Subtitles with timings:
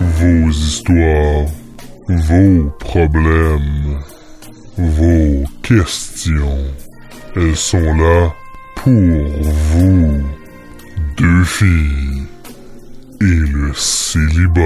[0.00, 1.46] Vos histoires,
[2.08, 4.00] vos problèmes,
[4.76, 6.66] vos questions,
[7.34, 8.34] elles sont là
[8.76, 10.20] pour vous.
[11.16, 12.26] Deux filles
[13.20, 14.60] et le célibat.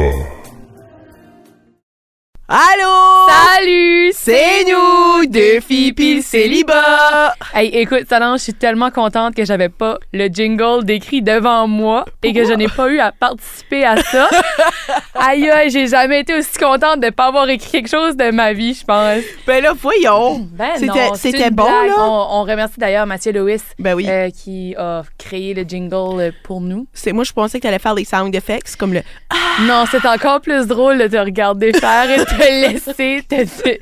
[2.48, 3.28] Allô?
[3.28, 4.05] Salut!
[4.12, 7.34] C'est nous, deux filles pis le célibat!
[7.54, 12.04] Hey, écoute, Solange, je suis tellement contente que j'avais pas le jingle décrit devant moi
[12.22, 14.28] et que je n'ai pas eu à participer à ça.
[15.14, 18.52] aïe, aïe, j'ai jamais été aussi contente de pas avoir écrit quelque chose de ma
[18.52, 19.22] vie, je pense.
[19.46, 20.46] Ben là, voyons!
[20.52, 20.70] Ben
[21.14, 21.88] C'était- bon, blague.
[21.88, 21.94] là?
[21.98, 24.06] On, on remercie d'ailleurs Mathieu Lewis Ben oui.
[24.08, 26.86] euh, qui a créé le jingle pour nous.
[26.92, 29.02] C'est moi, je pensais que t'allais faire les sound effects, comme le.
[29.62, 32.40] Non, c'est encore plus drôle de te regarder faire et te
[32.72, 33.78] laisser te, te,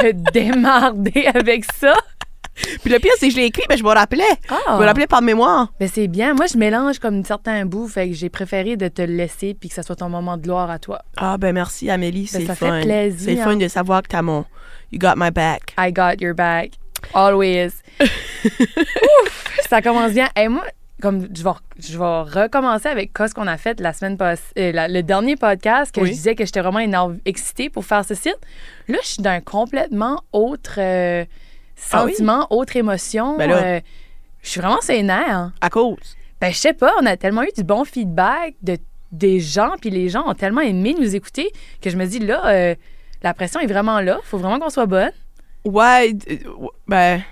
[0.00, 1.94] te démarder avec ça?
[2.82, 4.22] Puis le pire, c'est que je l'ai écrit, ben je me rappelais.
[4.48, 4.58] Ah.
[4.68, 5.72] Je me rappelais par mémoire.
[5.80, 6.34] Mais c'est bien.
[6.34, 9.68] Moi, je mélange comme certains bouts, fait que j'ai préféré de te le laisser puis
[9.68, 11.00] que ça soit ton moment de gloire à toi.
[11.16, 12.28] Ah, ben merci, Amélie.
[12.28, 12.80] C'est Ben, ça fun.
[12.80, 13.36] fait plaisir.
[13.38, 14.44] C'est fun de savoir que t'as mon.
[14.92, 15.74] You got my back.
[15.76, 16.70] I got your back.
[17.12, 17.72] Always.
[18.00, 20.28] Ouf, ça commence bien.
[20.36, 20.64] Et moi,
[21.04, 22.04] comme je vais, je vais
[22.42, 25.94] recommencer avec quoi ce qu'on a fait la semaine passée, euh, la- le dernier podcast
[25.94, 26.08] que Oui.
[26.08, 28.38] je disais que j'étais vraiment excitée pour faire ce site.
[28.88, 31.24] Là, je suis d'un complètement autre euh,
[31.92, 32.12] Ah oui?
[32.12, 33.36] sentiment, autre émotion.
[33.36, 33.50] Ben.
[33.50, 33.80] Euh,
[34.42, 35.52] je suis vraiment sénère.
[35.60, 36.16] À cause?
[36.40, 38.78] Ben, je sais pas, on a tellement eu du bon feedback de,
[39.12, 41.50] des gens, puis les gens ont tellement aimé nous écouter
[41.82, 42.74] que je me dis, là,
[43.22, 44.18] la pression est vraiment là.
[44.24, 45.12] faut vraiment qu'on soit bonne.
[45.64, 46.14] Ouais,
[46.88, 47.22] ben.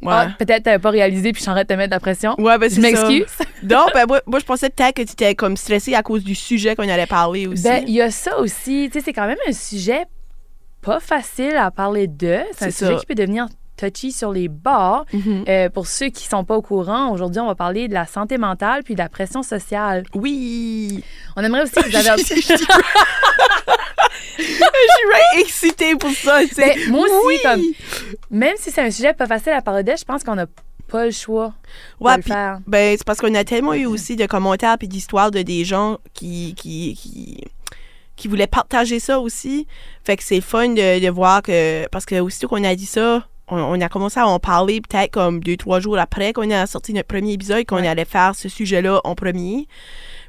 [0.00, 0.12] Ouais.
[0.12, 2.00] Ah, peut-être t'avais pas réalisé, puis je suis en train de te mettre de la
[2.00, 2.34] pression.
[2.38, 3.26] Ouais, ben je m'excuse.
[3.64, 6.36] Non, ben moi, moi, je pensais peut-être que tu étais comme stressée à cause du
[6.36, 7.64] sujet qu'on allait parler aussi.
[7.64, 8.88] Ben, il y a ça aussi.
[8.92, 10.04] Tu sais, c'est quand même un sujet
[10.80, 12.38] pas facile à parler de.
[12.56, 13.00] C'est un sujet ça.
[13.00, 15.04] qui peut devenir touchy sur les bords.
[15.12, 15.44] Mhm.
[15.48, 18.36] Euh, pour ceux qui sont pas au courant, aujourd'hui, on va parler de la santé
[18.38, 20.04] mentale puis de la pression sociale.
[20.14, 21.02] Oui.
[21.36, 22.36] On aimerait aussi vous avertir.
[24.38, 24.56] Je suis
[25.06, 26.40] vraiment excitée pour ça.
[26.46, 26.74] tu sais.
[26.76, 27.38] Ben, moi aussi, Oui.
[27.42, 27.62] comme,
[28.30, 30.46] même si c'est un sujet pas facile à parler de, je pense qu'on n'a
[30.88, 31.52] pas le choix
[32.00, 32.58] Ouais, de le puis- faire.
[32.66, 35.98] Ben, c'est parce qu'on a tellement eu aussi de commentaires puis d'histoires de des gens
[36.14, 37.44] qui, qui, qui,
[38.16, 39.66] qui voulaient partager ça aussi.
[40.04, 41.86] Fait que c'est fun de, de voir que.
[41.88, 45.10] Parce que aussitôt qu'on a dit ça, on, on a commencé à en parler peut-être
[45.12, 47.88] comme deux, trois jours après qu'on a sorti notre premier épisode, qu'on Ouais.
[47.88, 49.66] allait faire ce sujet-là en premier.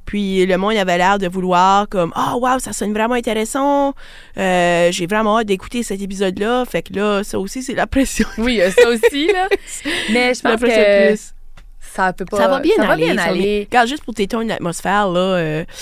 [0.05, 3.93] Puis le monde avait l'air de vouloir comme Ah wow ça sonne vraiment intéressant.
[4.37, 6.65] Euh, J'ai vraiment hâte d'écouter cet épisode-là.
[6.65, 8.27] Fait que là, ça aussi c'est la pression.
[8.39, 9.47] Oui, a ça aussi, là.
[10.11, 11.33] Mais je pense que plus.
[11.79, 12.37] ça peut pas.
[12.37, 12.89] Ça va bien ça aller.
[12.89, 13.41] Va bien ça va bien.
[13.43, 13.67] aller.
[13.69, 15.75] Regarde, juste pour t'étendre l'atmosphère, là, euh, je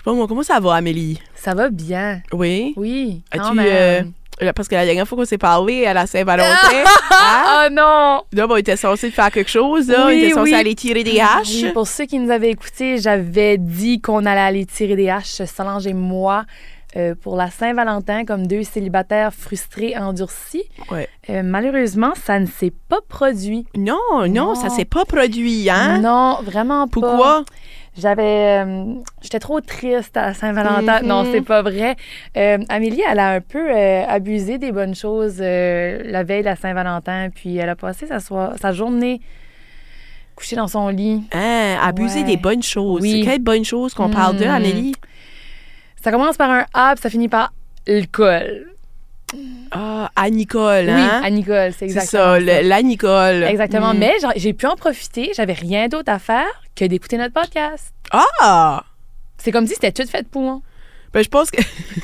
[0.00, 1.20] sais pas moi, comment ça va, Amélie?
[1.36, 2.22] Ça va bien.
[2.32, 2.72] Oui?
[2.76, 3.22] Oui.
[3.30, 3.56] As-tu,
[4.54, 8.22] parce que la dernière fois qu'on s'est parlé à la Saint-Valentin, hein, Oh non!
[8.32, 10.54] là, ben, on était censé faire quelque chose, là, on Oui, était censé oui.
[10.54, 11.48] aller tirer des haches.
[11.62, 15.42] Oui, pour ceux qui nous avaient écoutés, j'avais dit qu'on allait aller tirer des haches,
[15.44, 16.44] Solange et moi,
[16.96, 20.64] euh, pour la Saint-Valentin, comme deux célibataires frustrés, endurcis.
[20.90, 21.06] Ouais.
[21.28, 23.66] Euh, malheureusement, ça ne s'est pas produit.
[23.76, 24.54] Non, non, Non.
[24.54, 25.98] ça s'est pas produit, hein?
[25.98, 26.92] Non, vraiment pas.
[26.92, 27.44] Pourquoi?
[28.00, 28.62] J'avais.
[28.64, 31.00] euh, J'étais trop triste à Saint-Valentin.
[31.02, 31.06] Mhm.
[31.08, 31.96] Non, c'est pas vrai.
[32.36, 36.56] Euh, Amélie, elle a un peu euh, abusé des bonnes choses la veille de la
[36.56, 39.20] Saint-Valentin, puis elle a passé sa, sa journée
[40.36, 41.24] couchée dans son lit.
[41.32, 42.24] Hein, abuser Ouais.
[42.26, 43.00] des bonnes choses.
[43.02, 43.20] Oui.
[43.24, 44.50] C'est quelle bonne chose qu'on parle de, Mhm.
[44.50, 44.94] Amélie?
[46.02, 47.52] Ça commence par un A, puis ça finit par
[47.88, 48.66] l'alcool.
[49.72, 51.20] Ah, à Nicole, Oui, hein?
[51.22, 52.40] à Nicole, c'est exactement ça, ça.
[52.40, 53.42] le- la Nicole.
[53.42, 53.92] Exactement.
[53.92, 53.98] Mhm.
[53.98, 55.32] Mais j'ai pu en profiter.
[55.36, 56.46] J'avais rien d'autre à faire
[56.78, 57.92] que d'écouter notre podcast.
[58.12, 58.84] Ah!
[59.36, 60.60] C'est comme si c'était tout fait pour moi.
[61.12, 61.60] Ben, je pense que.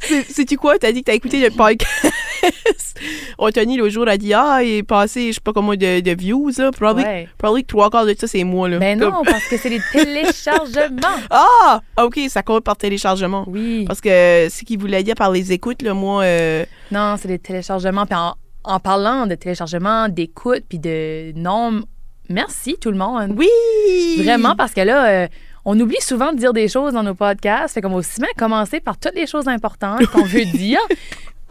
[0.00, 0.78] C'est- Sais-tu quoi?
[0.78, 2.14] T'as dit que t'as écouté le podcast.
[3.38, 6.10] Anthony, le jour, a dit Ah, il est passé, je sais pas combien de, de
[6.16, 6.70] views, là.
[6.72, 7.28] Probably, Ouais.
[7.38, 8.78] probably que trois quarts de ça, c'est moi, là.
[8.78, 11.20] Ben Comme- non, parce que c'est des téléchargements.
[11.30, 11.80] Ah!
[12.02, 13.44] OK, ça compte par téléchargement.
[13.46, 13.84] Oui.
[13.86, 16.22] Parce que ce qu'il voulait dire par les écoutes, là, moi.
[16.22, 18.06] euh, Non, c'est des téléchargements.
[18.06, 18.34] Puis en,
[18.64, 21.84] en parlant de téléchargements, d'écoute, puis de nombre,
[22.30, 23.34] merci tout le monde.
[23.36, 24.22] Oui!
[24.22, 25.28] Vraiment, parce que là, euh,
[25.64, 27.74] on oublie souvent de dire des choses dans nos podcasts.
[27.74, 30.80] Fait qu'on va aussi bien commencer par toutes les choses importantes qu'on veut dire.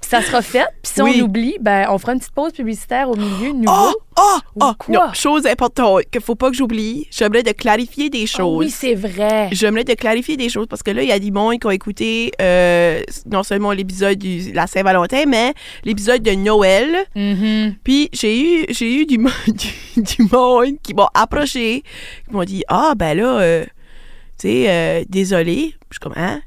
[0.07, 0.65] Ça sera fait.
[0.81, 1.19] Puis si Oui.
[1.21, 3.71] on oublie, ben, on fera une petite pause publicitaire au milieu, de nouveau.
[3.71, 3.93] Oh!
[4.17, 4.37] Oh!
[4.61, 4.71] Oh!
[4.79, 4.93] quoi?
[5.07, 7.07] Non, chose importante qu'il faut pas que j'oublie.
[7.11, 8.57] J'aimerais de clarifier des choses.
[8.57, 9.49] oui, c'est vrai.
[9.51, 11.71] J'aimerais te clarifier des choses parce que là, il y a des monde qui ont
[11.71, 13.01] écouté euh,
[13.31, 15.53] non seulement l'épisode de la Saint-Valentin, mais
[15.83, 17.05] l'épisode de Noël.
[17.15, 17.75] Mhm.
[17.83, 21.83] Puis j'ai eu, j'ai eu du, mo- du, du monde qui m'ont approché,
[22.27, 23.63] qui m'ont dit Ah, ben là, euh,
[24.39, 25.75] tu sais, euh, désolé.
[25.91, 26.41] Je suis comme Hein?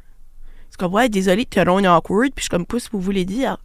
[0.73, 2.33] C'est comme Ouais, désolé de te rendre awkward.
[2.35, 3.59] Puis je suis comme Qu'est-ce que vous voulez dire?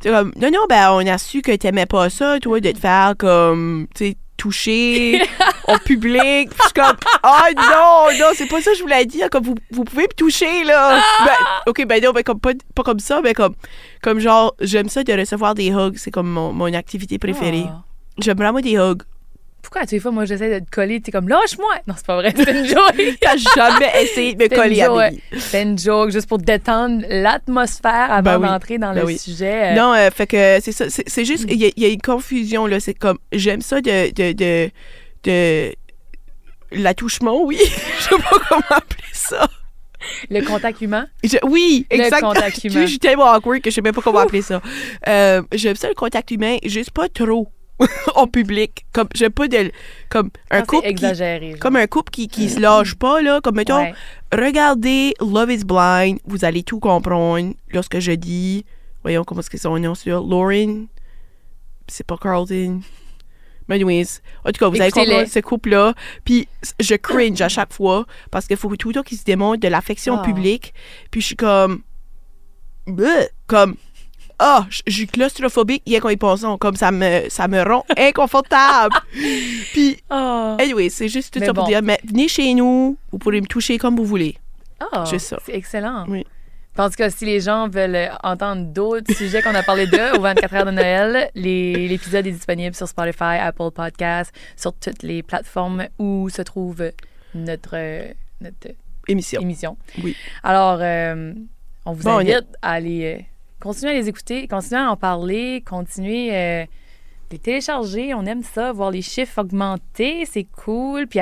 [0.00, 2.78] C'est comme Non, non, ben on a su que t'aimais pas ça, toi, de te
[2.78, 5.22] faire comme, tu sais, toucher
[5.68, 6.50] en public.
[6.50, 9.30] Puis je suis comme, ah non, non, c'est pas ça que je voulais dire.
[9.30, 11.00] Comme, vous, vous pouvez me toucher, là.
[11.24, 11.32] Ben,
[11.66, 13.54] OK, ben non, ben comme, pas, pas comme ça, mais comme,
[14.02, 15.96] comme genre, j'aime ça de recevoir des hugs.
[15.96, 17.66] C'est comme mon, mon activité préférée.
[17.68, 17.82] Ah.
[18.18, 19.02] J'aime vraiment des hugs.
[19.62, 21.68] Pourquoi à toutes les fois, moi, j'essaie de te coller, t'es comme, lâche-moi!
[21.86, 22.94] Non, c'est pas vrai, c'est une joke.
[23.20, 24.98] T'as jamais essayé de me coller, joke.
[25.00, 25.20] Amélie.
[25.36, 28.46] C'est une joke, juste pour détendre l'atmosphère avant Ben oui.
[28.48, 29.18] d'entrer dans Ben le oui.
[29.18, 29.74] sujet.
[29.74, 30.88] Non, euh, fait que c'est ça.
[30.88, 32.80] C'est c'est juste, il y, a- il y a une confusion, là.
[32.80, 34.70] C'est comme, j'aime ça de, de, de,
[35.24, 35.74] de
[36.72, 37.58] l'attouchement, oui.
[37.98, 39.48] Je sais pas comment appeler ça.
[40.30, 41.08] Le contact humain?
[41.24, 42.32] Je- oui, Le exactement.
[42.32, 42.80] contact Tu humain.
[42.82, 44.62] Je suis tellement awkward que je sais même pas comment appeler ça.
[45.08, 47.48] Euh, j'aime ça le contact humain, juste pas trop
[48.14, 48.86] en public.
[48.92, 49.70] Comme j'aime pas de
[50.08, 51.50] comme un couple qui, exagéré.
[51.52, 51.60] genre.
[51.60, 53.94] comme un couple qui qui se lâche pas là, comme mettons Ouais.
[54.32, 58.64] regardez Love is Blind, vous allez tout comprendre lorsque je dis
[59.02, 60.86] voyons comment est-ce que son nom sur Lauren
[61.86, 62.80] c'est pas Carlton.
[63.68, 65.10] Mais anyways, en tout cas, vous allez Écoutez-les.
[65.10, 65.94] comprendre ce couple-là.
[66.24, 66.48] Puis
[66.80, 69.68] je cringe à chaque fois parce qu'il faut tout le temps qu'ils se démontrent de
[69.68, 70.22] l'affection Ah.
[70.24, 70.72] publique.
[71.10, 71.82] Puis je suis comme...
[72.86, 73.76] Bleh, comme...
[74.38, 76.58] Ah, je je suis claustrophobique rien qu'en y pensant.
[76.58, 78.94] Comme ça me, ça me rend inconfortable.
[79.72, 80.56] Puis, Ah.
[80.60, 81.68] anyway, c'est juste tout Mais ça pour bon.
[81.70, 84.36] dire, mais venez chez nous, vous pourrez me toucher comme vous voulez.
[84.92, 85.38] Ah, ça.
[85.44, 86.04] C'est excellent.
[86.08, 86.24] Oui.
[86.78, 90.12] En tout cas, si les gens veulent euh, entendre d'autres sujets qu'on a parlé d'eux
[90.16, 95.24] au 24 heures de Noël, l'épisode est disponible sur Spotify, Apple Podcasts, sur toutes les
[95.24, 96.92] plateformes où se trouve
[97.34, 98.68] notre, euh, notre
[99.08, 99.40] Émission.
[99.40, 99.76] émission.
[100.04, 100.14] Oui.
[100.44, 101.32] Alors, euh,
[101.84, 103.26] on vous Bon, on y invite à aller
[103.60, 106.64] continuer à les écouter, continuer à en parler, continuer euh,
[107.30, 108.14] les télécharger.
[108.14, 111.06] On aime ça, voir les chiffres augmenter, c'est cool.
[111.06, 111.20] Puis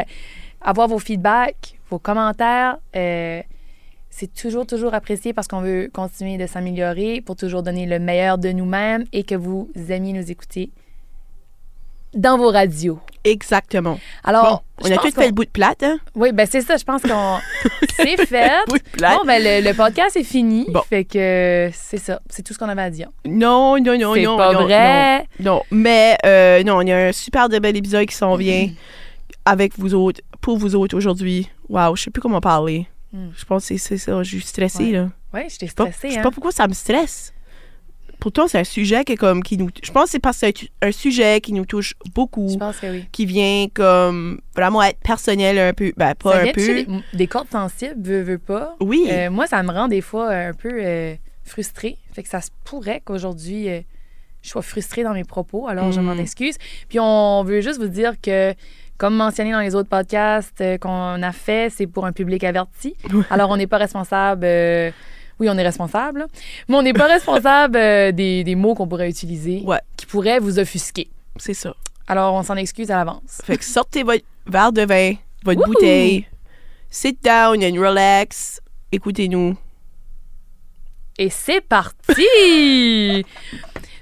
[0.61, 2.79] avoir vos feedbacks, vos commentaires.
[2.95, 3.43] euh,
[4.11, 8.39] c'est toujours, toujours apprécié parce qu'on veut continuer de s'améliorer pour toujours donner le meilleur
[8.39, 10.71] de nous-mêmes et que vous aimiez nous écouter
[12.17, 12.99] dans vos radios.
[13.25, 13.99] Exactement.
[14.23, 15.99] Alors, Bon, on a tout fait le bout de plate, hein?
[16.15, 17.39] Oui, ben c'est ça, je pense qu'on...
[17.97, 18.51] c'est fait.
[18.69, 19.17] bout de plate.
[19.19, 20.65] Bon, ben le, le podcast est fini.
[20.69, 20.83] Bon.
[20.89, 22.21] Fait que c'est ça.
[22.31, 23.09] C'est tout ce qu'on avait à dire.
[23.27, 24.37] Non, non, non, c'est non.
[24.37, 25.27] pas non, vrai.
[25.41, 28.69] Non, mais euh, non, il y a un super de bel épisode qui s'en vient
[29.45, 31.51] avec vous autres, pour vous autres aujourd'hui.
[31.69, 32.87] Waouh, je sais plus comment parler.
[33.13, 33.29] Mm.
[33.37, 34.93] Je pense que c'est- c'est ça, je suis stressée, Ouais.
[34.93, 35.09] là.
[35.35, 36.23] Oui, je t'ai stressée, je sais hein.
[36.23, 37.33] pas pourquoi ça me stresse.
[38.27, 39.69] Pourtant, c'est un sujet qui, est comme, qui nous...
[39.85, 42.79] Je pense que c'est parce que c'est un, sujet qui nous touche beaucoup, Je pense
[42.81, 43.05] que oui.
[43.13, 45.93] qui vient comme vraiment être personnel un peu.
[45.97, 46.61] Ben, pas ça un peu.
[46.61, 48.75] des, des cordes sensibles, veux, veux pas?
[48.81, 49.07] Oui.
[49.09, 51.15] Euh, moi, ça me rend des fois un peu euh,
[51.45, 51.99] frustrée.
[52.15, 53.83] Fait que ça se pourrait qu'aujourd'hui, euh,
[54.43, 55.69] je sois frustrée dans mes propos.
[55.69, 56.57] Alors, je m'en excuse.
[56.89, 58.55] Puis, on veut juste vous dire que,
[58.99, 62.97] comme mentionné dans les autres podcasts euh, qu'on a fait, c'est pour un public averti.
[63.31, 64.45] Alors, on n'est pas responsable.
[64.45, 64.91] euh,
[65.41, 66.27] oui, on est responsable, là.
[66.69, 69.81] mais on n'est pas responsable euh, des, des mots qu'on pourrait utiliser Ouais.
[69.97, 71.09] qui pourraient vous offusquer.
[71.37, 71.75] C'est ça.
[72.09, 73.41] Alors, on s'en excuse à l'avance.
[73.45, 75.73] Fait que sortez votre verre de vin, votre Wouhou!
[75.75, 76.27] bouteille,
[76.89, 78.61] sit down and relax,
[78.93, 79.57] écoutez-nous.
[81.19, 83.25] Et c'est parti!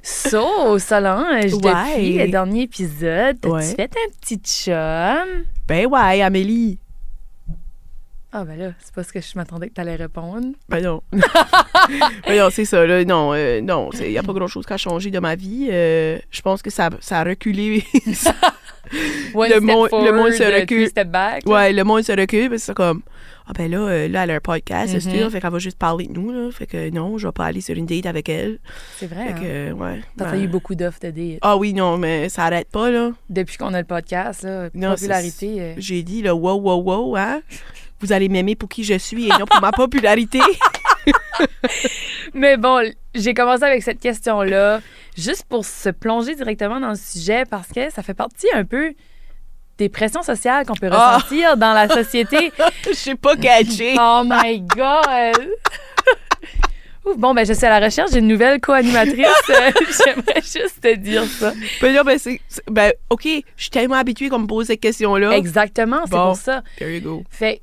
[0.02, 1.86] So, Solange, Ouais.
[1.94, 3.62] depuis le dernier épisode, Ouais.
[3.62, 5.44] fait un petit chum?
[5.66, 6.78] Ben ouais, Amélie.
[8.36, 10.48] Ah, ben là, c'est pas ce que je m'attendais que t'allais répondre.
[10.68, 11.02] Ben non.
[11.12, 13.04] ben non, c'est ça, là.
[13.04, 15.68] Non, euh, non, il n'y a pas grand-chose qui a changé de ma vie.
[15.70, 17.84] Euh, je pense que ça, ça a reculé.
[19.34, 20.88] One Le step monde- le monde se euh, recule.
[20.88, 21.46] step back.
[21.46, 23.02] ouais, le monde se recule, parce que c'est comme...
[23.46, 25.18] Ah ben là, euh, là, elle a un podcast, c'est Mhm.
[25.18, 26.50] sûr, fait qu'elle va juste parler de nous, là.
[26.50, 28.58] Fait que non, je vais pas aller sur une date avec elle.
[28.96, 29.26] C'est vrai.
[29.26, 29.36] Fait hein?
[29.38, 30.00] que, euh, ouais.
[30.16, 31.38] T'as ben- eu beaucoup d'offres de date.
[31.42, 33.10] Ah oui, non, mais ça arrête pas, là.
[33.28, 35.56] Depuis qu'on a le podcast, là, Non, popularité.
[35.60, 37.42] euh, J'ai dit, là, wow, wow, wow, hein.
[38.00, 40.40] Vous allez m'aimer pour qui je suis et non pour ma popularité.
[42.34, 42.80] Mais bon,
[43.14, 44.80] j'ai commencé avec cette question-là,
[45.16, 48.94] juste pour se plonger directement dans le sujet, parce que ça fait partie un peu
[49.78, 51.16] des pressions sociales qu'on peut Ah!
[51.16, 52.52] ressentir dans la société.
[52.86, 53.96] Je sais pas catché.
[54.00, 55.48] Oh my God!
[57.06, 59.26] Ouf, bon, ben, je suis à la recherche d'une nouvelle co-animatrice.
[59.50, 59.70] Euh,
[60.06, 61.52] J'aimerais juste te dire ça.
[61.82, 62.18] Ben ben
[62.70, 65.36] Ben, OK, je suis tellement habituée qu'on me pose cette question-là.
[65.36, 66.28] Exactement, c'est Bon.
[66.28, 66.62] pour ça.
[66.78, 67.22] There you go.
[67.28, 67.60] Fait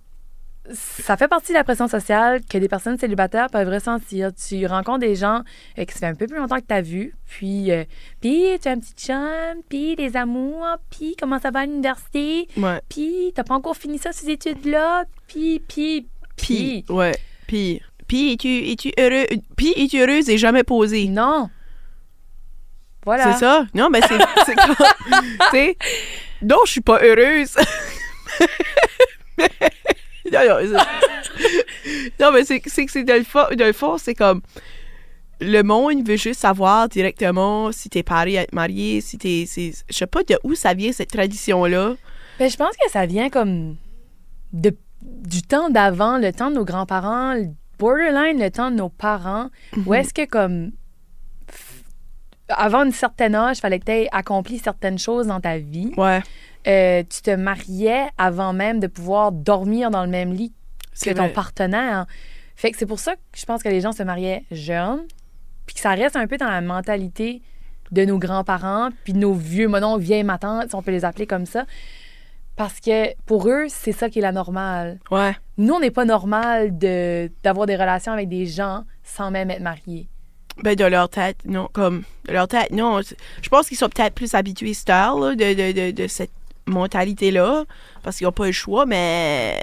[0.74, 4.32] ça fait partie de la pression sociale que des personnes célibataires peuvent ressentir.
[4.34, 5.41] Tu rencontres des gens
[5.80, 7.84] euh, qui ça fait un peu plus longtemps que tu as vu, puis, euh,
[8.22, 12.48] puis tu as un petit chum, puis des amours, puis comment ça va à l'université,
[12.58, 12.80] Ouais.
[12.89, 16.96] puis t'as pas encore fini ça, ces études-là, puis, puis, Puis, puis.
[16.96, 17.15] ouais.
[17.48, 19.25] Puis, puis es-tu, es-tu heureux?
[19.58, 21.08] Puis, es-tu heureuse et jamais posée?
[21.08, 21.50] Non.
[23.03, 23.34] Voilà.
[23.34, 23.65] C'est ça?
[23.74, 24.75] Non, mais c'est, c'est quand...
[24.75, 25.77] tu sais,
[26.44, 27.56] non, je suis pas heureuse.
[29.38, 29.50] Mais-
[30.32, 34.42] non, non, c'est- non, mais c'est, que c'est de le fond, c'est comme...
[35.40, 39.46] le monde veut juste savoir directement si t'es paré à être marié, si t'es.
[39.48, 41.96] Je sais pas de où ça vient cette tradition-là.
[42.40, 43.76] Ben, je pense que ça vient comme
[44.54, 47.48] de, du temps d'avant, le temps de nos grands-parents, le
[47.80, 49.50] borderline, le temps de nos parents,
[49.86, 50.72] où est-ce que comme
[52.50, 55.92] avant un certain âge, fallait que tu aies accompli certaines choses dans ta vie.
[55.98, 56.22] Ouais.
[56.68, 60.53] Euh, tu te mariais avant même de pouvoir dormir dans le même lit
[61.01, 61.34] que ton vrai.
[61.34, 62.06] partenaire.
[62.56, 65.06] Fait que c'est pour ça que je pense que les gens se mariaient jeunes,
[65.65, 67.41] puis que ça reste un peu dans la mentalité
[67.91, 71.27] de nos grands-parents, puis de nos vieux monons, vieilles matantes, si on peut les appeler
[71.27, 71.65] comme ça.
[72.56, 75.00] Parce que pour eux, c'est ça qui est la normale.
[75.10, 75.36] Ouais.
[75.58, 79.62] Nous, on n'est pas normal de, d'avoir des relations avec des gens sans même être
[79.62, 80.08] mariés.
[80.63, 81.70] Ben, de leur tête, non.
[81.74, 83.01] Comme, de leur tête, non.
[83.41, 86.32] Je pense qu'ils sont peut-être plus habitués, star, là, de, de, de, de cette
[86.68, 87.65] mentalité-là,
[88.03, 89.62] parce qu'ils n'ont pas le choix, mais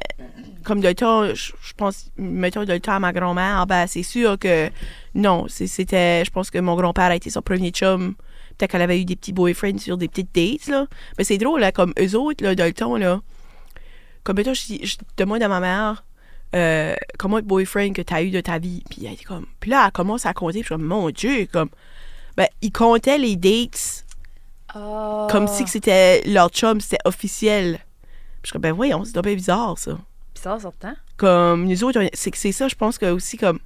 [0.65, 4.71] comme de temps, je, pense, mettons de temps à ma grand-mère, ben, c'est sûr que
[5.15, 5.47] non.
[5.49, 8.15] C'était, je pense que mon grand-père a été son premier chum.
[8.57, 10.87] Peut-être qu'elle avait eu des petits boyfriends sur des petites dates, là.
[11.17, 13.21] Mais c'est drôle, là, comme eux autres, là, de le temps, là.
[14.25, 16.05] Comme, mettons, je, je demande à ma mère,
[16.55, 18.83] euh, comment le boyfriend que tu as eu de ta vie?
[18.91, 19.47] Puis elle était comme.
[19.61, 20.59] Puis là, elle commence à compter.
[20.59, 21.69] Je suis comme, mon Dieu, comme.
[22.37, 24.05] Ben, il comptait les dates
[24.73, 27.79] comme si que c'était leur chum, c'était officiel.
[28.03, 29.93] Puis je suis comme, ben voyons, c'est un peu bizarre, ça.
[30.35, 30.95] Puis ça sort temps.
[31.17, 33.59] Comme, nous autres, c'est c'est ça, je pense que aussi, comme.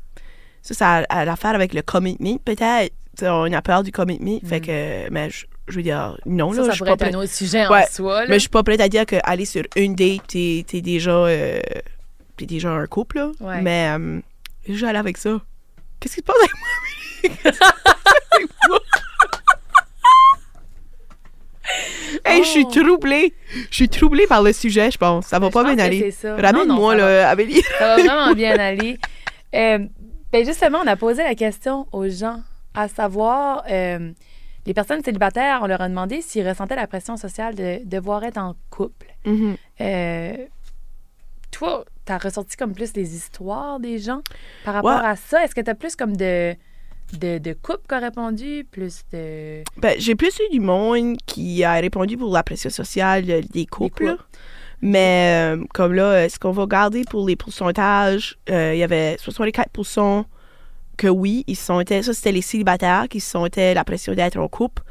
[0.63, 2.95] Ça, ça a, a l'affaire avec le commitment, peut-être.
[3.21, 4.39] On a peur du commitment.
[4.49, 6.93] Fait que, mais je, je veux dire, non, Ça, là, ça je suis pourrait pas
[6.95, 7.15] être prête.
[7.15, 8.21] un autre sujet Ouais, en soi.
[8.23, 8.27] là.
[8.29, 11.61] Mais je suis pas prête à dire qu'aller sur une date, t'es t'es déjà, euh,
[12.39, 13.31] déjà un couple, là.
[13.41, 13.61] Ouais.
[13.61, 14.21] Mais euh,
[14.69, 15.41] je vais aller avec ça.
[16.01, 16.53] Qu'est-ce qui se passe avec
[18.69, 18.79] moi?
[22.25, 22.71] Hey, je suis Oh.
[22.83, 23.35] troublée.
[23.71, 25.27] Je suis troublée par le sujet, je pense.
[25.27, 26.15] Ça va Mais pas bien aller.
[26.23, 27.63] Ramène-moi, là, Amélie.
[27.79, 28.99] Ça va vraiment bien aller.
[29.55, 29.79] Euh,
[30.33, 32.41] ben justement, on a posé la question aux gens,
[32.75, 34.11] à savoir, euh,
[34.67, 38.39] les personnes célibataires, on leur a demandé s'ils ressentaient la pression sociale de devoir être
[38.39, 39.09] en couple.
[39.25, 39.57] Mhm.
[39.81, 40.37] Euh,
[41.51, 44.23] toi, t'as ressorti comme plus des histoires des gens
[44.65, 45.07] par rapport Ouais.
[45.07, 45.45] à ça?
[45.45, 46.55] Est-ce que t'as plus comme de,
[47.19, 49.63] de, de couples qui ont répondu, plus de...
[49.77, 54.17] Ben, j'ai plus eu du monde qui a répondu pour la pression sociale des couples.
[54.83, 59.15] Mais euh, comme là, ce qu'on va garder pour les pourcentages, euh, il y avait
[59.15, 60.25] 64%
[60.97, 64.49] que oui, ils sentaient, ça c'était les célibataires qui se sentaient la pression d'être en
[64.49, 64.83] couple,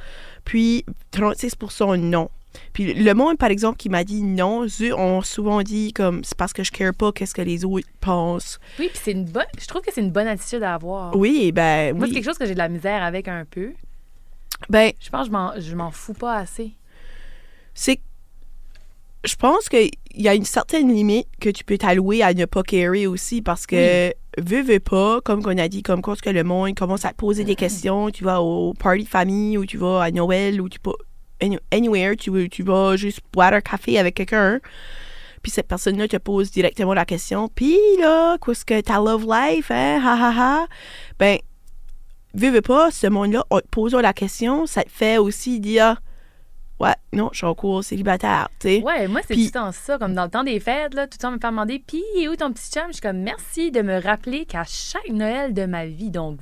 [0.46, 2.30] puis 36% non.
[2.74, 6.38] Puis le monde, par exemple, qui m'a dit non, eux ont souvent dit comme c'est
[6.38, 8.60] parce que je care pas qu'est-ce que les autres pensent.
[8.80, 9.46] Oui, puis c'est une bonne...
[9.60, 11.16] Je trouve que c'est une bonne attitude à avoir.
[11.16, 12.16] Oui, ben Moi, c'est oui.
[12.16, 13.72] quelque chose que j'ai de la misère avec un peu.
[14.70, 16.72] Ben, Je pense que je m'en- je m'en fous pas assez.
[17.74, 18.00] c'est
[19.24, 22.64] je pense qu'il y a une certaine limite que tu peux t'allouer à ne pas
[22.64, 26.44] carry aussi parce que veux, veux pas, comme qu'on a dit, comme quand que le
[26.44, 29.78] monde commence à te poser des questions, tu vas au party de famille ou tu
[29.78, 30.80] vas à Noël ou tu
[31.72, 34.60] anywhere, tu, tu vas juste boire un café avec quelqu'un.
[35.42, 37.50] Puis cette personne-là te pose directement la question.
[37.50, 40.00] Puis là, qu'est-ce que ta love life, hein?
[40.04, 40.68] Ha ha ha?
[41.18, 41.40] Ben,
[42.34, 46.00] veux, pas, ce monde-là, en te posant la question, ça te fait aussi dire
[46.80, 48.82] Ouais, non, je suis en cours célibataire, tu sais.
[48.82, 50.00] Ouais, moi, c'est tout le temps ça.
[50.00, 52.36] Comme dans le temps des fêtes, là, tout le temps me faire demander Puis, où
[52.36, 55.86] ton petit chum Je suis comme Merci de me rappeler qu'à chaque Noël de ma
[55.86, 56.40] vie, donc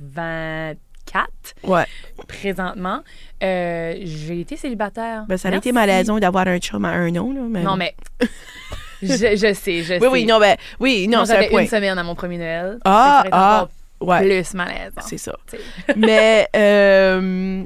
[1.12, 1.28] 24
[1.64, 1.84] Ouais.
[2.28, 3.02] présentement,
[3.42, 5.24] euh, j'ai été célibataire.
[5.28, 7.40] Ben, ça aurait été malaisant d'avoir un chum à un an, là.
[7.48, 7.94] Mais Non, mais.
[9.02, 10.06] je, je sais, je Oui, sais.
[10.08, 11.62] oui, non, ben, oui, non, c'est un point.
[11.62, 12.78] une semaine à mon premier Noël.
[12.84, 13.68] Ah, ah,
[14.00, 15.02] Ouais, Plus malaisant.
[15.06, 15.36] c'est ça.
[15.96, 17.62] Mais, euh,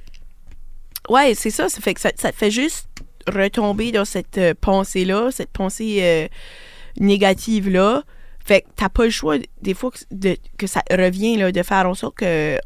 [1.09, 1.69] ouais, c'est ça.
[1.69, 2.89] Ça fait que ça, ça te fait juste
[3.33, 6.29] retomber dans cette euh, pensée-là, cette pensée
[6.99, 8.03] négative-là.
[8.45, 11.63] Fait que t'as pas le choix, des fois, que, de- que ça revient, là, de
[11.63, 12.59] faire en sorte que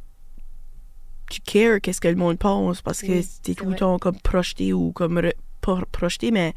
[1.30, 4.18] tu cares qu'est-ce que le monde pense parce que Oui, t'es tout le temps comme
[4.20, 6.54] projeté ou comme re- pas projeté, mais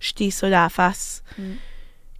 [0.00, 1.22] jeter ça dans la face.
[1.38, 1.42] Mm.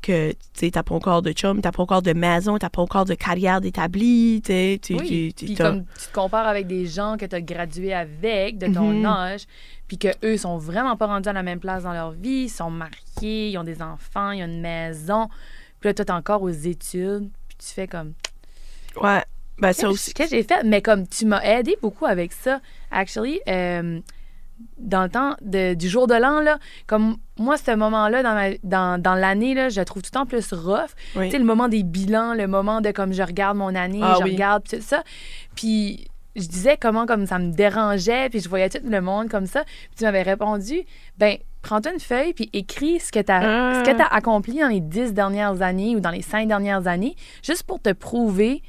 [0.03, 2.83] Que, tu sais, t'as pas encore de chum, t'as pas encore de maison, t'as pas
[2.83, 7.17] encore de carrière d'établie, tu sais, tu- Oui, puis tu te compares avec des gens
[7.17, 9.07] que tu as gradué avec de ton Mhm.
[9.07, 9.43] âge,
[9.87, 12.49] puis que eux sont vraiment pas rendus à la même place dans leur vie, ils
[12.51, 15.29] sont mariés, ils ont des enfants, ils ont une maison,
[15.79, 18.15] puis là toi t'es encore aux études, puis tu fais comme
[19.01, 19.23] Ouais,
[19.59, 20.15] ben ça Qu'est-ce aussi.
[20.15, 20.63] que j'ai fait?
[20.65, 24.01] Mais comme tu m'as aidé beaucoup avec ça actually euh,
[24.79, 29.01] dans le temps de- du jour de l'an là, comme moi ce moment-là dans dans,
[29.01, 30.91] dans l'année là, je le trouve tout le temps plus rough.
[31.17, 31.27] Oui.
[31.27, 34.17] Tu sais, le moment des bilans, le moment de comme je regarde mon année, Ah
[34.19, 34.33] je oui.
[34.33, 35.03] regarde tout ça.
[35.55, 36.07] Puis
[36.37, 39.65] je disais comment comme ça me dérangeait, puis je voyais tout le monde comme ça.
[39.65, 40.81] Puis tu m'avais répondu,
[41.19, 43.85] ben prends-toi une feuille puis écris ce que tu as, Ah.
[43.85, 47.15] ce que t'as accompli dans les dix dernières années ou dans les cinq dernières années,
[47.43, 48.63] juste pour te prouver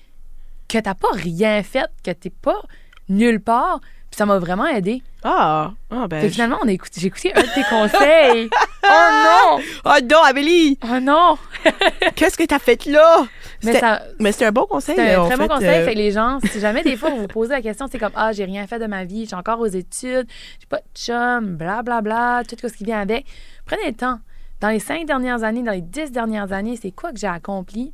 [0.73, 2.61] que t'as pas rien fait, que t'es pas
[3.09, 3.79] nulle part.
[4.09, 5.01] Puis ça m'a vraiment aidé.
[5.23, 6.17] Ah, ah ben.
[6.21, 8.47] Fait que je- finalement, on a écouté, j'ai écouté un de tes conseils.
[8.83, 9.63] oh non!
[9.85, 10.77] Oh non, Amélie!
[10.83, 11.35] Oh non!
[12.15, 13.25] Qu'est-ce que t'as fait là?
[13.63, 14.95] Mais C'était- ça, Mais c'était un bon conseil.
[14.95, 15.67] C'est un très bon fait, conseil.
[15.69, 17.97] euh, Fait que les gens, si jamais des fois vous vous posez la question, c'est
[17.97, 20.27] comme Ah, j'ai rien fait de ma vie, je suis encore aux études,
[20.59, 23.25] j'ai pas de chum, blablabla, bla, bla, tout ce qui vient avec.
[23.65, 24.19] Prenez le temps.
[24.61, 27.93] Dans les cinq dernières années, dans les dix dernières années, c'est quoi que j'ai accompli?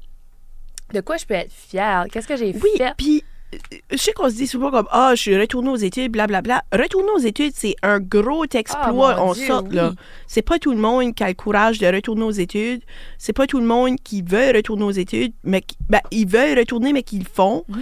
[0.93, 2.05] De quoi je peux être fière?
[2.12, 2.93] Qu'est-ce que j'ai Oui, fait?
[2.98, 3.58] puis euh,
[3.91, 6.63] je sais qu'on se dit souvent comme Ah, je suis retournée aux études, blablabla.
[6.72, 9.13] Retourner aux études, c'est un gros exploit.
[9.15, 9.75] Ah, mon on Dieu, sort, oui.
[9.75, 9.93] là.
[10.27, 12.81] C'est pas tout le monde qui a le courage de retourner aux études.
[13.17, 16.60] C'est pas tout le monde qui veut retourner aux études, mais qui, ben, ils veulent
[16.60, 17.63] retourner, mais qu'ils le font.
[17.69, 17.81] Oui.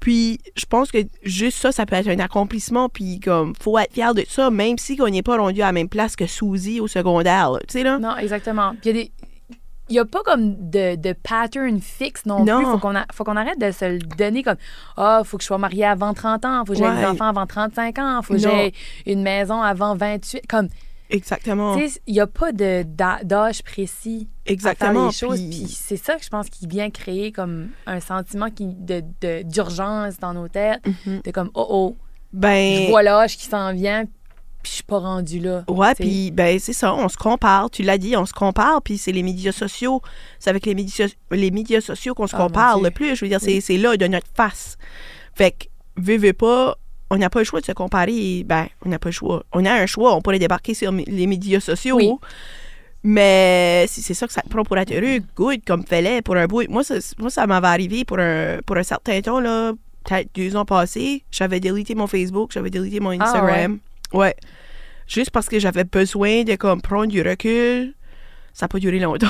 [0.00, 2.88] Puis je pense que juste ça, ça peut être un accomplissement.
[2.90, 5.72] Puis comme, faut être fier de ça, même si on n'est pas rendu à la
[5.72, 7.52] même place que Suzy au secondaire.
[7.52, 7.60] là.
[7.60, 7.98] Tu sais, là?
[7.98, 8.72] Non, exactement.
[8.82, 9.12] Puis il y a des.
[9.90, 12.56] Il n'y a pas comme de, de pattern fixe non, Non.
[12.58, 12.64] plus.
[12.66, 14.56] Faut qu'on a- faut qu'on arrête de se le donner comme
[14.96, 17.46] Ah, faut que je sois mariée avant 30 ans, faut que j'aie des enfants avant
[17.46, 18.72] 35 ans, faut que j'ai
[19.06, 20.46] une maison avant 28.
[20.48, 20.68] Comme,
[21.10, 21.76] Exactement.
[21.76, 22.82] Tu sais, il n'y a pas de
[23.22, 25.06] d'âge précis à faire Exactement.
[25.08, 25.38] les choses.
[25.38, 29.02] puis- Puis c'est ça que je pense qui vient créer comme un sentiment qui, de,
[29.20, 30.80] de- d'urgence dans nos têtes.
[31.06, 31.20] Mhm.
[31.24, 31.96] De comme, oh oh,
[32.32, 34.04] Ben, je vois l'âge qui s'en vient,
[34.64, 35.62] puis je suis pas rendue là.
[35.68, 37.70] Ouais, puis ben c'est ça, on se compare.
[37.70, 40.02] Tu l'as dit, on se compare, puis c'est les médias sociaux.
[40.40, 43.14] C'est avec les médias, les médias sociaux qu'on se Ah, compare le plus.
[43.14, 43.60] Je veux dire, c'est- Oui.
[43.60, 44.76] c'est là de notre face.
[45.36, 45.64] Fait que,
[45.96, 46.76] veux, veux pas,
[47.10, 48.42] on n'a pas le choix de se comparer.
[48.44, 49.44] Ben, on n'a pas le choix.
[49.52, 51.96] On a un choix, on pourrait débarquer sur les médias sociaux.
[51.96, 52.10] Oui.
[53.02, 56.36] Mais si c'est ça que ça te prend pour être heureux, good, comme fallait pour
[56.36, 56.62] un bout.
[56.70, 59.72] Moi, ça, moi, ça m'avait arrivé pour un, pour un certain temps, là,
[60.04, 61.22] peut-être deux ans passés.
[61.30, 63.78] J'avais délité mon Facebook, j'avais délité mon Ah, Instagram.
[64.14, 64.34] Ouais.
[65.06, 67.94] Juste parce que j'avais besoin de comme, prendre du recul.
[68.54, 69.26] Ça n'a pas duré longtemps.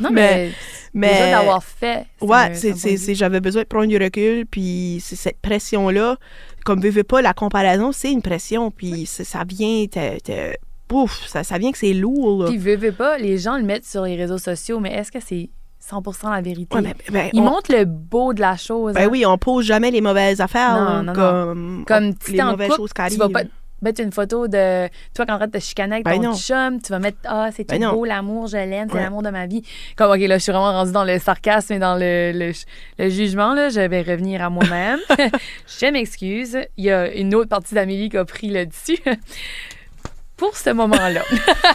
[0.00, 0.52] Non, Mais- mais,
[0.92, 2.04] mais- déjà d'avoir fait.
[2.20, 6.16] Ouais, c'est, j'avais besoin de prendre du recul, puis c'est cette pression-là.
[6.64, 10.56] Comme veux pas, la comparaison, c'est une pression, puis ça vient, te, te-
[10.88, 12.42] pouf, ça, ça vient que c'est lourd.
[12.42, 12.48] là.
[12.50, 15.20] Puis, veux, veux pas, les gens le mettent sur les réseaux sociaux, mais est-ce que
[15.24, 16.74] c'est 100 la vérité?
[16.76, 18.94] Ouais, ben, ben, Ils on- montrent le beau de la chose.
[18.94, 19.08] ben hein.
[19.10, 21.12] oui, on pose jamais les mauvaises affaires, Non, là, non, non.
[21.14, 23.42] comme, Comme on- si les en mauvaises couple, choses qui tu vas pas
[23.82, 26.36] mettre une photo de toi qui en train de te chicaner avec Ben ton non.
[26.36, 27.92] chum, tu vas mettre Ah, c'est tout Ben non.
[27.92, 29.02] beau, l'amour, je l'aime, c'est Ouais.
[29.02, 29.62] l'amour de ma vie.
[29.96, 32.52] Comme, OK, là, je suis vraiment rendue dans le sarcasme et dans le, le,
[32.98, 33.68] le jugement, là.
[33.68, 34.98] Je vais revenir à moi-même.
[35.66, 36.58] je m'excuse.
[36.76, 38.98] Il y a une autre partie d'Amélie qui a pris le dessus.
[40.36, 41.22] Pour ce moment-là.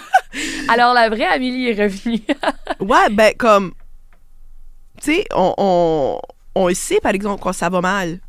[0.70, 2.22] Alors, la vraie Amélie est revenue.
[2.80, 3.74] Ouais, ben comme,
[5.02, 6.20] tu sais, on, on,
[6.56, 8.20] on sait, par exemple, quand ça va mal,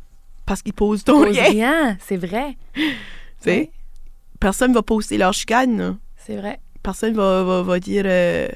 [0.45, 2.57] parce qu'ils posent ton Pose lien, rien, c'est vrai.
[4.39, 5.97] Personne va poster leur chicane.
[6.17, 6.59] C'est vrai.
[6.81, 8.47] Personne va, va, va dire, euh,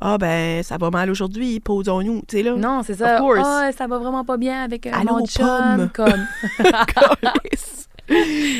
[0.00, 2.54] ah ben, ça va mal aujourd'hui, posons-nous, tu sais, là.
[2.56, 3.18] Non, c'est ça.
[3.22, 5.46] Ah, ça va vraiment pas bien avec euh, Allô, mon chum.
[5.46, 5.90] pomme.
[5.94, 6.26] Comme.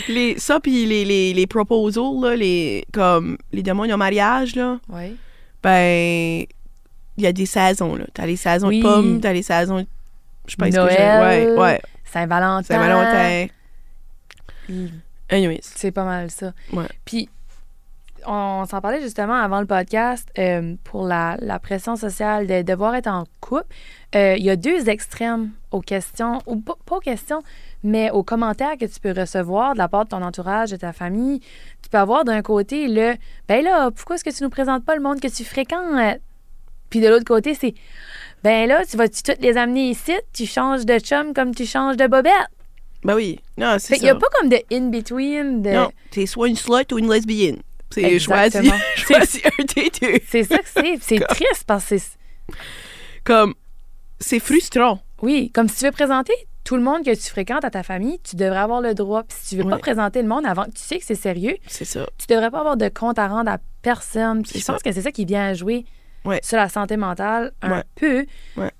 [0.09, 4.81] Les, ça, puis les, les, les proposals, là, les, comme les demandes en mariage, là,
[4.88, 5.16] oui.
[5.62, 6.44] ben,
[7.16, 8.07] il y a des saisons, là.
[8.12, 8.81] T'as les saisons Oui.
[8.81, 9.87] de pommes, t'as les saisons de...
[10.49, 10.77] Je pas ce que.
[10.77, 11.51] Noël.
[11.51, 11.83] Ouais, ouais.
[12.05, 12.62] Saint-Valentin.
[12.75, 13.46] Saint-Valentin.
[15.31, 15.61] Anyways.
[15.62, 16.53] C'est pas mal ça.
[16.73, 16.87] Ouais.
[17.05, 17.29] Puis,
[18.29, 22.95] on s'en parlait justement avant le podcast euh, pour la, la pression sociale de devoir
[22.97, 23.67] être en couple.
[24.17, 27.43] Euh, Il y a deux extrêmes aux questions, ou pas, pas aux questions,
[27.85, 30.93] mais aux commentaires que tu peux recevoir de la part de ton entourage, de ta
[30.93, 31.41] famille.
[31.83, 33.15] Tu peux avoir d'un côté le
[33.47, 36.19] Ben là, pourquoi est-ce que tu nous présentes pas le monde que tu fréquentes?
[36.91, 37.75] Puis de l'autre côté, c'est
[38.43, 40.15] Ben là, tu vas-tu toutes les amener ici?
[40.33, 42.33] Tu changes de chum comme tu changes de bobette.
[43.07, 43.40] Ben oui.
[43.57, 44.19] Non, c'est qu'il n'y a ça.
[44.19, 45.62] pas comme de in-between.
[45.62, 45.71] De...
[45.71, 47.62] Non, t'es soit une slut ou une lesbienne.
[47.90, 50.19] C'est choisi, choisi un des deux.
[50.29, 50.99] C'est ça que c'est.
[51.01, 52.11] C'est triste parce que c'est.
[53.25, 53.55] Comme,
[54.21, 55.01] c'est frustrant.
[55.23, 56.33] Oui, comme si tu veux présenter
[56.64, 59.23] tout le monde que tu fréquentes à ta famille, tu devrais avoir le droit.
[59.23, 61.57] Puis si tu veux pas présenter le monde avant que tu sais que c'est sérieux,
[61.69, 62.07] C'est ça.
[62.19, 64.42] tu devrais pas avoir de compte à rendre à personne.
[64.42, 64.83] Puis je pense ça.
[64.85, 65.85] que c'est ça qui vient jouer
[66.25, 66.40] Ouais.
[66.42, 67.83] sur la santé mentale un Ouais.
[67.95, 68.27] peu.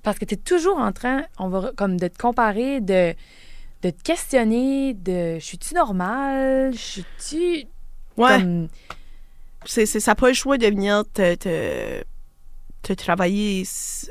[0.03, 3.13] Parce que tu es toujours en train, on va comme de te comparer, de,
[3.83, 6.71] de te questionner, de je suis-tu normal?
[6.73, 7.67] Je suis-tu.
[8.17, 8.39] Ouais.
[8.39, 8.67] Comme,
[9.65, 12.03] c'est, c'est- ça n'a pas le choix de venir te, te,
[12.83, 13.63] te travailler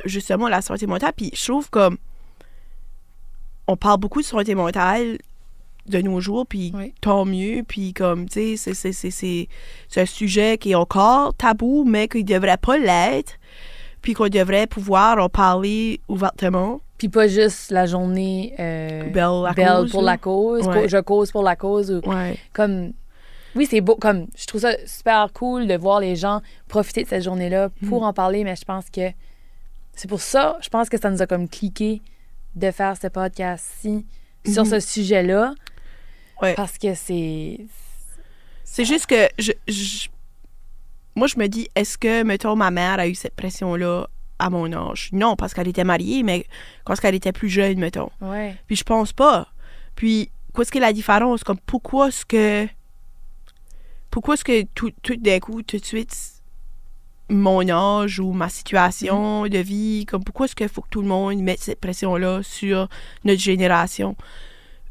[0.05, 1.13] justement la santé mentale.
[1.17, 1.97] Puis je trouve comme
[3.67, 5.19] on parle beaucoup de santé mentale
[5.87, 6.95] de nos jours, puis Oui.
[7.01, 7.63] tant mieux.
[7.67, 9.49] Puis comme, tu sais, c'est, c'est, c'est, c'est,
[9.89, 13.35] c'est un sujet qui est encore tabou, mais qui ne devrait pas l'être.
[14.03, 16.81] Puis qu'on devrait pouvoir en parler ouvertement.
[16.99, 20.89] Puis pas juste la journée euh, Belle pour la cause, Ouais.
[20.89, 21.91] je cause pour la cause.
[21.91, 22.39] Ou, Ouais.
[22.53, 22.93] comme
[23.55, 23.97] oui, c'est beau.
[23.97, 28.03] Comme je trouve ça super cool de voir les gens profiter de cette journée-là pour
[28.03, 28.05] Mm.
[28.05, 29.11] en parler, mais je pense que
[29.95, 32.01] c'est pour ça, je pense que ça nous a comme cliqué
[32.55, 34.07] de faire ce podcast-ci
[34.47, 34.71] sur Mhm.
[34.71, 35.55] ce sujet-là.
[36.43, 36.55] Ouais.
[36.55, 37.61] Parce que c'est.
[38.65, 40.09] C'est juste que je, je-
[41.15, 44.07] moi, je me dis, est-ce que, mettons, ma mère a eu cette pression-là
[44.39, 45.11] à mon âge?
[45.13, 46.47] Non, parce qu'elle était mariée, mais
[46.85, 48.11] quand elle était plus jeune, mettons.
[48.21, 48.57] Ouais.
[48.67, 49.49] Puis je pense pas.
[49.95, 51.43] Puis, qu'est-ce que la différence?
[51.45, 52.67] Comme, pourquoi est-ce que...
[54.11, 56.15] Pourquoi est-ce que tout, tout d'un coup, tout de suite,
[57.29, 59.49] mon âge ou ma situation Mm-hmm.
[59.49, 62.89] de vie, comme, pourquoi est-ce qu'il faut que tout le monde mette cette pression-là sur
[63.25, 64.17] notre génération?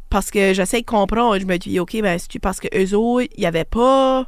[0.10, 1.40] Parce que j'essaie de comprendre.
[1.40, 4.28] Je me dis, OK, ben, c'est parce que eux autres, il n'y avait pas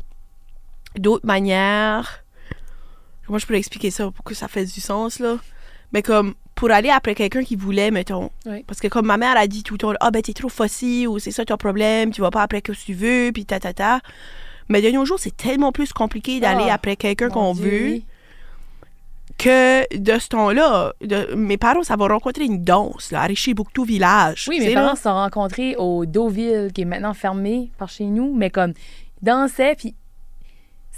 [0.98, 2.24] d'autres manières.
[3.28, 5.38] Comment je pourrais expliquer ça pour que ça fasse du sens, là?
[5.94, 8.32] Mais comme, pour aller après quelqu'un qui voulait, mettons.
[8.46, 8.64] Oui.
[8.66, 11.08] Parce que comme ma mère a dit tout le temps, ah ben t'es trop fossile
[11.08, 13.74] ou c'est ça ton problème, tu vas pas après que tu veux, puis ta ta
[13.74, 14.00] ta.
[14.70, 18.02] Mais de nos jours, c'est tellement plus compliqué d'aller Ah, après quelqu'un qu'on veut
[19.38, 20.94] que de ce temps-là.
[21.36, 24.48] Mes parents, ça va rencontrer une danse, là, à Richibouctou Village.
[24.50, 28.34] Oui, mes parents se sont rencontrés au Deauville, qui est maintenant fermé par chez nous,
[28.36, 28.74] mais comme,
[29.22, 29.96] ils dansaient, puis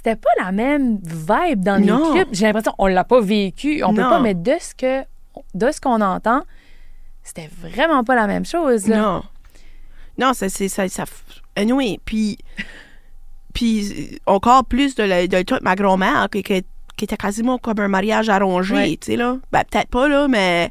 [0.01, 2.13] c'était pas la même vibe dans les Non.
[2.13, 2.29] clips.
[2.31, 5.01] J'ai l'impression qu'on l'a pas vécu, on peut pas, mais de ce que,
[5.53, 6.43] de ce qu'on entend,
[7.21, 8.87] c'était vraiment pas la même chose.
[8.87, 8.97] là.
[8.97, 9.23] Non.
[10.17, 10.87] Non, ça, c'est ça.
[10.87, 11.03] ça
[11.57, 12.37] anyway, puis,
[13.53, 16.63] puis encore plus de, la- de de ma grand-mère, qui, qui-
[16.95, 18.97] qui était quasiment comme un mariage arrangé, Ouais.
[18.99, 19.37] tu sais, là.
[19.51, 20.69] Ben, peut-être pas, là, mais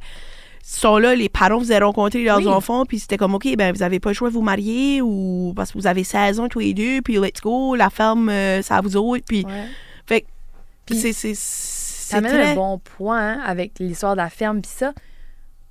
[0.77, 2.47] sont là, les parents faisaient rencontrer leurs Oui.
[2.49, 5.53] enfants, puis c'était comme, OK, ben, vous avez pas le choix de vous marier, ou
[5.57, 8.61] parce que vous avez 16 ans tous les deux, puis let's go, la ferme, euh,
[8.69, 9.67] à vous autres, puis Ouais.
[10.07, 10.25] Fait
[10.91, 11.13] c'est...
[11.13, 12.53] c'est- Ça très...
[12.53, 14.93] un bon point hein, avec l'histoire de la ferme, puis ça.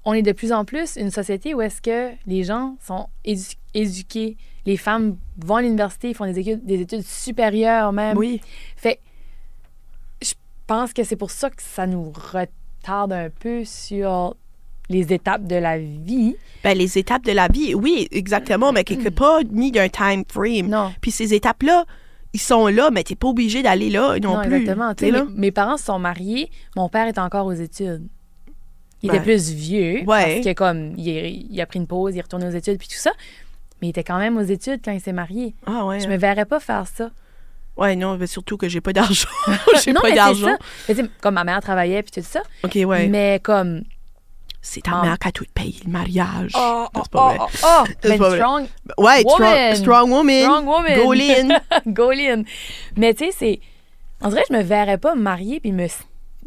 [0.05, 3.57] On est de plus en plus une société où est-ce que les gens sont édu-
[3.73, 4.37] éduqués.
[4.65, 8.15] Les femmes vont à l'université, font des études, des études supérieures même.
[8.17, 8.39] Oui,
[8.77, 8.99] Fait,
[10.21, 10.33] je
[10.65, 14.35] pense que c'est pour ça que ça nous retarde un peu sur
[14.89, 16.35] les étapes de la vie.
[16.63, 20.67] ben, les étapes de la vie, oui, exactement, mais quelque part ni d'un time frame.
[20.69, 20.93] Non.
[21.01, 21.85] Puis ces étapes-là,
[22.33, 24.55] ils sont là, mais t'es pas obligé d'aller là non, Non, plus.
[24.55, 24.89] exactement.
[24.93, 25.25] tu Tu sais, sais, là.
[25.25, 26.49] mes, mes parents se sont mariés.
[26.75, 28.07] Mon père est encore aux études.
[29.03, 30.03] Il était plus vieux.
[30.07, 30.35] Ouais.
[30.35, 32.77] Parce que comme il, est- il a pris une pause, il est retourné aux études
[32.79, 33.11] puis tout ça.
[33.81, 35.53] Mais il était quand même aux études quand il s'est marié.
[35.67, 35.99] Ah ouais.
[35.99, 37.11] Je me verrais pas faire ça.
[37.77, 39.27] Ouais, non, mais surtout que j'ai pas d'argent.
[39.85, 40.57] j'ai pas d'argent.
[41.21, 42.41] comme ma mère travaillait puis tout ça.
[42.63, 43.07] OK, ouais.
[43.07, 43.83] Mais comme.
[44.69, 45.01] C'est ta Ah.
[45.01, 46.51] mère qui a tout payé le mariage.
[46.57, 47.37] Oh, c'est pas vrai.
[47.39, 48.37] oh, oh, C'est ben pas vrai.
[48.37, 49.75] strong, Ouais, strong, Woman.
[49.75, 50.41] strong woman.
[50.43, 50.95] strong woman.
[50.99, 51.59] Go Lynn.
[51.87, 52.43] Go Lynn.
[52.97, 53.59] Mais tu sais, c'est.
[54.21, 55.87] On dirait que je me verrais pas me marier puis me.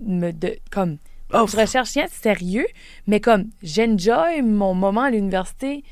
[0.04, 0.98] me de, comme.
[1.32, 2.66] Oh, je recherche rien de sérieux,
[3.06, 5.82] mais comme j'enjoy mon moment à l'université,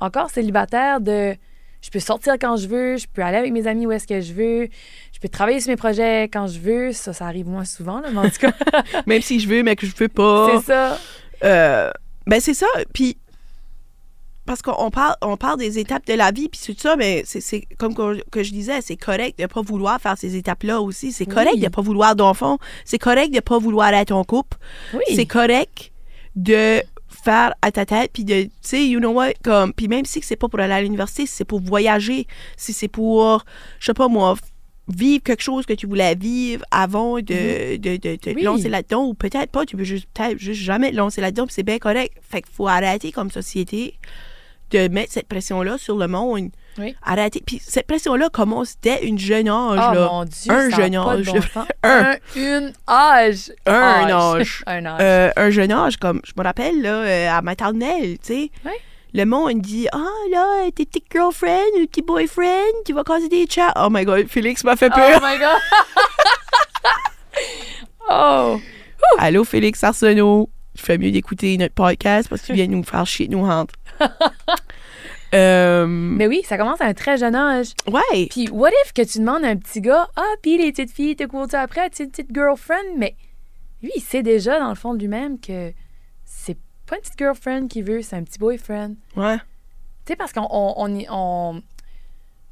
[0.00, 1.36] encore célibataire de.
[1.82, 4.20] Je peux sortir quand je veux, je peux aller avec mes amis où est-ce que
[4.20, 4.68] je veux,
[5.12, 6.92] je peux travailler sur mes projets quand je veux.
[6.92, 8.52] Ça, ça arrive moins souvent, là, mais en tout cas,
[9.06, 10.48] Même si je veux, mais que je veux pas.
[10.58, 10.98] c'est ça.
[11.44, 11.90] Euh,
[12.26, 12.66] ben c'est ça.
[12.92, 13.16] Puis
[14.46, 17.66] parce qu'on parle, on parle des étapes de la vie, puis tout ça, mais c'est-
[17.78, 21.10] comme que, que je disais, c'est correct de pas vouloir faire ces étapes-là aussi.
[21.10, 21.60] C'est correct Oui.
[21.60, 22.58] de pas vouloir d'enfants.
[22.84, 24.56] C'est correct de pas vouloir être en couple.
[24.94, 25.00] Oui.
[25.16, 25.90] C'est correct
[26.36, 26.80] de
[27.24, 30.20] faire à ta tête, puis de, tu sais, you know what, comme, puis même si
[30.22, 33.44] c'est pas pour aller à l'université, si c'est pour voyager, si c'est pour,
[33.80, 34.36] je sais pas moi,
[34.88, 38.42] vivre quelque chose que tu voulais vivre avant de, de, de te Oui.
[38.42, 41.62] lancer là-dedans, ou peut-être pas, tu peux juste, peut-être juste jamais te lancer là-dedans, c'est
[41.64, 42.14] bien correct.
[42.22, 43.98] Fait qu'il faut arrêter comme société
[44.70, 46.50] de mettre cette pression-là sur le monde.
[46.78, 46.94] Oui.
[47.02, 47.42] Arrêter.
[47.46, 50.08] Puis cette pression-là commence dès une jeune âge, Oh là.
[50.12, 51.24] mon Dieu, Un jeune âge.
[51.26, 51.40] bon.
[51.82, 52.12] Un.
[52.12, 52.16] un.
[52.36, 53.52] Une âge.
[53.64, 54.62] Un âge.
[54.66, 55.00] un âge.
[55.00, 58.50] Euh, un jeune âge, comme je me rappelle, là, euh, à maternelle, tu sais.
[58.64, 58.72] Ouais.
[59.16, 63.30] Le monde dit Ah, là, tes petites girlfriends ou tes petits boyfriends, tu vas casser
[63.30, 63.72] des chats.
[63.74, 65.22] Oh my god, Félix m'a fait Oh peur.
[65.22, 66.10] my god.
[68.10, 68.60] oh.
[69.18, 70.50] Allô, Félix Arsenault.
[70.74, 73.40] Je fais mieux d'écouter notre podcast parce que tu viens nous faire chier de nous
[73.42, 73.72] rendre.
[75.34, 77.68] euh, Mais oui, ça commence à un très jeune âge.
[77.90, 78.26] ouais.
[78.28, 81.16] Puis, what if que tu demandes à un petit gars, ah, puis les petites filles,
[81.16, 82.98] t'as quoi après, as-tu une petite girlfriend?
[82.98, 83.16] Mais
[83.82, 85.72] lui, il sait déjà, dans le fond de lui-même, que
[86.86, 88.94] pas une petite girlfriend qu'il veut, c'est un petit boyfriend.
[89.16, 89.36] Ouais.
[89.38, 89.42] Tu
[90.12, 91.62] sais, parce qu'on on, on est, on,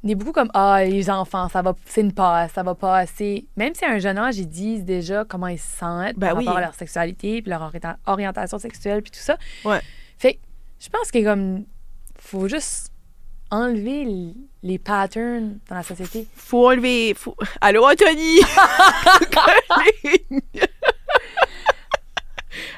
[0.03, 3.45] on est beaucoup comme, ah, les enfants, ça va, c'est une passe, ça va passer.
[3.55, 6.37] Même si à un jeune âge, ils disent déjà comment ils se sentent Ben par
[6.37, 6.45] oui.
[6.45, 9.37] rapport à leur sexualité, puis leur orienta- orientation sexuelle, puis tout ça.
[9.63, 9.79] Ouais.
[10.17, 10.39] Fait que
[10.79, 11.65] je pense que comme,
[12.19, 12.91] faut juste
[13.51, 16.27] enlever les patterns dans la société.
[16.35, 17.13] Faut enlever.
[17.13, 17.35] Faut...
[17.61, 18.39] Allô, Anthony?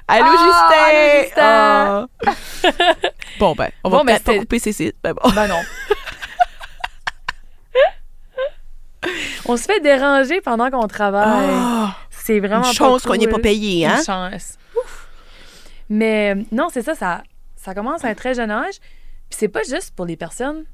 [0.07, 1.41] Allô, Ah, Justin?
[1.41, 2.33] allô, Ah.
[3.39, 4.95] bon, ben, on va Bon, ben, peut-être pas c'était- couper ces sites.
[5.03, 5.29] Ben bon.
[5.31, 5.59] Ben non.
[9.45, 11.49] On se fait déranger pendant qu'on travaille.
[11.49, 13.97] Ah, C'est vraiment une chance pas qu'on n'est pas payé, hein?
[13.99, 14.57] Une chance.
[14.75, 15.07] Ouf.
[15.89, 17.23] Mais non, c'est ça, ça,
[17.55, 18.79] ça commence à un très jeune âge.
[19.29, 20.65] Puis c'est pas juste pour les personnes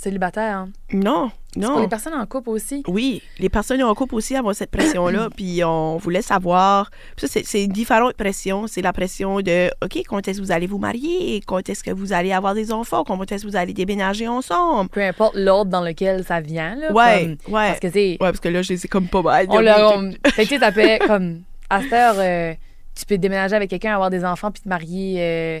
[0.00, 0.56] célibataires.
[0.58, 0.68] hein.
[0.92, 1.80] Non, C'est pour non.
[1.80, 2.82] les personnes en couple aussi.
[2.88, 6.90] Oui, les personnes en couple aussi ont cette pression-là, puis on voulait savoir.
[7.16, 8.66] puis Ça, c'est- c'est une différente pression.
[8.66, 11.40] C'est la pression de, OK, quand est-ce que vous allez vous marier?
[11.46, 13.04] Quand est-ce que vous allez avoir des enfants?
[13.04, 14.88] Quand est-ce que vous allez déménager ensemble?
[14.90, 16.74] Peu importe l'ordre dans lequel ça vient.
[16.76, 17.68] Là, Ouais, comme- ouais.
[17.68, 19.46] Parce que, sais, Ouais, parce que là, je comme pas mal.
[19.50, 19.96] on l'a.
[19.96, 20.70] on- Fait que, ça
[21.06, 21.42] comme.
[21.68, 22.54] À cette heure, euh,
[22.96, 25.60] tu peux déménager avec quelqu'un, avoir des enfants, puis te marier euh,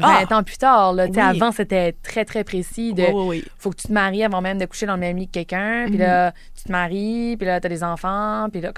[0.00, 0.92] 20 ans plus tard.
[0.92, 1.06] Là.
[1.08, 1.26] Tu sais, Oui.
[1.26, 2.92] Avant, c'était très, très précis.
[2.94, 5.16] De, Oui, oui, faut que tu te maries avant même de coucher dans le même
[5.16, 5.84] lit que quelqu'un.
[5.86, 6.00] Puis Mhm.
[6.00, 8.48] là, tu te maries, puis là, t'as des enfants.
[8.52, 8.72] Puis là,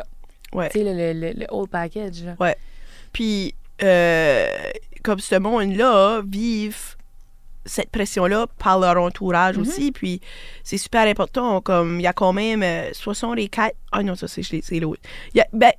[0.52, 0.68] Ouais.
[0.70, 2.22] tu sais, le, le, le, le whole package.
[2.24, 2.54] là.
[3.12, 4.46] Puis, euh,
[5.02, 6.96] comme ce monde-là vivent
[7.64, 9.62] cette pression-là par leur entourage Mhm.
[9.62, 9.92] aussi.
[9.92, 10.20] Puis,
[10.64, 11.60] c'est super important.
[11.60, 13.74] Comme, il y a quand même euh, 64...
[13.92, 15.02] Ah non, ça, c'est l'autre.
[15.52, 15.72] Ben,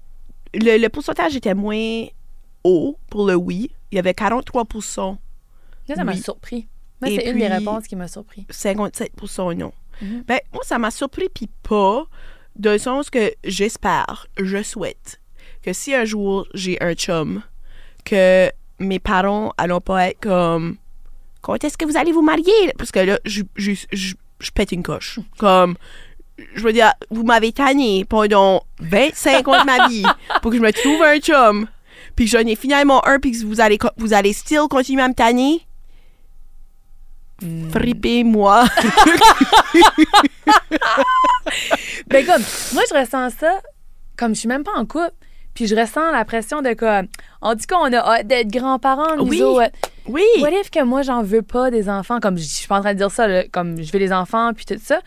[0.54, 2.06] le, le pourcentage était moins
[2.64, 3.72] haut pour le oui.
[3.92, 4.66] Il y avait 43
[5.90, 6.22] Là, ça m'a Oui.
[6.22, 6.68] surpris.
[7.02, 8.46] Moi, c'est une des réponses qui m'a surpris.
[8.50, 9.72] 57% non.
[10.02, 10.24] Mhm.
[10.28, 12.06] Ben, moi, ça m'a surpris, puis pas,
[12.56, 15.20] dans le sens que j'espère, je souhaite
[15.64, 17.42] que si un jour j'ai un chum,
[18.06, 18.50] que
[18.80, 20.78] mes parents allont pas être comme
[21.42, 22.74] quand est-ce que vous allez vous marier?
[22.78, 25.20] Parce que là, je, je, je, je pète une coche.
[25.38, 25.76] Comme,
[26.54, 30.04] je veux dire, vous m'avez tanné pendant 25 ans de ma vie
[30.42, 31.68] pour que je me trouve un chum,
[32.16, 35.08] puis que j'en ai finalement un, puis que vous allez, vous allez still continuer à
[35.08, 35.66] me tanner?
[37.42, 37.70] Hmm.
[37.72, 38.66] Frippez-moi.
[42.08, 42.42] Ben comme,
[42.74, 43.60] moi, je ressens ça
[44.18, 45.14] comme je suis même pas en couple.
[45.54, 47.08] Puis je ressens la pression de comme,
[47.42, 49.42] on dit qu'on a hâte d'être grands-parents, nous Oui.
[49.42, 49.72] autres.
[50.08, 50.24] Oui.
[50.42, 52.20] What if que moi, j'en veux pas des enfants?
[52.20, 54.52] Comme, je suis pas en train de dire ça, là, comme je veux des enfants,
[54.54, 55.00] puis tout ça.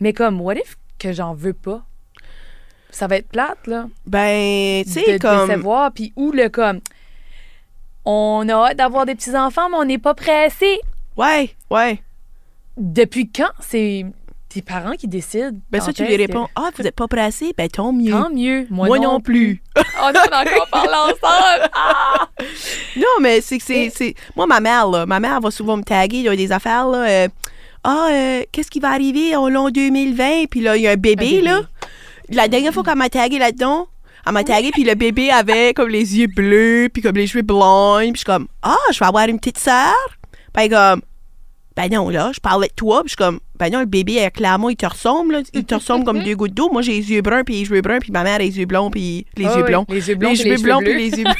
[0.00, 1.82] Mais comme, what if que j'en veux pas?
[2.90, 3.86] Ça va être plate, là.
[4.06, 5.48] Ben, tu de sais, comme.
[5.48, 5.92] décevoir.
[5.92, 6.80] Puis où le comme,
[8.04, 10.78] on a hâte d'avoir des petits-enfants, mais on n'est pas pressé.
[11.16, 12.02] Ouais, ouais.
[12.76, 13.50] Depuis quand?
[13.60, 14.04] C'est
[14.48, 15.56] tes parents qui décident.
[15.70, 17.52] Ben, ça, tu lui réponds Ah, vous n'êtes pas pressé?
[17.56, 18.12] Ben, tant mieux.
[18.12, 18.66] Tant mieux.
[18.70, 19.62] Moi, Moi non plus.
[19.76, 19.80] oh
[20.14, 21.70] non, on a encore parlé ensemble.
[21.74, 22.28] Ah!
[22.96, 23.90] Non, mais c'est que c'est.
[23.90, 26.98] c'est- Moi, ma mère, là, ma mère va souvent me taguer dans des affaires, là.
[27.08, 27.28] euh,
[27.82, 30.44] ah, euh, qu'est-ce qui va arriver en l'an 2020?
[30.50, 31.42] Puis là, il y a un bébé, Un bébé.
[31.42, 31.60] là.
[32.30, 33.88] La dernière fois qu'elle m'a tagué là-dedans,
[34.26, 37.42] elle m'a tagué, puis le bébé avait comme les yeux bleus, puis comme les cheveux
[37.42, 37.98] blonds.
[37.98, 39.94] Puis je suis comme, ah, je vais avoir une petite sœur.
[40.54, 41.02] Puis elle est comme,
[41.76, 43.00] ben non, là, je parlais de toi.
[43.02, 45.40] Puis je suis comme, ben non, le bébé, euh, clairement, il te ressemble, là.
[45.52, 46.70] Il te ressemble comme deux gouttes d'eau.
[46.70, 48.66] Moi, j'ai les yeux bruns, puis les cheveux bruns, puis ma mère a les yeux
[48.66, 49.86] blonds, puis les Ah yeux oui, blonds.
[49.88, 50.98] Les yeux blonds, les cheveux blonds, puis bleus.
[50.98, 51.24] les yeux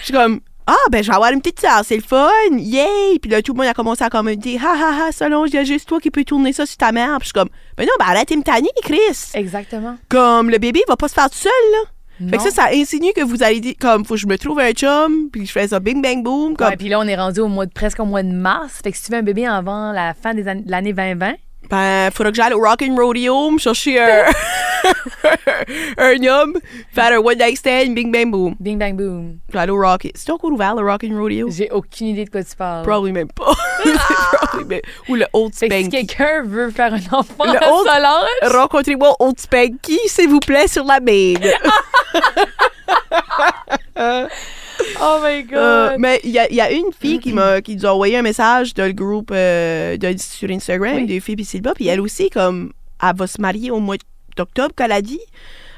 [0.00, 3.18] Je suis comme, ah, ben, je vais avoir une petite sœur, c'est le fun, yay!
[3.22, 5.58] Puis là, tout le monde a commencé à commenter, ha ha ha, Solange, il y
[5.58, 7.16] a juste toi qui peux tourner ça sur ta mère.
[7.18, 9.30] Puis je suis comme, ben non, ben arrête de me tanner, Chris!
[9.32, 9.96] Exactement.
[10.10, 11.90] Comme, le bébé, il va pas se faire tout seul, là.
[12.30, 14.58] Fait que ça, ça insinue que vous allez dire, comme, faut que je me trouve
[14.60, 17.16] un chum, puis je fais ça bing bang boom, comme, Ouais, puis là, on est
[17.16, 18.80] rendu au mois de, presque au mois de mars.
[18.82, 21.34] Fait que si tu veux un bébé avant la fin des années- de l'année 2020,
[21.70, 24.24] ben, faudra que j'aille au Rock and Rodeo, me chercher un,
[25.98, 26.54] un homme,
[26.94, 28.54] faire un one night stand, bing bang boom.
[28.58, 29.38] bing bang boom.
[29.52, 30.08] Vais aller au Rock.
[30.14, 31.50] C'est encore ouvert, le Rock and Rodeo?
[31.50, 32.84] J'ai aucune idée de quoi tu parles.
[32.86, 33.52] Probably même pas.
[34.42, 35.88] Probably même- Ou le Old que si Spanky.
[35.90, 40.68] quelqu'un veut faire un enfant Le à old- Solange, Rencontrez-moi Old Spanky, s'il vous plaît,
[40.68, 41.34] sur la main.
[45.02, 45.56] oh my god.
[45.58, 47.92] Euh, mais il y a, il y a une fille qui m'a qui nous a
[47.92, 51.06] envoyé un message dans le groupe euh, de- sur Instagram, Oui.
[51.06, 53.96] des filles puis Sylva, puis elle aussi, comme, elle va se marier au mois
[54.36, 55.20] d'octobre, qu'elle a dit,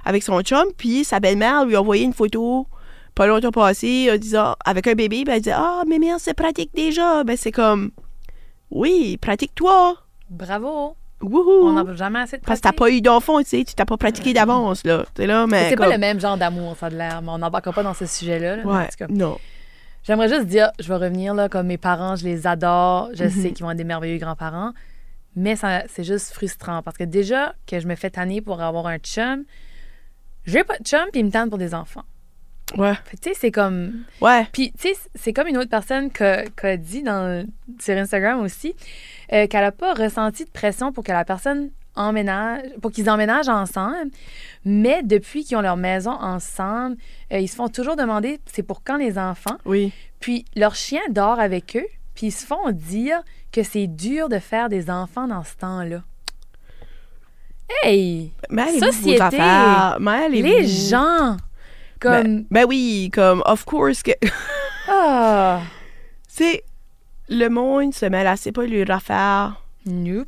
[0.04, 2.66] avec son chum, puis sa belle-mère lui a envoyé une photo
[3.14, 6.32] pas longtemps passé, en disant, avec un bébé, ben elle dit, ah, mais merde, c'est
[6.34, 7.24] pratique déjà.
[7.24, 7.90] Ben c'est comme,
[8.70, 9.96] oui, pratique-toi.
[10.30, 10.94] Bravo.
[11.22, 11.66] Wouhou.
[11.68, 13.74] On n'en peut jamais assez de Parce que t'as pas eu d'enfant, tu sais, tu
[13.74, 15.04] t'as pas pratiqué d'avance, là.
[15.14, 15.68] T'es là, mais.
[15.70, 18.06] C'est pas le même genre d'amour, ça de l'air, mais on n'embarquera pas dans ce
[18.06, 18.56] sujet-là.
[18.56, 19.06] là, Ouais, cas.
[19.08, 19.36] non.
[20.02, 23.30] J'aimerais juste dire, je vais revenir là, comme mes parents, je les adore, je Mhm.
[23.30, 24.72] sais qu'ils vont être des merveilleux grands-parents,
[25.36, 28.86] mais ça, c'est juste frustrant parce que déjà que je me fais tanner pour avoir
[28.86, 29.44] un chum,
[30.46, 32.04] j'ai pas de chum puis il me tanne pour des enfants.
[32.76, 32.94] Ouais.
[33.10, 34.04] Tu sais, c'est comme.
[34.20, 34.46] Ouais.
[34.52, 37.46] Puis, tu sais, c'est comme une autre personne qu'a qu'a dit dans,
[37.78, 38.74] sur Instagram aussi,
[39.32, 43.48] euh, qu'elle n'a pas ressenti de pression pour que la personne emménage, pour qu'ils emménagent
[43.48, 44.10] ensemble,
[44.64, 46.96] mais depuis qu'ils ont leur maison ensemble,
[47.32, 49.56] euh, ils se font toujours demander c'est pour quand les enfants?
[49.64, 49.92] Oui.
[50.20, 54.38] Puis leur chien dort avec eux, puis ils se font dire que c'est dur de
[54.38, 56.02] faire des enfants dans ce temps-là.
[57.82, 58.32] Hey!
[58.50, 58.66] Mais.
[60.00, 60.48] Mais allez-vous.
[60.48, 61.36] Les gens!
[62.00, 62.22] Comme.
[62.22, 64.12] Ben, ben oui, comme, of course que.
[64.88, 65.60] Ah!
[66.28, 66.62] c'est.
[67.28, 70.26] Le monde se mêle assez pas leur affaire, Nope.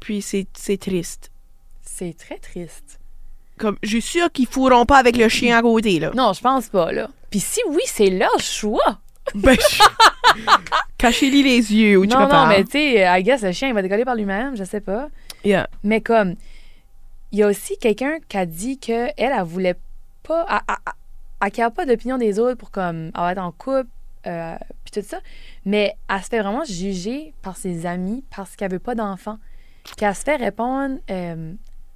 [0.00, 0.46] puis c'est
[0.80, 1.30] triste.
[1.82, 2.98] C'est très triste.
[3.58, 6.12] Comme, je suis sûre qu'ils fourront pas avec le chien à côté, là.
[6.14, 7.10] Non, je pense pas, là.
[7.30, 8.98] Puis si oui, c'est leur choix.
[9.34, 9.82] Ben, je-
[10.98, 13.74] Cachez-lui les yeux ou tu non, non, mais tu sais, I guess le chien, il
[13.74, 15.08] va décoller par lui-même, je sais pas.
[15.44, 15.68] Yeah.
[15.82, 16.34] Mais comme,
[17.32, 19.76] il y a aussi quelqu'un qui a dit qu'elle, elle, elle voulait
[20.26, 20.46] pas.
[20.50, 20.74] Elle, elle,
[21.42, 23.88] elle- elle pas d'opinion des autres pour comme avoir être en couple,
[24.26, 25.18] euh, puis tout ça.
[25.64, 29.38] Mais elle se fait vraiment juger par ses amis parce qu'elle veut pas d'enfant.
[29.96, 31.52] Qu'elle se fait répondre euh,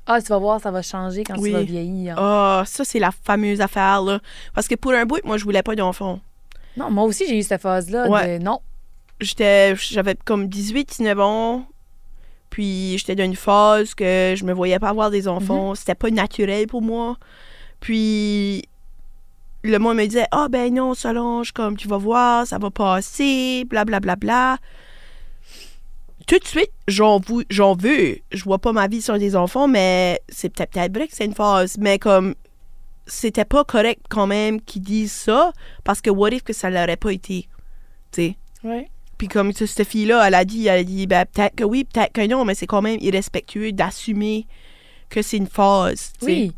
[0.07, 1.51] Ah, tu vas voir, ça va changer quand Oui.
[1.51, 2.17] tu vas vieillir.
[2.19, 4.21] Ah, ça, c'est la fameuse affaire, là.
[4.55, 6.21] Parce que pour un bout, moi, je voulais pas d'enfant.
[6.77, 8.38] Non, moi aussi, j'ai eu cette phase-là Ouais.
[8.38, 8.61] de non.
[9.21, 11.67] J'étais, j'avais comme 18, 19 ans.
[12.51, 15.75] Puis j'étais dans une phase que je me voyais pas avoir des enfants.
[15.75, 17.17] C'était pas naturel pour moi.
[17.81, 18.64] Puis
[19.62, 23.64] le monde me disait Ah ben non, Solange, comme tu vas voir, ça va passer,
[23.64, 24.17] blablabla.
[24.17, 24.59] Bla, bla, bla.
[26.27, 28.19] Tout de suite, j'en vou- j'en veux.
[28.33, 31.25] Je vois pas ma vie sur des enfants, mais c'est peut-être peut-être vrai que c'est
[31.25, 31.77] une phase.
[31.79, 32.35] Mais comme
[33.07, 35.53] c'était pas correct quand même qu'ils disent ça,
[35.85, 37.49] parce que what if que ça l'aurait pas été.
[38.12, 38.37] Tu sais?
[38.62, 38.88] Ouais.
[39.17, 42.12] Puis comme cette fille-là, elle a dit, elle a dit, ben, peut-être que oui, peut-être
[42.12, 44.47] que non, mais c'est quand même irrespectueux d'assumer
[45.09, 46.12] que c'est une phase.
[46.21, 46.33] tu sais?
[46.33, 46.53] Oui.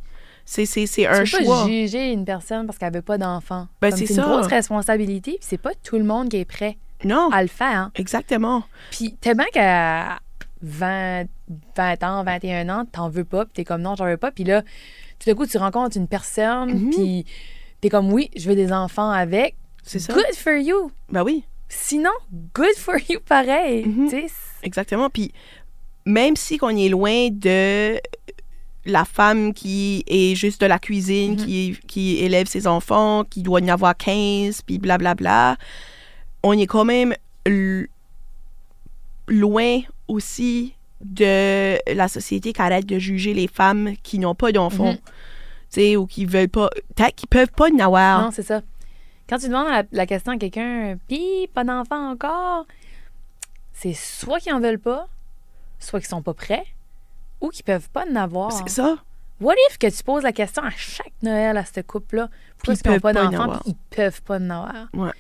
[0.52, 1.62] C'est, c'est, c'est Tu un peux choix.
[1.62, 3.68] pas juger une personne parce qu'elle veut pas d'enfant.
[3.80, 7.28] Ben, c'est une grosse responsabilité, puis c'est pas tout le monde qui est prêt Non,
[7.30, 7.68] à le faire.
[7.68, 7.92] hein.
[7.94, 8.64] exactement.
[8.90, 10.18] Puis bien qu'à
[10.62, 11.26] 20,
[11.76, 14.32] 20 ans, 21 ans, t'en veux pas, puis t'es comme non, j'en veux pas.
[14.32, 14.62] Puis là,
[15.20, 16.90] tout d'un coup, tu rencontres une personne, Mhm.
[16.90, 17.26] puis
[17.80, 19.54] t'es comme oui, je veux des enfants avec.
[19.84, 20.12] C'est ça.
[20.12, 20.90] Good for you.
[21.10, 22.10] Ben oui, Sinon,
[22.54, 23.86] good for you pareil.
[23.86, 24.08] Mhm.
[24.10, 24.34] Tu c'est-
[24.64, 25.08] exactement.
[25.10, 25.32] Puis
[26.04, 28.00] même si qu'on est loin de
[28.86, 31.36] la femme qui est juste de la cuisine, Mhm.
[31.36, 35.56] qui, qui élève ses enfants, qui doit y en avoir 15, puis blablabla,
[36.42, 37.14] on est quand même
[39.28, 44.92] loin aussi de la société qui arrête de juger les femmes qui n'ont pas d'enfants.
[44.92, 44.96] Mhm.
[44.98, 46.68] Tu sais, ou qui veulent pas.
[46.96, 48.22] Peut-être qu'ils peuvent pas en avoir.
[48.22, 48.60] Non, c'est ça.
[49.28, 52.66] Quand tu demandes la, la question à quelqu'un, pis pas d'enfant encore,
[53.72, 55.06] c'est soit qu'ils en veulent pas,
[55.78, 56.64] soit qu'ils sont pas prêts,
[57.40, 58.53] ou qu'ils peuvent pas en avoir.
[58.53, 58.96] C'est ça.
[59.40, 62.83] What if que tu poses la question à chaque Noël à ce couple-là, pourquoi Puis
[62.85, 64.88] ils n'ont pas d'enfants, puis ils peuvent pas en avoir?
[64.92, 65.12] Ouais.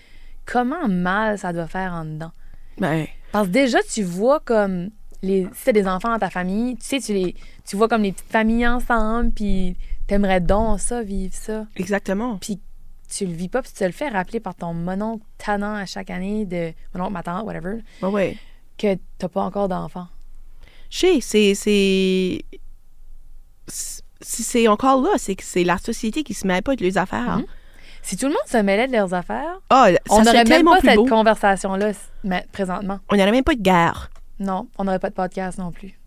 [0.44, 2.32] Comment mal ça doit faire en dedans?
[2.78, 4.90] Ben, Parce que déjà, tu vois comme
[5.22, 7.34] les, si t'as des enfants dans ta famille, tu sais, tu les,
[7.66, 11.66] tu vois comme les petites familles ensemble, puis t'aimerais donc ça, vivre ça.
[11.76, 12.36] exactement.
[12.38, 12.60] Puis
[13.08, 15.84] tu le vis pas, puis tu te le fais rappeler par ton mononcle tannant à
[15.86, 18.36] chaque année de mononcle, ma tante, whatever, Ben ouais.
[18.78, 20.08] que t'as pas encore d'enfants.
[20.90, 21.54] Sais, c'est.
[23.66, 27.38] c'est- encore là, c'est que c'est la société qui se met pas de les affaires.
[27.38, 27.46] Mhm.
[28.02, 31.08] Si tout le monde se mêlait de leurs affaires, Ah, on n'aurait même pas cette
[31.08, 31.92] conversation-là
[32.52, 32.98] présentement.
[33.10, 34.10] On n'aurait même pas de guerre.
[34.38, 35.98] Non, on n'aurait pas de podcast non plus.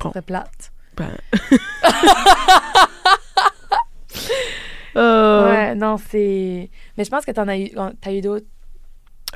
[0.00, 0.10] Bon.
[0.10, 0.72] Serait plate.
[0.96, 1.10] Ben.
[4.96, 6.70] Euh, Ouais, non, c'est.
[6.96, 7.70] Mais je pense que t'en as eu,
[8.00, 8.46] t'as eu d'autres.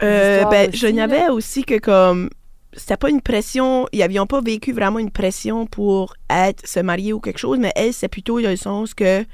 [0.04, 2.30] euh, ben, aussi, je n'y avais aussi que comme
[2.74, 7.12] c'était pas une pression, ils n'avaient pas vécu vraiment une pression pour être se marier
[7.12, 9.24] ou quelque chose, mais elle c'est plutôt dans le sens que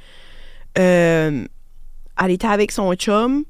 [0.78, 1.44] euh,
[2.22, 3.44] elle était avec son chum,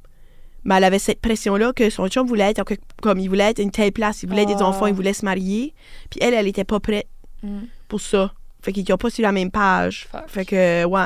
[0.64, 2.64] mais elle avait cette pression là que son chum voulait être
[3.02, 4.66] comme il voulait être une telle place, il voulait des Ah.
[4.66, 5.74] enfants, il voulait se marier,
[6.10, 7.06] puis elle elle était pas prête
[7.42, 7.64] Mm.
[7.88, 10.22] pour ça, fait qu'ils n'ont pas sur la même page, Fuck.
[10.28, 11.04] fait que ouais.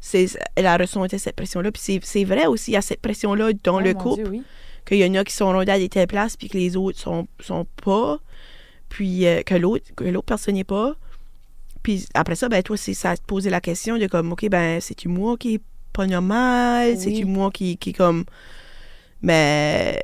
[0.00, 1.72] C'est, elle a ressenti cette pression-là.
[1.72, 4.30] Puis c'est, c'est vrai aussi, il y a cette pression-là dans Oh, le couple Dieu,
[4.30, 4.42] oui.
[4.88, 6.98] Qu'il y en a qui sont rendus à des telles places puis que les autres
[6.98, 8.18] sont, sont pas
[8.88, 10.94] puis euh, que l'autre que l'autre personne n'est pas
[11.82, 14.80] puis après ça ben toi c'est ça te poser la question de comme ok ben
[14.80, 16.96] c'est tu moi qui est pas normal?
[16.96, 17.24] C'est tu Oui.
[17.24, 18.24] moi qui qui comme
[19.22, 20.00] mais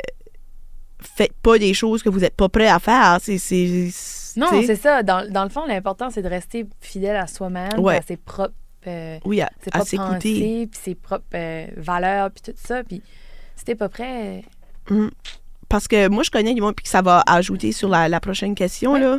[1.01, 3.19] faites pas des choses que vous êtes pas prêt à faire?
[3.23, 3.91] C'est c'est
[4.37, 5.03] Non, c'est ça.
[5.03, 7.99] Dans, dans le fond, l'important, c'est de rester fidèle à soi-même, Ouais.
[7.99, 8.55] à ses propres,
[8.89, 12.59] euh, oui à, ses à propres s'écouter pensées, puis ses propres euh, valeurs, puis tout
[12.61, 12.83] ça.
[12.83, 13.03] Puis
[13.57, 14.43] si t'es pas prêt,
[14.91, 15.11] Mhm.
[15.69, 18.21] Parce que moi, je connais du monde, puis que ça va ajouter sur la, la
[18.21, 19.01] prochaine question, Ouais.
[19.01, 19.19] là,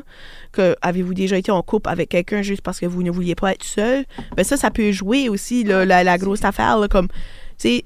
[0.51, 3.51] que avez-vous déjà été en couple avec quelqu'un juste parce que vous ne vouliez pas
[3.53, 4.05] être seul?
[4.37, 7.13] Ben ça, ça peut jouer aussi, là, la, la grosse affaire, là, comme, tu
[7.57, 7.85] sais,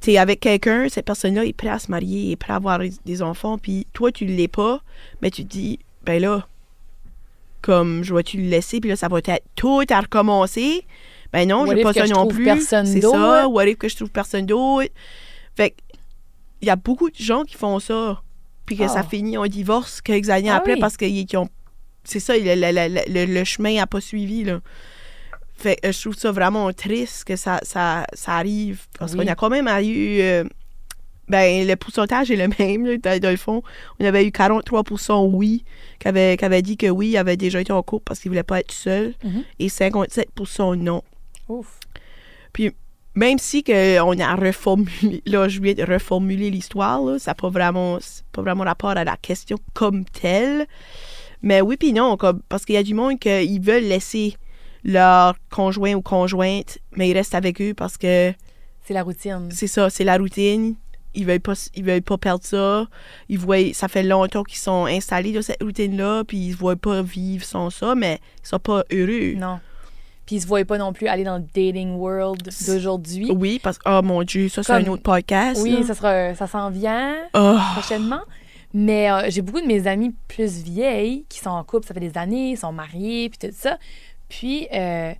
[0.00, 3.22] t'es avec quelqu'un, cette personne-là est prête à se marier, est prête à avoir des-
[3.22, 4.80] enfants, puis toi, tu l'es pas,
[5.22, 6.46] mais tu te dis, ben là,
[7.62, 10.84] comme, je vais-tu le laisser, puis là, ça va être tout à recommencer?
[11.32, 12.44] Ben non, What je pas que ça non plus.
[12.44, 13.16] personne C'est d'autre?
[13.18, 13.48] ça.
[13.48, 14.90] What if que je trouve personne d'autre?
[15.56, 15.76] Fait que,
[16.62, 18.22] y a beaucoup de gens qui font ça,
[18.64, 18.88] puis que Ah.
[18.88, 20.80] ça finit en divorce quelques années Ah après oui.
[20.80, 21.48] parce qu'ils ont.
[22.04, 24.60] C'est ça, le, le- le- le- le chemin n'a pas suivi, là.
[25.58, 28.82] Fait que je trouve ça vraiment triste que ça, ça, ça arrive.
[28.98, 29.24] Parce Oui.
[29.24, 30.20] qu'on a quand même eu.
[30.20, 30.44] euh,
[31.28, 33.62] ben, le pourcentage est le même, là, dans, le fond.
[33.98, 35.64] On avait eu 43% oui,
[35.98, 38.34] qui avaient, qui dit que oui, ils avaient déjà été en couple parce qu'ils ne
[38.34, 39.42] voulaient pas être seuls, Mhm.
[39.58, 41.02] et 57% non.
[41.48, 41.80] ouf.
[43.16, 47.98] Même si que on a reformulé, là, je de reformuler l'histoire, ça n'a pas vraiment,
[48.30, 50.66] pas vraiment rapport à la question comme telle.
[51.42, 54.36] Mais oui, puis non, comme, parce qu'il y a du monde qui veulent laisser
[54.84, 58.32] leur conjoint ou conjointe, mais ils restent avec eux parce que
[58.84, 59.48] C'est la routine.
[59.50, 60.76] c'est ça, c'est la routine.
[61.14, 62.86] Ils veulent pas, ils veulent pas perdre ça.
[63.30, 66.76] Ils voient, ça fait longtemps qu'ils sont installés dans cette routine-là, puis ils ne voient
[66.76, 69.32] pas vivre sans ça, mais ils sont pas heureux.
[69.36, 69.58] Non.
[70.26, 73.30] Puis ils se voyaient pas non plus aller dans le dating world d'aujourd'hui.
[73.30, 75.60] Oui, parce que, oh mon Dieu, ça, c'est un autre podcast.
[75.62, 75.86] Oui, là.
[75.86, 77.56] ça sera, ça s'en vient Oh.
[77.72, 78.20] prochainement.
[78.74, 82.00] Mais euh, j'ai beaucoup de mes amies plus vieilles qui sont en couple, ça fait
[82.00, 83.78] des années, ils sont mariés, puis tout ça.
[84.28, 85.12] Puis euh,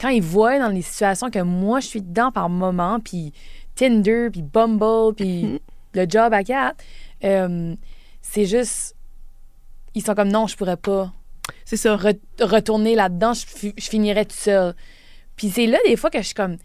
[0.00, 3.32] quand ils voient dans les situations que moi je suis dedans par moment, puis
[3.74, 5.60] Tinder, puis Bumble, puis
[5.94, 6.82] le job à quatre,
[7.24, 7.76] euh,
[8.22, 8.96] c'est juste.
[9.94, 11.12] Ils sont comme non, je pourrais pas
[11.64, 11.96] C'est ça.
[11.96, 14.74] re- retourner là-dedans, je, fi- je finirais tout seul.
[15.36, 16.56] Puis c'est là des fois que je suis comme,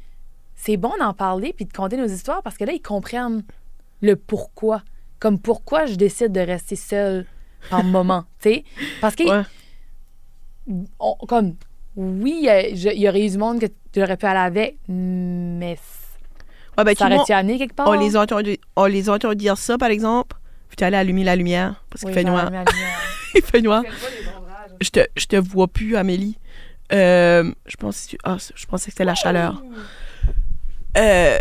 [0.55, 3.43] c'est bon d'en parler puis de conter nos histoires parce que là, ils comprennent
[4.01, 4.81] le pourquoi.
[5.19, 7.25] Comme pourquoi je décide de rester seule
[7.69, 8.63] par moment, tu sais?
[8.99, 9.43] Parce que, Ouais.
[10.99, 11.55] on- comme,
[11.95, 15.77] oui, il y aurait eu du monde que j'aurais pu aller avec, mais
[16.77, 17.87] Ouais, ben, ça aurait-tu amené quelque part?
[17.87, 20.35] on les a entendus, on les a entendus dire ça, par exemple.
[20.69, 22.49] Puis tu allé allumer la lumière parce qu'il Oui, fait noir.
[23.35, 23.83] Il fait noir.
[24.83, 26.37] Je te, je te vois plus, Amélie.
[26.91, 29.63] Euh, je pense ah, je pensais que c'était la chaleur.
[30.97, 31.37] Euh,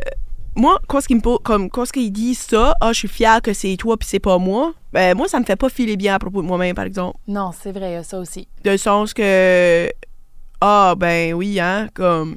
[0.55, 3.09] moi, quand ce qu'il me pose- comme quand ce qu'il dit ça, ah, je suis
[3.09, 4.73] fière que c'est toi puis c'est pas moi.
[4.93, 7.19] Ben moi, ça me fait pas filer bien à propos de moi-même, par exemple.
[7.27, 8.49] Non, c'est vrai, ça aussi.
[8.65, 9.91] De sens que
[10.61, 12.37] ah ben oui hein, comme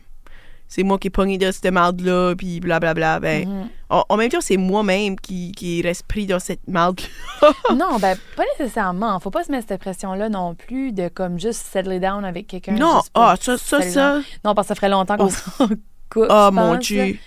[0.68, 3.20] c'est moi qui ai pogné de cette marde là puis blablabla.
[3.20, 3.70] Ben Mhm.
[3.89, 6.99] en, en même temps, c'est moi-même qui, qui reste pris dans cette marde.
[7.76, 9.20] non, ben, pas nécessairement.
[9.20, 12.74] Faut pas se mettre cette pression-là non plus de comme juste settle down avec quelqu'un.
[12.74, 14.20] Non, ah ça ça ça.
[14.43, 15.30] Non, parce que ça ferait longtemps qu'on Oh.
[15.30, 15.68] s'en
[16.09, 16.26] coupe.
[16.30, 16.78] Ah mon là.
[16.80, 17.18] dieu.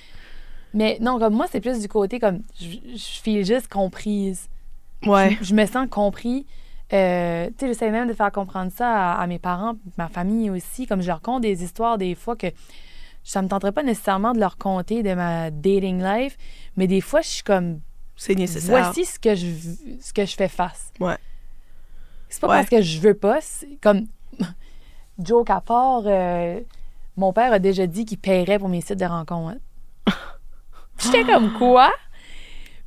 [0.75, 4.49] Mais non, comme moi, c'est plus du côté comme je, je file juste comprise.
[5.07, 5.37] Ouais.
[5.41, 6.45] Je, je me sens compris.
[6.93, 10.51] Euh, tu sais, j'essaie même de faire comprendre ça à, à mes parents, ma famille
[10.51, 10.87] aussi.
[10.87, 12.47] Comme je leur conte des histoires des fois que
[13.31, 16.37] ça me tenterait pas nécessairement de leur conter de ma dating life,
[16.77, 17.81] mais des fois, je suis comme
[18.17, 18.83] C'est nécessaire.
[18.83, 19.47] voici ce que je
[20.01, 20.93] ce que je fais face.
[20.99, 21.17] Ouais.
[22.31, 22.57] C'est pas Ouais.
[22.59, 23.39] parce que je veux pas,
[23.83, 24.07] comme
[25.19, 26.61] joke à part euh,
[27.17, 29.61] mon père a déjà dit qu'il paierait pour mes sites de rencontres.
[30.99, 31.91] J'étais comme quoi?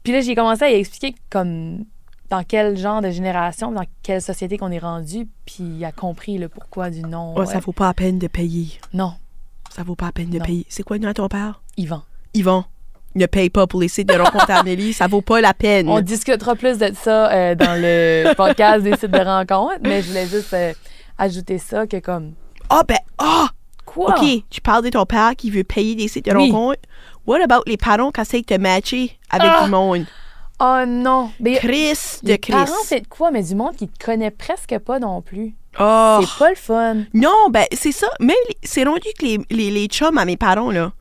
[0.03, 1.85] Puis là j'ai commencé à expliquer comme
[2.29, 6.37] dans quel genre de génération, dans quelle société qu'on est rendu, puis il a compris
[6.37, 7.35] le pourquoi du non.
[7.37, 7.59] Ouais, ça Ouais.
[7.61, 8.79] vaut pas la peine de payer.
[8.93, 9.13] Non,
[9.73, 10.45] Ça vaut pas la peine de Non.
[10.45, 10.65] payer.
[10.69, 11.61] C'est quoi le nom de ton père?
[11.77, 12.03] Yvan.
[12.33, 12.65] Yvan.
[13.15, 14.93] Ne paye pas pour les sites de rencontres à Amélie.
[14.93, 15.89] Ça vaut pas la peine.
[15.89, 20.07] On discutera plus de ça euh, dans le podcast des sites de rencontres, mais je
[20.07, 20.73] voulais juste euh,
[21.17, 22.33] ajouter ça que comme
[22.69, 23.49] Ah, ben, ah!
[23.85, 24.15] quoi?
[24.17, 26.51] OK, tu parles de ton père qui veut payer des sites de Oui.
[26.51, 26.79] rencontres.
[27.27, 29.65] What about les parents qui essayent de te matcher avec Ah!
[29.65, 30.05] du monde?
[30.61, 32.51] Oh non, mais Chris de les Chris.
[32.53, 33.31] parents c'est de quoi?
[33.31, 35.53] Mais du monde qui te connaît presque pas non plus.
[35.79, 36.19] Oh.
[36.21, 36.95] C'est pas le fun.
[37.13, 38.07] Non, ben, c'est ça.
[38.19, 40.91] Même, c'est rendu que les, les, les chums à mes parents, là.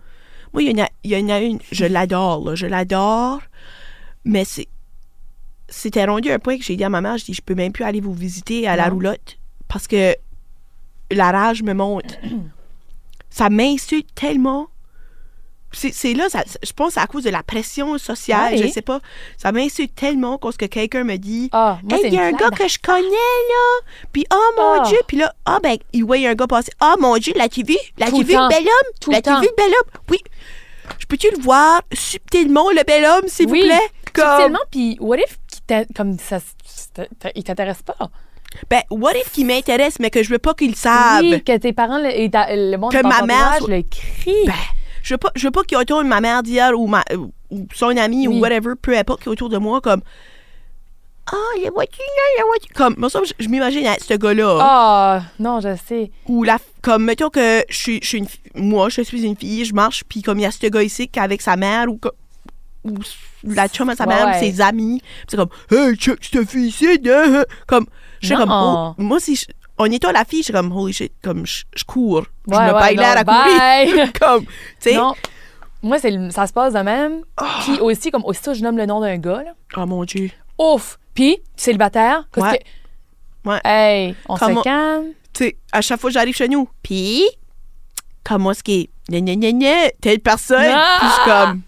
[0.53, 2.55] Moi, il y, en a- il y en a une, je l'adore, là.
[2.55, 3.41] Je l'adore.
[4.25, 4.69] Mais c'est.
[5.69, 7.73] C'était rendu un point que j'ai dit à ma mère, je dis, je peux même
[7.73, 10.17] plus aller vous visiter à la roulotte parce que
[11.13, 12.19] la rage me monte.
[13.31, 14.69] ça m'insulte tellement.
[15.73, 18.59] C'est là, ça- je pense à cause de la pression sociale, Ouais.
[18.59, 19.01] je sais pas.
[19.39, 21.49] Ça m'insulte tellement quand que quelqu'un me dit.
[21.53, 23.91] Ah, Hey, il y a un gars que je connais, là.
[24.13, 24.85] Puis, oh mon Ah.
[24.89, 24.99] Dieu.
[25.07, 26.73] Puis là, ah, ben, il voit un gars passer.
[26.81, 27.77] Ah, mon Dieu, l'as-tu vu?
[27.99, 28.93] L'as-tu vu, le bel homme?
[29.01, 30.01] Tout L'as-tu vu, le bel homme?
[30.11, 30.19] Oui.
[30.99, 33.89] Je peux-tu le voir subtilement, le bel homme, s'il Oui, vous plaît?
[34.13, 35.39] Comme, Subtilement, puis what if
[35.95, 36.39] comme ça
[37.37, 37.95] il t'intéresse pas?
[38.69, 41.21] ben, what if qu'il m'intéresse, mais que je veux pas qu'il le savent?
[41.23, 44.47] Oui, que tes parents le, le monde Que ma mère le crie.
[44.47, 44.53] Ben,
[45.03, 47.03] je veux pas, je veux pas qu'il autour de ma mère dire ou, ma,
[47.51, 48.37] ou son ami Oui.
[48.37, 50.03] ou whatever, peu importe qui est autour de moi, comme.
[51.33, 52.73] Ah, le vois-tu, là, le vois-tu?
[52.73, 54.59] Comme, moi, ça, je, je m'imagine être ce gars-là.
[54.61, 56.11] Ah, non, je sais.
[56.27, 58.27] Ou la, comme, mettons que je suis, je suis une
[58.57, 61.07] moi, je suis une fille, je marche, puis comme il y a ce gars ici
[61.07, 62.01] qui est avec sa mère ou,
[62.83, 62.95] ou
[63.45, 66.67] la chum à sa Ouais, mère, ou ses amis, c'est comme, hey, check cette fille
[66.69, 67.45] ici, hein, hein.
[67.69, 67.87] comme,
[68.21, 69.45] je suis comme, oh, moi, si je,
[69.81, 72.67] en étant la fille, je suis comme, holy shit, comme, je, je cours, je Ouais,
[72.67, 74.97] me ouais, baille l'air à courir, comme, tu sais.
[75.83, 77.23] Moi, c'est ça se passe de même.
[77.65, 80.99] Puis aussi, comme aussitôt je nomme le nom d'un gars, là, oh mon Dieu, ouf!
[81.15, 82.59] Puis, célibataire, qu'est-ce Ouais.
[83.45, 83.49] que...
[83.49, 83.61] Ouais.
[83.65, 85.07] Hey, on Comment- se calme.
[85.33, 87.25] tu sais, à chaque fois que j'arrive chez nous, puis,
[88.23, 90.97] comment est-ce qu'il est, gna gna gna gna, telle personne, Ah!
[90.99, 91.63] puis je suis comme,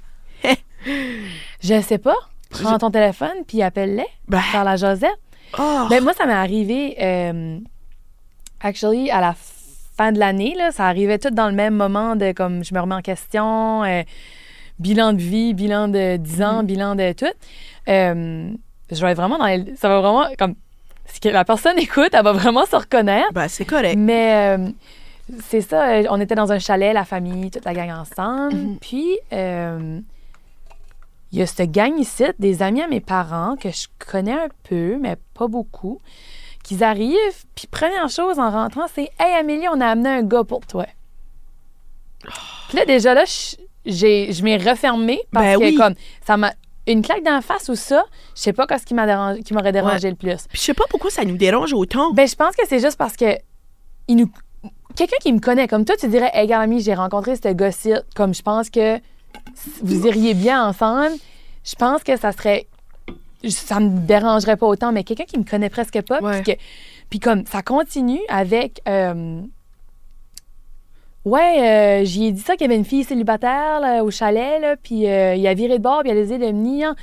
[1.60, 2.16] Je sais pas.
[2.50, 4.06] Prends ton téléphone, puis appelle-les.
[4.28, 5.10] ben, Faire la Josette.
[5.58, 7.58] oh, Ben, moi, ça m'est arrivé, euh,
[8.62, 9.34] actually, à la
[9.96, 12.80] fin de l'année, là, ça arrivait tout dans le même moment de comme je me
[12.80, 14.02] remets en question, euh,
[14.78, 16.66] bilan de vie, bilan de 10 ans, Mhm.
[16.66, 17.26] bilan de tout.
[17.88, 18.50] Euh,
[18.90, 20.54] je vais vraiment dans les- Ça va vraiment comme.
[21.12, 23.32] Ce que la personne écoute, elle va vraiment se reconnaître.
[23.32, 23.96] Ben, c'est correct.
[23.98, 24.68] Mais euh,
[25.40, 28.54] c'est ça, on était dans un chalet, la famille, toute la gang ensemble.
[28.54, 28.78] Mhm.
[28.80, 30.00] Puis, euh,
[31.32, 34.48] il y a cette gang ici, des amis à mes parents que je connais un
[34.68, 36.00] peu, mais pas beaucoup,
[36.76, 37.44] qui arrivent.
[37.54, 40.86] Puis, première chose en rentrant, c'est Hey Amélie, on a amené un gars pour toi.
[42.68, 45.74] Puis là, déjà là, je- m'ai refermée parce Ben que, oui.
[45.74, 45.94] comme,
[46.26, 46.52] ça m'a.
[46.88, 48.04] Une claque d'en face ou ça,
[48.34, 50.34] je sais pas qu'est-ce qui m'a dérangé- qui m'aurait dérangé le plus.
[50.48, 52.12] Puis je sais pas pourquoi ça nous dérange autant.
[52.12, 53.36] Ben, je pense que c'est juste parce que
[54.08, 54.28] il nous...
[54.96, 57.92] quelqu'un qui me connaît, comme toi, tu dirais, hey, gars, ami, j'ai rencontré ce gars-ci,
[58.16, 58.98] comme je pense que
[59.80, 61.12] vous iriez bien ensemble,
[61.64, 62.66] je pense que ça serait.
[63.48, 66.60] Ça me dérangerait pas autant, mais quelqu'un qui me connaît presque pas, puis que-
[67.10, 68.80] puis comme ça continue avec.
[68.88, 69.40] euh,
[71.24, 74.60] Ouais, euh, j'y ai dit ça qu'il y avait une fille célibataire là, au chalet,
[74.60, 76.94] là, puis euh, il a viré de bord, puis il a laissé de venir.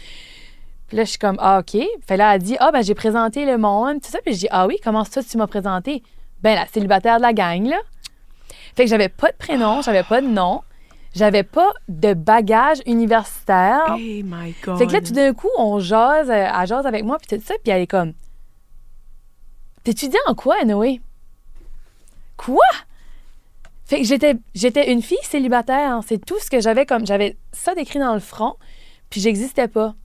[0.87, 1.81] Puis là, je suis comme, ah, OK.
[2.05, 4.17] Fait là, elle dit, ah, ben, j'ai présenté le monde, tout ça.
[4.25, 6.03] Puis je dis, ah oui, comment ça, tu m'as présenté?
[6.41, 7.77] Ben, la célibataire de la gang, là.
[8.75, 10.61] Fait que j'avais pas de prénom, j'avais pas de nom,
[11.19, 13.83] j'avais pas de bagage universitaire.
[13.89, 14.77] Oh my God.
[14.77, 17.45] Fait que là, tout d'un coup, on jase, euh, elle jase avec moi, puis tout
[17.45, 18.13] ça, puis elle est comme,
[19.83, 21.01] t'étudies en quoi, Noé?
[22.37, 22.63] Quoi?
[23.85, 25.99] Fait que j'étais, j'étais une fille célibataire.
[26.07, 27.05] C'est tout ce que j'avais comme.
[27.05, 28.55] J'avais ça décrit dans le front,
[29.09, 29.95] puis j'existais pas.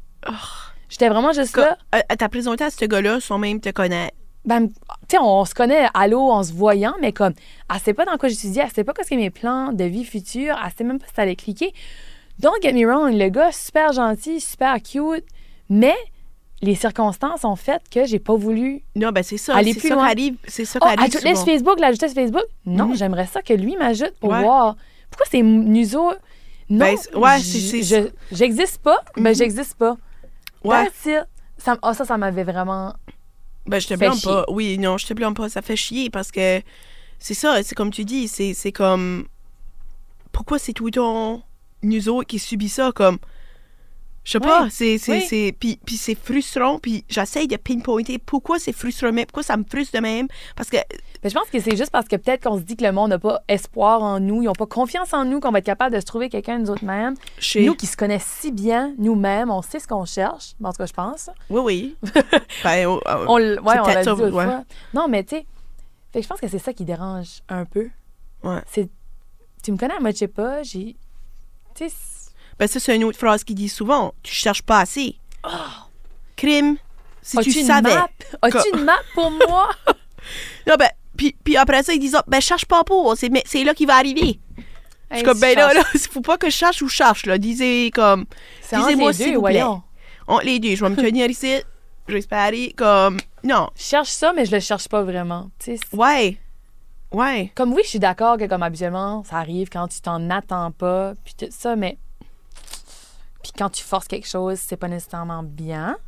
[0.89, 1.77] J'étais vraiment juste là.
[1.95, 4.17] Euh, Elle t'a présenté à ce gars-là sans même te connaître.
[4.45, 4.75] Ben, tu
[5.11, 7.33] sais, on, se connaît à l'eau en se voyant, mais comme,
[7.73, 10.05] elle sait pas dans quoi j'étudiais, elle sait pas qu'est-ce que mes plans de vie
[10.05, 11.73] futurs, elle sait même pas si ça allait cliquer.
[12.41, 15.25] Don't get me wrong, le gars, super gentil, super cute,
[15.71, 15.95] mais
[16.61, 18.83] les circonstances ont fait que j'ai pas voulu.
[18.97, 19.55] Non, ben c'est ça.
[19.57, 20.13] Aller plus ça loin.
[20.47, 22.45] C'est ça Oh, qui arrive ajoute-le sur Facebook, l'ajouter sur Facebook.
[22.67, 22.97] Non, Mhm.
[22.97, 24.43] j'aimerais ça que lui m'ajoute pour Ouais.
[24.43, 24.77] voir.
[25.11, 26.13] Pourquoi c'est nuso?
[26.71, 29.37] Non, Ben, ouais, je- j'existe pas, mais Mhm.
[29.37, 29.97] j'existe pas.
[30.65, 30.85] Ouais.
[30.85, 31.25] That's it.
[31.59, 32.95] Ça, ah, ça, ça m'avait vraiment.
[33.67, 34.45] Ben, je te blâme pas.
[34.49, 35.49] Oui, non, je te blâme pas.
[35.49, 36.61] Ça fait chier parce que
[37.19, 39.27] c'est ça, c'est comme tu dis, c'est c'est comme.
[40.33, 41.43] Pourquoi c'est tout le temps
[41.83, 42.93] nous autres qui subit ça?
[42.93, 43.19] Comme.
[44.25, 44.99] Je sais pas, c'est.
[44.99, 49.65] c'est- Puis, c'est frustrant, puis j'essaye de pinpointer pourquoi c'est frustrant, mais pourquoi ça me
[49.65, 50.29] frustre de même.
[50.57, 50.79] Parce que.
[51.23, 53.11] Mais je pense que c'est juste parce que peut-être qu'on se dit que le monde
[53.11, 55.95] n'a pas espoir en nous, ils n'ont pas confiance en nous, qu'on va être capable
[55.95, 57.15] de se trouver quelqu'un nous autres mêmes.
[57.39, 57.65] Chez...
[57.65, 60.55] Nous qui se connaissent si bien nous-mêmes, on sait ce qu'on cherche.
[60.63, 61.31] En tout cas, je pense.
[61.49, 61.97] Oui, oui.
[62.65, 64.47] ben, oh, oh, On, ouais, on l'a dit ça, ouais.
[64.93, 65.47] Non, mais tu sais,
[66.13, 67.89] fait que je pense que c'est ça qui dérange un peu.
[68.43, 68.61] Ouais.
[68.71, 68.89] C'est,
[69.63, 70.95] tu me connais, moi, je sais pas, j'ai,
[71.75, 71.95] tu sais,
[72.59, 74.15] Ben, ça, c'est une autre phrase qu'il dit souvent.
[74.23, 75.17] Tu cherches pas assez.
[76.37, 76.77] Crime.
[77.23, 77.95] Si tu as-tu une savais.
[77.95, 78.09] map?
[78.43, 79.71] As-tu une map pour moi?
[80.67, 80.89] Non, ben,
[81.19, 83.15] puis, puis après ça, ils disent, ben, cherche pas pour.
[83.15, 84.41] C'est, mais c'est là qu'il va arriver.
[85.11, 87.27] Je suis comme, tu ben là, là, faut pas que je cherche ou je cherche,
[87.27, 87.37] là.
[87.37, 88.25] Disez comme,
[88.73, 89.63] disez-moi les deux, s'il vous plaît.
[89.63, 91.57] entre les deux, je vais me tenir ici,
[92.09, 93.69] je vais espérer, comme, non.
[93.77, 95.51] Je cherche ça, mais je le cherche pas vraiment.
[95.59, 96.39] Tu sais, Ouais.
[97.13, 97.53] Ouais.
[97.55, 101.13] Comme oui, je suis d'accord que comme habituellement, ça arrive quand tu t'en attends pas,
[101.25, 101.99] puis tout ça, mais
[103.45, 105.99] puis quand tu forces quelque chose, c'est pas nécessairement bien,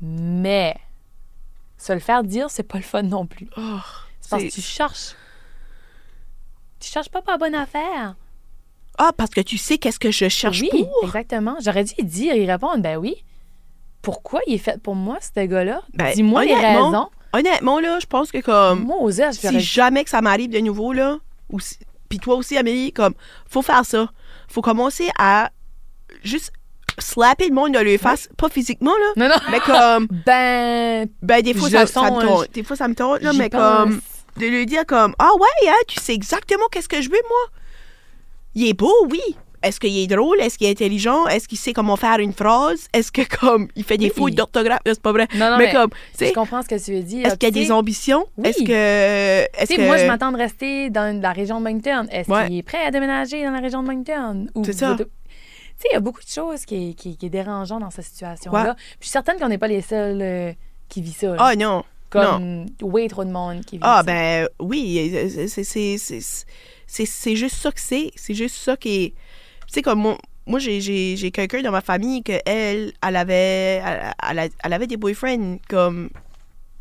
[0.00, 0.74] mais
[1.76, 3.48] se le faire dire, c'est pas le fun non plus.
[3.58, 3.78] Oh,
[4.22, 5.14] C'est parce que tu cherches.
[6.80, 8.16] Tu cherches pas la bonne affaire.
[8.96, 10.90] Ah, parce que tu sais qu'est-ce que je cherche oui, pour?
[11.04, 11.56] exactement.
[11.60, 13.22] J'aurais dû y dire, y répondre, ben oui.
[14.00, 15.82] Pourquoi il est fait pour moi, ce gars-là?
[15.92, 17.10] Ben, Dis-moi les raisons.
[17.34, 20.48] Honnêtement, là, je pense que comme, Moi, aux heures, je si jamais que ça m'arrive
[20.50, 21.18] de nouveau, là,
[21.50, 21.78] ou si-
[22.08, 23.12] puis toi aussi, Amélie, comme,
[23.46, 24.08] faut faire ça.
[24.48, 25.50] Faut commencer à
[26.26, 26.52] juste
[26.98, 29.40] slapper le monde dans le face, pas physiquement, là, Non, non.
[29.50, 32.24] mais comme, Ben, ben, des fois, ça, ça me songe.
[32.24, 32.50] tente.
[32.54, 33.60] Des fois, ça me tente, là, mais pense.
[33.60, 34.00] comme,
[34.38, 37.58] de lui dire comme ah ouais hein, tu sais exactement qu'est-ce que je veux moi
[38.54, 39.20] il est beau oui
[39.62, 40.38] est-ce qu'il est drôle?
[40.40, 41.26] Est-ce qu'il est intelligent?
[41.26, 42.86] Est-ce qu'il sait comment faire une phrase?
[42.92, 44.12] Est-ce que comme il fait des Oui.
[44.14, 44.78] fautes d'orthographe?
[44.86, 46.92] C'est pas vrai Non, non, mais, mais comme tu sais je comprends ce que tu
[46.92, 47.26] veux dire.
[47.26, 48.26] est-ce qu'il a des ambitions?
[48.36, 48.48] Oui.
[48.50, 52.06] est-ce que sais, que moi, je m'attends de rester dans la région de Moncton.
[52.12, 52.46] Est-ce Ouais.
[52.46, 54.46] qu'il est prêt à déménager dans la région de Moncton?
[54.54, 54.96] Ou C'est ça.
[55.78, 57.90] Tu sais, il y a beaucoup de choses qui est, qui, qui est dérangeant dans
[57.90, 58.68] cette situation-là.
[58.70, 58.74] Ouais.
[58.74, 60.52] Puis je suis certaine qu'on n'est pas les seuls euh,
[60.88, 61.36] qui vivent ça.
[61.38, 64.02] ah non Comme, oui, trop de monde qui vit ah ça.
[64.04, 65.10] ben oui
[66.86, 69.10] c'est juste ça que c'est c'est juste ça qui est
[69.66, 73.82] tu sais comme moi moi j'ai quelqu'un dans ma famille que elle elle avait
[74.22, 76.10] elle, elle avait des boyfriends comme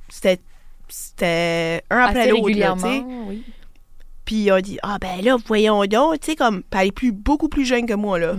[0.09, 0.39] c'était
[0.87, 3.43] c'était un après l'autre tu sais oui.
[4.25, 7.49] puis on dit ah ben là voyons donc tu sais comme elle est plus beaucoup
[7.49, 8.35] plus jeune que moi là.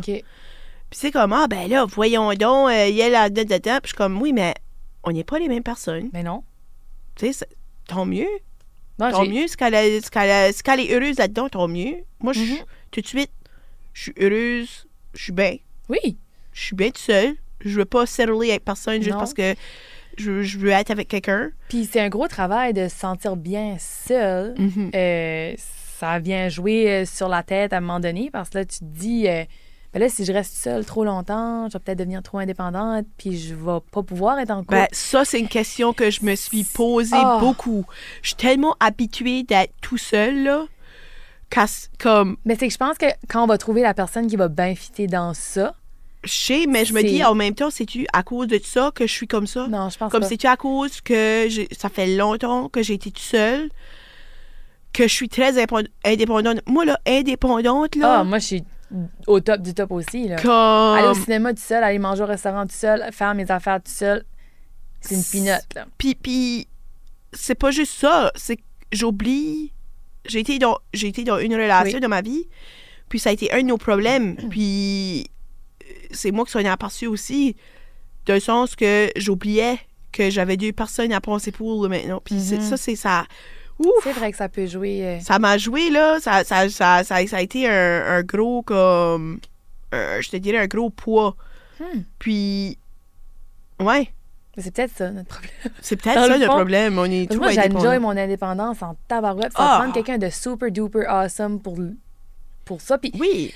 [0.98, 3.80] Puis c'est comme ah ben là voyons donc euh, elle a de de de puis
[3.84, 4.54] je suis comme oui mais
[5.04, 6.42] on n'est pas les mêmes personnes Mais non.
[7.14, 7.46] tu sais
[7.86, 8.28] tant mieux
[8.98, 9.46] Non, tant mieux.
[9.46, 11.96] Si qu'elle est heureuse là-dedans, tant mieux.
[12.20, 12.56] Moi, je, Mhm.
[12.90, 13.30] tout de suite,
[13.92, 15.56] je suis heureuse, je suis bien.
[15.90, 16.16] Oui.
[16.52, 17.34] Je suis bien toute seule.
[17.60, 19.18] Je veux pas settler avec personne juste Non.
[19.18, 19.54] parce que
[20.16, 21.50] je, je veux être avec quelqu'un.
[21.68, 24.54] Puis c'est un gros travail de se sentir bien seul.
[24.58, 24.90] Mhm.
[24.94, 25.54] Euh,
[26.00, 28.78] ça vient jouer euh, sur la tête à un moment donné parce que là, tu
[28.80, 29.44] te dis, euh,
[29.92, 33.38] ben là, si je reste seule trop longtemps, je vais peut-être devenir trop indépendante, puis
[33.38, 34.72] je vais pas pouvoir être en couple.
[34.74, 37.38] Ben, ça, c'est une question que je me suis posée Ah.
[37.40, 37.84] beaucoup.
[38.22, 40.64] Je suis tellement habituée d'être tout seul, là,
[41.98, 44.48] comme, Mais c'est que je pense que quand on va trouver la personne qui va
[44.48, 45.74] bien fitter dans ça,
[46.24, 49.06] je sais, mais je me dis en même temps, c'est-tu à cause de ça que
[49.06, 49.68] je suis comme ça?
[49.68, 53.10] non, je pense Comme c'est-tu à cause que j'ai- ça fait longtemps que j'ai été
[53.12, 53.70] toute seule,
[54.92, 55.56] que je suis très
[56.04, 56.60] indépendante?
[56.66, 58.64] Moi, là, indépendante, là, Ah, moi, je suis
[59.26, 60.28] au top du top aussi.
[60.28, 60.36] Là.
[60.36, 60.50] comme...
[60.50, 63.90] Aller au cinéma tout seul, aller manger au restaurant tout seul, faire mes affaires tout
[63.92, 64.24] seul,
[65.00, 65.66] c'est une pinotte.
[65.74, 65.86] Là.
[65.98, 66.68] Puis, puis
[67.32, 68.32] c'est pas juste ça.
[68.36, 68.62] C'est que
[68.92, 69.72] j'oublie.
[70.26, 72.00] J'ai été, dans, j'ai été dans une relation Oui.
[72.00, 72.48] dans ma vie,
[73.08, 74.34] puis ça a été un de nos problèmes.
[74.50, 75.26] Puis
[75.82, 77.54] euh, c'est moi qui s'en ai aperçu aussi,
[78.26, 79.78] d'un sens que j'oubliais
[80.10, 82.20] que j'avais deux personnes à penser pour maintenant.
[82.24, 82.62] Puis c'est- Mhm.
[82.62, 83.26] ça, c'est ça.
[84.02, 85.04] C'est vrai que ça peut jouer.
[85.06, 86.18] euh, Ça m'a joué, là.
[86.20, 89.38] Ça, ça, ça, ça, a été un, un gros, comme.
[89.92, 91.36] un- je te dirais un gros poids.
[91.80, 92.00] Hmm.
[92.18, 92.78] Puis.
[93.78, 94.08] Ouais,
[94.56, 95.50] C'est peut-être ça, notre problème.
[95.82, 96.98] c'est peut-être ça le fond, problème.
[96.98, 99.52] On est moi, j'enjoy mon indépendance en tabarouette.
[99.52, 99.80] Ça Ah.
[99.82, 101.76] prend quelqu'un de super duper awesome pour,
[102.64, 102.96] pour ça.
[102.96, 103.52] Puis Oui.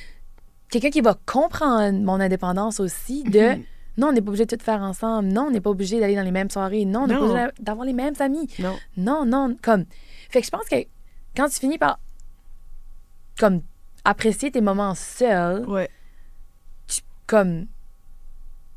[0.70, 3.62] quelqu'un qui va comprendre mon indépendance aussi de Mhm.
[3.96, 5.28] non, on n'est pas obligé de tout faire ensemble.
[5.28, 6.84] Non, on n'est pas obligé d'aller dans les mêmes soirées.
[6.84, 8.50] Non, on n'est pas obligé d'avoir les mêmes amis.
[8.58, 8.76] Non.
[8.98, 9.86] Non, non, comme.
[10.30, 10.76] Fait que je pense que
[11.36, 11.98] quand tu finis par
[13.38, 13.62] comme
[14.04, 15.88] apprécier tes moments seuls, Ouais.
[17.26, 17.66] comme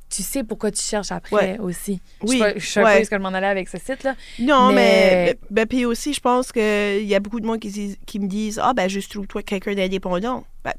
[0.09, 1.99] tu sais pourquoi tu cherches après aussi.
[2.21, 2.99] Oui, Je pas- je sais ouais.
[2.99, 4.15] peu ce que je m'en allais avec ce site-là?
[4.39, 5.25] Non, mais.
[5.25, 8.59] Mais- Ben, puis aussi, je pense qu'il y a beaucoup de monde qui, me disent
[8.61, 10.43] Ah, ben, juste trouve-toi quelqu'un d'indépendant.
[10.63, 10.73] Ben,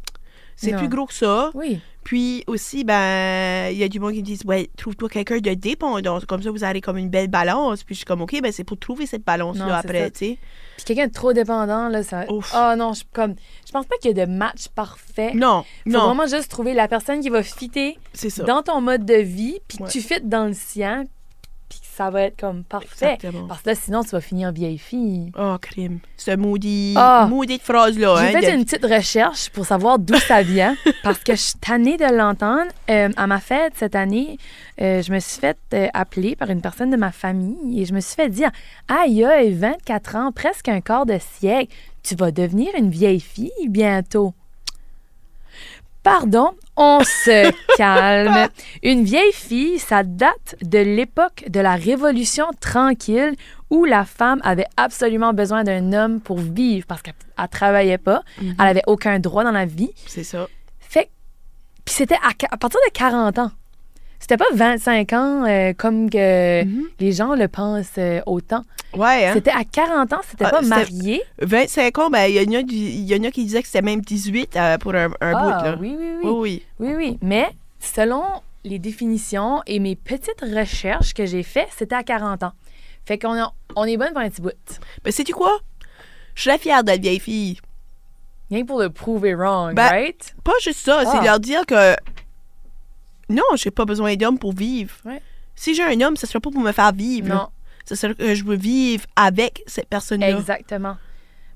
[0.56, 1.50] c'est plus gros que ça.
[1.54, 1.80] Oui.
[2.04, 5.54] Puis aussi, ben, il y a du monde qui me disent Ouais, trouve-toi quelqu'un de
[5.54, 6.20] dépendant.
[6.28, 7.82] Comme ça, vous aurez comme une belle balance.
[7.82, 10.38] Puis je suis comme Ok, ben, c'est pour trouver cette balance-là après, tu sais.
[10.76, 12.30] Puis quelqu'un de trop dépendant, là, ça.
[12.30, 12.52] Ouf.
[12.54, 13.34] Ah non, je, comme,
[13.66, 15.32] je pense pas qu'il y ait de match parfait.
[15.34, 17.98] Non, Faut non, vraiment juste trouver la personne qui va fitter
[18.46, 21.04] dans ton mode de vie, puis que tu fites dans le sien,
[21.68, 23.14] puis que ça va être comme parfait.
[23.14, 23.46] Exactement.
[23.46, 25.32] Parce que là, sinon, tu vas finir vieille fille.
[25.38, 25.98] Oh, crime.
[26.16, 27.26] Ce maudit, Ah.
[27.30, 28.16] maudite phrase-là.
[28.20, 31.40] J'ai hein, fait de- une petite recherche pour savoir d'où ça vient, parce que je
[31.40, 32.70] suis tannée de l'entendre.
[32.90, 34.38] Euh, à ma fête cette année,
[34.80, 37.94] euh, je me suis fait euh, appeler par une personne de ma famille et je
[37.94, 38.50] me suis fait dire
[38.88, 43.50] Aïe, aïe, 24 ans, presque un quart de siècle, tu vas devenir une vieille fille
[43.68, 44.34] bientôt.
[46.02, 48.48] Pardon, on se calme.
[48.82, 53.34] Une vieille fille, ça date de l'époque de la Révolution tranquille
[53.70, 58.22] où la femme avait absolument besoin d'un homme pour vivre parce qu'elle elle travaillait pas,
[58.40, 58.54] Mhm.
[58.60, 59.90] elle avait aucun droit dans la vie.
[60.06, 60.46] C'est ça.
[60.80, 61.10] Fait
[61.84, 63.50] puis c'était à, à partir de 40 ans.
[64.24, 66.84] C'était pas 25 ans euh, comme que Mhm.
[66.98, 68.64] les gens le pensent euh, autant.
[68.94, 69.32] Ouais, hein.
[69.34, 71.20] C'était à 40 ans, c'était Ah, pas marié.
[71.42, 72.56] 25 ans, ben, il y,
[73.14, 75.76] en a qui disaient que c'était même 18 euh, pour un, un Ah, bout, là.
[75.78, 76.22] oui, oui, oui.
[76.24, 76.62] Oui, oui.
[76.78, 77.18] Oui, oui.
[77.20, 77.50] Mais
[77.80, 78.22] selon
[78.64, 82.52] les définitions et mes petites recherches que j'ai faites, c'était à 40 ans.
[83.04, 83.36] Fait qu'on
[83.76, 84.52] on est bonne pour un petit bout.
[85.04, 85.58] Ben, sais-tu quoi?
[86.34, 87.58] Je serais fière d'être vieille fille.
[88.50, 90.34] Rien que pour le prouver wrong, Ben, right?
[90.44, 91.10] Pas juste ça, Ah.
[91.12, 91.94] c'est leur dire que
[93.28, 94.94] non, j'ai pas besoin d'homme pour vivre.
[95.04, 95.20] Ouais.
[95.54, 97.28] Si j'ai un homme, ce sera pas pour me faire vivre.
[97.28, 97.48] Non,
[97.86, 100.30] Ce sera que je veux vivre avec cette personne-là.
[100.30, 100.96] exactement.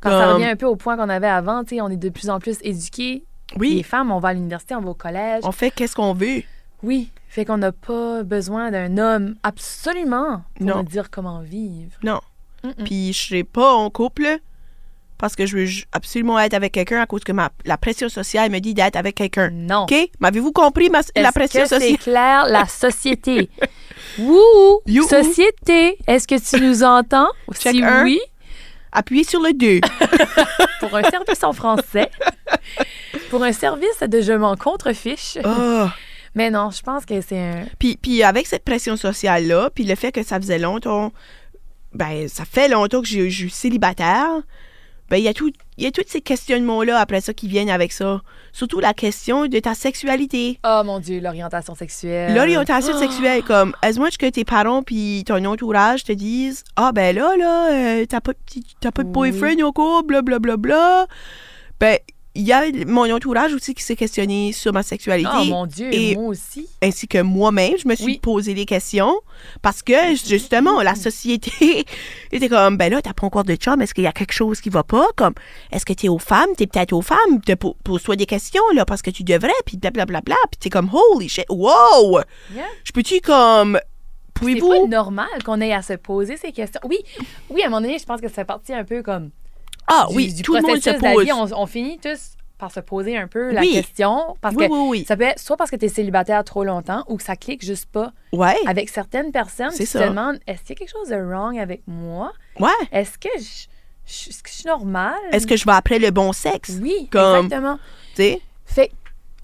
[0.01, 1.97] Quand ça Comme- revient un peu au point qu'on avait avant, tu sais, on est
[1.97, 3.25] de plus en plus éduqués.
[3.55, 5.41] Les Oui, femmes, on va à l'université, on va au collège.
[5.45, 6.43] on fait qu'est-ce qu'on veut.
[6.83, 10.77] Oui, fait qu'on n'a pas besoin d'un homme absolument pour Non.
[10.77, 11.97] nous dire comment vivre.
[12.03, 12.21] Non.
[12.85, 14.39] Puis je serai pas en couple
[15.19, 18.51] parce que je veux absolument être avec quelqu'un à cause que ma, la pression sociale
[18.51, 19.51] me dit d'être avec quelqu'un.
[19.51, 19.83] Non.
[19.83, 19.95] OK?
[20.21, 21.99] M'avez-vous compris ma- la pression que c'est sociale?
[21.99, 23.51] clair, la société?
[24.19, 24.81] Wouhou!
[25.09, 27.29] Société, est-ce que tu nous entends?
[27.55, 28.05] Check si un.
[28.05, 28.21] oui,
[28.91, 29.81] Appuyez sur le 2.
[30.81, 32.11] pour un service en français,
[33.31, 35.37] pour un service de je m'en contrefiche.
[35.45, 35.93] Ah.
[36.35, 37.67] Mais non, je pense que c'est un...
[37.79, 41.13] Puis, puis avec cette pression sociale-là, puis le fait que ça faisait longtemps,
[41.93, 44.31] ben, ça fait longtemps que je je suis célibataire,
[45.11, 47.71] ben, il y a tout, il y a tous ces questionnements-là après ça qui viennent
[47.71, 48.21] avec ça.
[48.53, 50.59] Surtout la question de ta sexualité.
[50.65, 52.35] Oh mon Dieu, l'orientation sexuelle.
[52.35, 52.99] L'orientation Ah.
[52.99, 57.37] sexuelle, comme, as much que tes parents puis ton entourage te disent, ah, ben là,
[57.39, 59.13] là, euh, t'as pas, de petit- t'as pas de Oui.
[59.31, 61.07] boyfriend au couple, bla, bla, bla, bla.
[61.81, 61.99] Ben,
[62.41, 65.29] il y a mon entourage aussi qui s'est questionné sur ma sexualité.
[65.41, 66.69] Oh mon Dieu, et- moi aussi.
[66.81, 68.19] ainsi que moi-même, je me suis Oui.
[68.23, 69.21] posé des questions
[69.61, 71.85] parce que justement la société
[72.33, 74.61] était comme ben là t'as pas encore de chum, est-ce qu'il y a quelque chose
[74.61, 75.07] qui va pas?
[75.17, 75.35] Comme
[75.73, 77.41] est-ce que t'es aux femmes, t'es peut-être aux femmes,
[77.83, 81.47] pose-toi des questions là parce que tu devrais puis blablabla puis t'es comme holy shit,
[81.51, 82.21] wow,
[82.55, 82.65] Yeah.
[82.85, 83.81] je peux-tu comme
[84.41, 86.81] C'est pas normal qu'on ait à se poser ces questions.
[86.85, 86.99] Oui,
[87.51, 89.31] oui, à un moment donné, je pense que ça fait partie un peu comme
[89.89, 91.33] ah du, oui du tout le monde se la pose vie.
[91.33, 93.73] On, on finit tous par se poser un peu la Oui.
[93.73, 94.37] question.
[94.41, 96.65] Parce oui que oui oui ça peut être soit parce que tu es célibataire trop
[96.65, 98.13] longtemps ou que ça clique juste pas.
[98.33, 100.09] ouais Avec certaines personnes, te ça.
[100.09, 102.33] demandes est-ce qu'il y a quelque chose de wrong avec moi?
[102.59, 103.67] ouais Est-ce que je,
[104.13, 105.15] je- est-ce que je suis normale?
[105.33, 106.79] est-ce que je vais après le bon sexe?
[106.83, 107.79] Oui, Comme- exactement.
[108.17, 108.43] tu sais?
[108.67, 108.91] Fait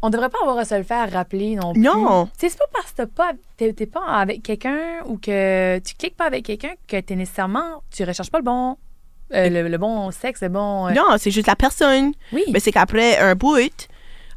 [0.03, 1.81] on devrait pas avoir à se le faire rappeler non plus.
[1.81, 2.29] Non.
[2.37, 6.17] C'est pas parce que t'as pas, t'es, t'es pas avec quelqu'un ou que tu cliques
[6.17, 8.77] pas avec quelqu'un que t'es nécessairement, tu recherches pas le bon,
[9.33, 10.89] euh, le, le bon sexe, le bon.
[10.89, 12.43] euh, non c'est juste la personne Oui.
[12.53, 13.89] Mais c'est qu'après un bout,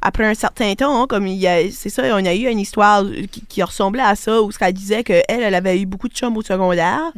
[0.02, 3.04] après un certain temps, comme il y a, c'est ça, on a eu une histoire
[3.32, 6.14] qui, qui ressemblait à ça, où ce qu'elle disait qu'elle, elle avait eu beaucoup de
[6.14, 7.12] chums au secondaire,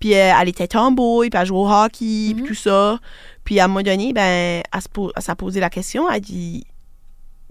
[0.00, 2.46] puis euh, elle était tomboy, puis elle jouait au hockey, puis Mhm.
[2.46, 2.98] tout ça.
[3.44, 6.64] Puis à un moment donné, ben, elle, se po- s'est posé la question, elle dit,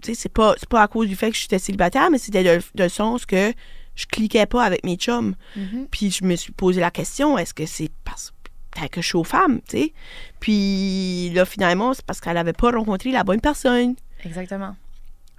[0.02, 2.44] tu sais, c'est pas, pas à cause du fait que j'étais célibataire, mais c'était
[2.74, 3.52] de, sens que
[3.94, 5.34] je cliquais pas avec mes chums.
[5.56, 5.86] Mhm.
[5.90, 8.30] Puis je me suis posé la question, est-ce que c'est parce
[8.76, 9.92] peut-être que je suis aux femmes, tu sais?
[10.40, 13.94] Puis là, finalement, c'est parce qu'elle avait pas rencontré la bonne personne.
[14.24, 14.76] Exactement.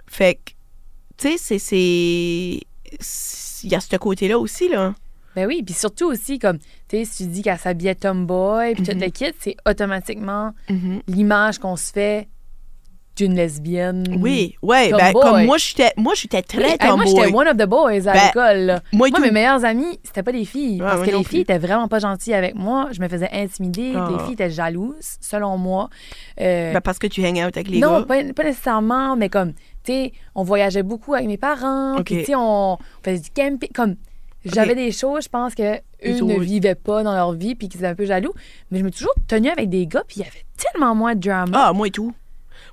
[0.06, 0.50] Fait que,
[1.16, 2.60] tu sais, c'est-
[3.64, 4.94] Il y a ce côté-là aussi, là.
[5.36, 8.82] Ben oui, puis surtout aussi, comme, tu sais, si tu dis qu'elle s'habillait tomboy, puis
[8.84, 9.00] tout Mhm.
[9.02, 10.54] le kit, c'est automatiquement
[11.06, 12.28] l'image qu'on se fait
[13.18, 14.04] d'une lesbienne.
[14.22, 15.12] Oui, ben, Tomboy.
[15.12, 17.06] comme moi, j'étais moi, j'étais Oui, très hey, moi, tomboy.
[17.08, 18.80] j'étais one of the boys à Ben, l'école.
[18.92, 20.80] moi, Moi, mes meilleures amies, c'était pas des filles.
[20.80, 22.88] Ouais, parce moi que non les filles étaient vraiment pas gentilles avec moi.
[22.92, 23.92] Je me faisais intimider.
[23.96, 24.08] Ah.
[24.12, 25.88] Les filles étaient jalouses, selon moi.
[26.40, 28.06] Euh, Ben, parce que tu hang out avec les non, gars.
[28.06, 29.52] pas, pas nécessairement, mais comme,
[29.84, 31.96] tu sais, on voyageait beaucoup avec mes parents.
[32.04, 33.70] Puis, tu sais, on, on faisait du camping.
[33.74, 33.96] Comme,
[34.44, 37.80] j'avais des choses, je pense, que Eux ne vivaient pas dans leur vie, puis qu'ils
[37.80, 38.32] étaient un peu jaloux.
[38.70, 41.14] Mais je me suis toujours tenue avec des gars, puis il y avait tellement moins
[41.16, 41.50] de drama.
[41.68, 42.12] Ah, moi et tout.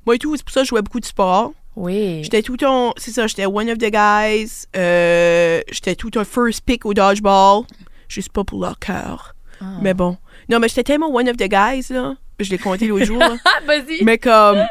[0.06, 1.54] Moi et tout, c'est pour ça que je jouais beaucoup de sport.
[1.76, 2.24] Oui.
[2.24, 2.94] J'étais tout un.
[2.98, 4.66] C'est ça, j'étais one of the guys.
[4.76, 7.64] Euh, j'étais tout un first pick au dodgeball.
[8.08, 9.36] Juste pas pour leur cœur.
[9.60, 9.66] Ah.
[9.82, 10.18] Mais bon.
[10.50, 12.16] Non, mais j'étais tellement one of the guys, là.
[12.40, 13.20] Je l'ai compté l'autre jour,
[13.66, 14.04] vas-y.
[14.04, 14.64] Mais comme,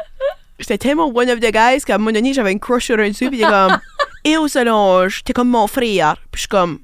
[0.59, 3.09] j'étais tellement one of the guys qu'à un moment donné, j'avais une crush sur un
[3.09, 3.77] dessus, puis il comme,
[4.23, 6.15] et au salon, j'étais comme mon frère.
[6.31, 6.79] Puis je suis comme,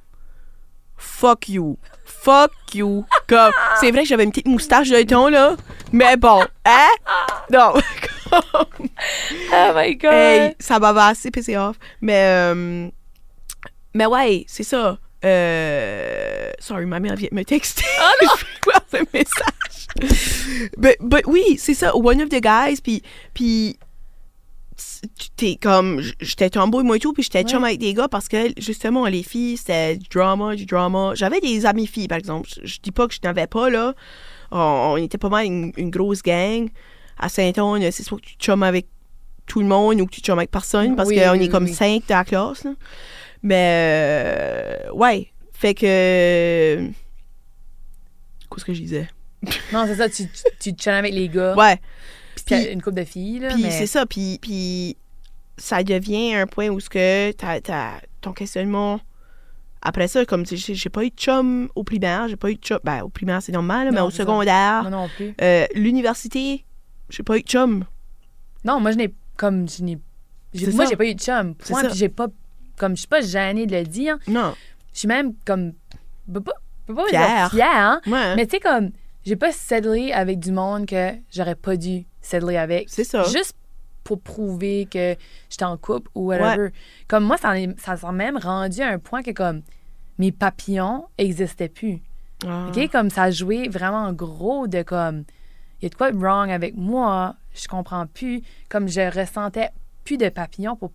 [0.97, 1.77] fuck you.
[2.03, 3.05] Fuck you.
[3.27, 5.55] Comme, c'est vrai que j'avais une petite moustache de ton, là.
[5.91, 6.89] Mais bon, hein?
[7.51, 7.73] Non.
[9.53, 10.11] Oh my God.
[10.13, 11.77] hey, ça m'avait assez pissé off.
[12.01, 12.87] Mais, euh,
[13.93, 14.97] mais ouais, c'est ça.
[15.23, 17.83] Euh, sorry, ma mère vient de me texter.
[18.21, 20.69] je vais voir le message.
[20.77, 21.95] but, but oui, c'est ça.
[21.95, 23.03] One of the guys, puis,
[23.33, 23.77] puis
[25.17, 27.69] tu t'es comme, j'étais tomboy moi et tout, puis j'étais chum Ouais.
[27.69, 31.11] avec des gars parce que justement, les filles, c'était du drama, du drama.
[31.15, 32.49] J'avais des amis filles, par exemple.
[32.63, 33.93] Je, je dis pas que je n'avais pas, là.
[34.51, 34.57] On,
[34.93, 36.69] on était pas mal une, une grosse gang.
[37.17, 38.87] À Saint-Onge, c'est soit que tu chummes avec
[39.45, 41.65] tout le monde ou que tu chummes avec personne parce Oui, qu'on oui, est comme
[41.65, 41.73] oui.
[41.73, 42.71] cinq dans la classe, là.
[43.43, 45.27] Mais, euh, ouais.
[45.53, 46.87] Fait que.
[48.53, 49.09] Qu'est-ce que je disais?
[49.73, 50.27] Non, c'est ça, tu,
[50.75, 51.55] tu, avec les gars.
[51.55, 51.79] Ouais.
[52.45, 53.49] Puis une couple de filles, là.
[53.53, 53.71] Puis mais...
[53.71, 54.97] c'est ça, puis, puis
[55.57, 58.99] ça devient un point où ce que t'as, t'as- ton questionnement.
[59.81, 62.55] Après ça, comme tu sais, j'ai pas eu de chum au primaire, j'ai pas eu
[62.55, 62.77] de chum.
[62.83, 65.33] Ben, au primaire, c'est normal, là, mais Non, au secondaire, Moi non plus.
[65.41, 66.63] euh, l'université,
[67.11, 67.85] j'ai pas eu de chum.
[68.63, 69.67] Non, moi, je n'ai comme.
[69.69, 69.99] Je n'ai,
[70.73, 71.55] moi, j'ai pas eu de chum.
[71.55, 72.27] Point, puis j'ai pas.
[72.77, 74.17] Comme, je suis pas gênée de le dire.
[74.27, 74.55] Non.
[74.93, 75.73] Je suis même comme.
[76.27, 76.53] Je peux pas,
[76.87, 77.49] peux pas Fière.
[77.49, 78.01] dire fière, hein.
[78.07, 78.35] Ouais.
[78.35, 78.91] Mais tu sais, comme.
[79.23, 82.89] J'ai pas settlé avec du monde que j'aurais pas dû settler avec.
[82.89, 83.23] C'est ça.
[83.23, 83.55] Juste
[84.03, 85.15] pour prouver que
[85.49, 86.69] j'étais en couple ou whatever.
[87.07, 89.61] Comme moi, ça, ça s'est même rendu à un point que, comme,
[90.17, 92.01] mes papillons existaient plus.
[92.47, 92.67] Ah.
[92.69, 92.91] OK?
[92.91, 95.23] Comme ça jouait vraiment gros de comme,
[95.81, 98.41] il y a de quoi wrong avec moi, je comprends plus.
[98.69, 99.69] Comme je ressentais
[100.03, 100.91] plus de papillons pour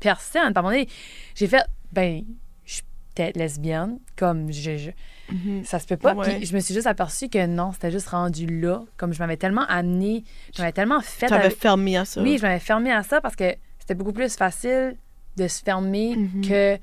[0.00, 0.42] personne.
[0.42, 0.88] À un moment donné,
[1.34, 2.22] j'ai fait, ben,
[2.64, 2.82] je suis
[3.14, 4.90] peut-être lesbienne, comme je, je-
[5.34, 5.64] Mhm.
[5.64, 6.14] ça se peut pas.
[6.14, 6.36] Ouais.
[6.36, 8.82] Puis je me suis juste aperçue que non, c'était juste rendu là.
[8.96, 10.22] Comme je m'avais tellement amené,
[10.54, 11.32] je m'avais tellement fait.
[11.32, 12.22] Avec- fermé à ça.
[12.22, 14.96] Oui, je m'avais fermé à ça parce que c'était beaucoup plus facile
[15.36, 16.46] de se fermer Mhm.
[16.48, 16.78] que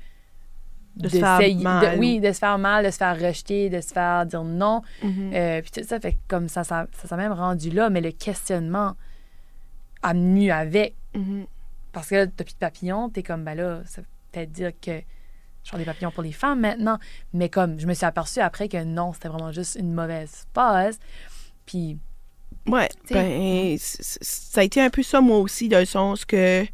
[0.96, 1.98] De se faire d'essayer- de- mal.
[1.98, 4.82] oui, de se faire mal, de se faire rejeter, de se faire dire non.
[5.02, 5.32] Mhm.
[5.34, 8.12] Euh, puis tout ça, fait comme ça, ça, ça s'est même rendu là, mais le
[8.12, 8.94] questionnement
[10.02, 10.94] a venu avec.
[11.14, 11.46] Mhm.
[11.92, 14.70] Parce que là, t'as plus de papillons, t'es comme, ben là, ça veut peut-être dire
[14.80, 15.00] que
[15.64, 16.98] je fais des papillons pour les femmes maintenant.
[17.32, 20.98] Mais comme, je me suis aperçue après que non, c'était vraiment juste une mauvaise phase.
[21.66, 21.98] Puis
[22.66, 26.64] Ouais, ben, c- ça a été un peu ça, moi aussi, dans le sens que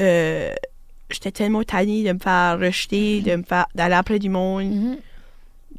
[0.00, 0.54] euh,
[1.10, 4.96] j'étais tellement tannée de me faire rejeter, de me faire d'aller après du monde, Mhm.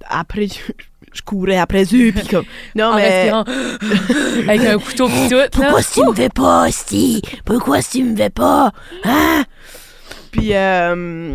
[0.06, 0.60] après du-
[1.14, 3.30] je courais après eux, puis comme, non, En mais...
[4.48, 5.36] Avec un couteau pis tout.
[5.52, 7.22] Pourquoi tu me fais pas, Sti?
[7.46, 8.72] Pourquoi tu me fais pas?
[9.04, 9.44] Hein?
[10.32, 11.34] Puis, euh,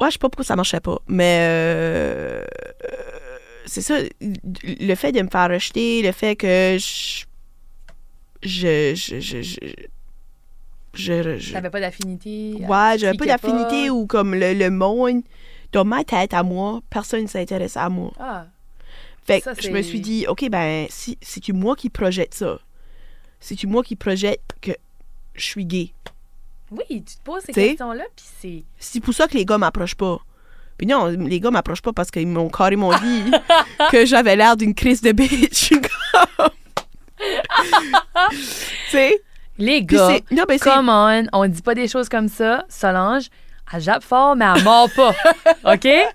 [0.00, 2.96] ouais, je sais pas pourquoi ça marchait pas, mais euh, euh,
[3.66, 7.24] c'est ça, le fait de me faire rejeter, le fait que je.
[8.42, 8.94] Je.
[8.96, 9.20] Je.
[9.20, 9.60] Je.
[10.94, 11.52] Je.
[11.52, 12.54] T'avais pas d'affinité.
[12.68, 15.22] ouais, j'avais pas d'affinité ou comme le, le monde,
[15.72, 18.12] dans ma tête à moi, personne ne s'intéresse à moi.
[18.20, 18.46] Ah,
[19.24, 22.58] Fait que je me suis dit, OK, ben, si, c'est-tu moi qui projette ça?
[23.40, 24.72] C'est-tu moi qui projette que
[25.34, 25.92] je suis gay?
[26.70, 28.62] oui, tu te poses ces questions-là, puis c'est.
[28.78, 30.18] C'est pour ça que les gars m'approchent pas.
[30.78, 33.24] Puis non, les gars m'approchent pas parce qu'ils m'ont carrément dit
[33.90, 35.72] que j'avais l'air d'une crise de bitch.
[37.20, 39.22] Tu sais?
[39.64, 40.18] Les gars.
[40.30, 42.64] Non, ben come on, on dit pas des choses comme ça.
[42.68, 43.26] Solange,
[43.72, 45.14] elle jappe fort, mais elle mord pas.
[45.74, 45.84] OK?
[45.84, 46.08] Elle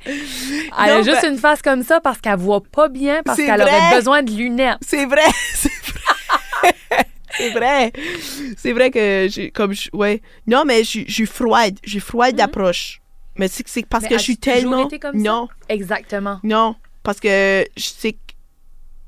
[0.77, 3.95] a juste ben- une face comme ça parce qu'elle voit pas bien, parce qu'elle aurait
[3.95, 4.77] besoin de lunettes.
[4.81, 5.21] C'est vrai,
[5.53, 7.05] c'est vrai.
[7.37, 7.91] c'est vrai.
[8.57, 10.21] C'est vrai que j'ai comme je- ouais.
[10.45, 12.99] Non mais je je suis froide, je suis froide d'approche.
[13.37, 14.09] Mais c'est c'est parce Mhm.
[14.09, 15.23] Mais que je suis tellement été comme ça?
[15.23, 16.39] non, Exactement.
[16.43, 18.17] non, parce que je sais que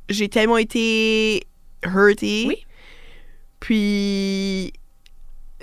[0.09, 1.43] j'ai tellement été
[1.83, 2.45] hurtée.
[2.47, 2.65] Oui.
[3.59, 4.73] Puis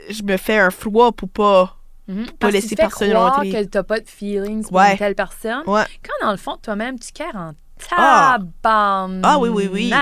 [0.09, 1.76] je me fais un froid pour pas
[2.09, 2.26] Mhm.
[2.26, 3.51] pas Parce que laisser personne croire rentrer.
[3.51, 4.92] que t'as pas de feelings pour Ouais.
[4.92, 5.62] une telle personne.
[5.66, 5.82] Ouais.
[6.05, 7.53] Quand dans le fond, toi-même, tu cares en
[7.90, 8.38] Ah.
[8.38, 9.20] tabarnache.
[9.24, 9.92] Ah oui, oui, oui.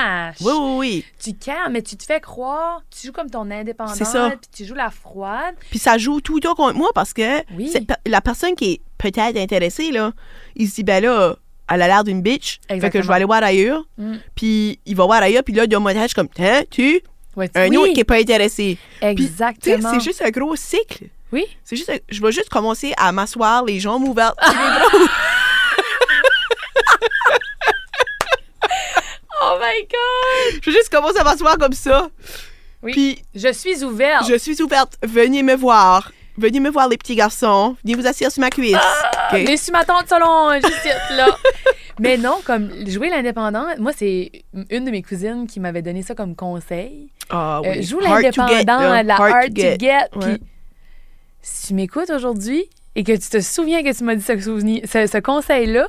[0.42, 1.04] Oui oui oui.
[1.18, 3.48] Tu cares, mais tu te fais croire, tu joues comme ton
[4.04, 4.30] ça.
[4.30, 5.54] puis tu joues la froide.
[5.70, 7.72] Puis ça joue tout le temps contre moi parce que Oui.
[8.06, 10.12] la personne qui est peut-être intéressée, là,
[10.56, 11.36] il se dit, ben là,
[11.70, 12.60] elle a l'air d'une bitch.
[12.60, 13.04] Fait que je Exactement.
[13.08, 13.82] vais aller voir ailleurs.
[13.96, 14.16] Mm.
[14.34, 15.42] Puis il va voir ailleurs.
[15.42, 17.00] Puis là, dans mon tête, je suis comme, hein, tu?
[17.36, 18.78] Ouais, Un oui, autre qui est pas intéressé.
[19.00, 19.90] Exactement.
[19.92, 21.06] c'est juste un gros cycle.
[21.32, 21.46] Oui.
[21.64, 24.38] C'est juste, un- je vais juste commencer à m'asseoir, les jambes ouvertes.
[24.42, 25.08] sur les bras.
[29.46, 30.60] Oh my God!
[30.62, 32.08] je vais juste commencer à m'asseoir comme ça.
[32.82, 32.92] Oui.
[32.92, 34.26] Puis Je suis ouverte.
[34.28, 34.94] je suis ouverte.
[35.02, 36.10] Venez me voir.
[36.38, 37.76] Venez me voir, les petits garçons.
[37.84, 38.74] Venez vous asseoir sur ma cuisse.
[38.74, 39.32] OK?
[39.32, 41.26] Mais je suis ma tante Solange, ici, là.
[42.00, 44.30] Mais non, comme jouer l'indépendant, moi, c'est
[44.70, 47.10] une de mes cousines qui m'avait donné ça comme conseil.
[47.30, 47.82] Ah Euh, oui.
[47.82, 50.08] joue l'indépendant, la hard, to get.
[50.16, 50.38] Ouais.
[50.38, 50.42] Puis,
[51.42, 52.64] si tu m'écoutes aujourd'hui
[52.96, 55.86] et que tu te souviens que tu m'as dit ce, souvenir- ce, ce conseil-là,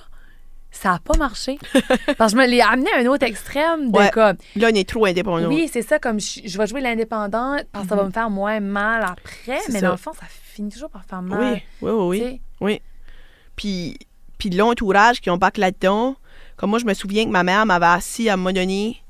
[0.72, 1.58] ça n'a pas marché.
[2.18, 4.10] Parce que je me l'ai amené à un autre extrême de Ouais.
[4.12, 5.47] comme, Là, on est trop indépendants.
[5.47, 8.30] oui, c'est ça, comme je, je vais jouer l'indépendant parce que ça va me faire
[8.30, 9.82] moins mal après, mais ça.
[9.88, 11.62] dans le fond, ça finit toujours par faire mal.
[11.82, 12.74] Oui, oui, oui, oui.
[12.74, 12.82] sais.
[13.56, 13.97] Puis,
[14.38, 16.15] puis l'entourage qui ont bac là-dedans.
[16.57, 19.01] Comme moi, je me souviens que ma mère m'avait assis à un moment donné.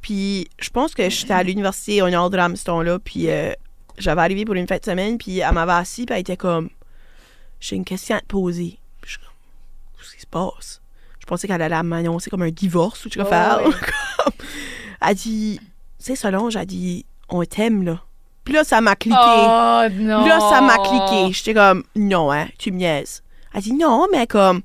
[0.00, 2.98] Puis, je pense que j'étais à l'université au nord de ce temps-là.
[2.98, 3.52] Puis, euh,
[3.98, 5.18] j'avais arrivé pour une fête de semaine.
[5.18, 6.06] Puis, elle m'avait assis.
[6.06, 6.70] Puis, elle était comme
[7.58, 8.78] J'ai une question à te poser.
[9.00, 9.34] Puis, je suis comme
[9.98, 10.80] Qu'est-ce qui se passe?
[11.18, 13.60] Je pensais qu'elle allait m'annoncer comme un divorce ou tu vas faire.
[15.02, 15.60] elle dit
[15.98, 18.00] Tu sais, Solange, elle dit On t'aime, là.
[18.44, 19.16] Puis là, ça m'a cliqué.
[19.18, 20.26] Oh non!
[20.26, 21.32] Là, ça m'a cliqué.
[21.32, 23.22] J'étais comme, non, hein, tu me niaises.
[23.54, 24.62] Elle dit, non, mais comme,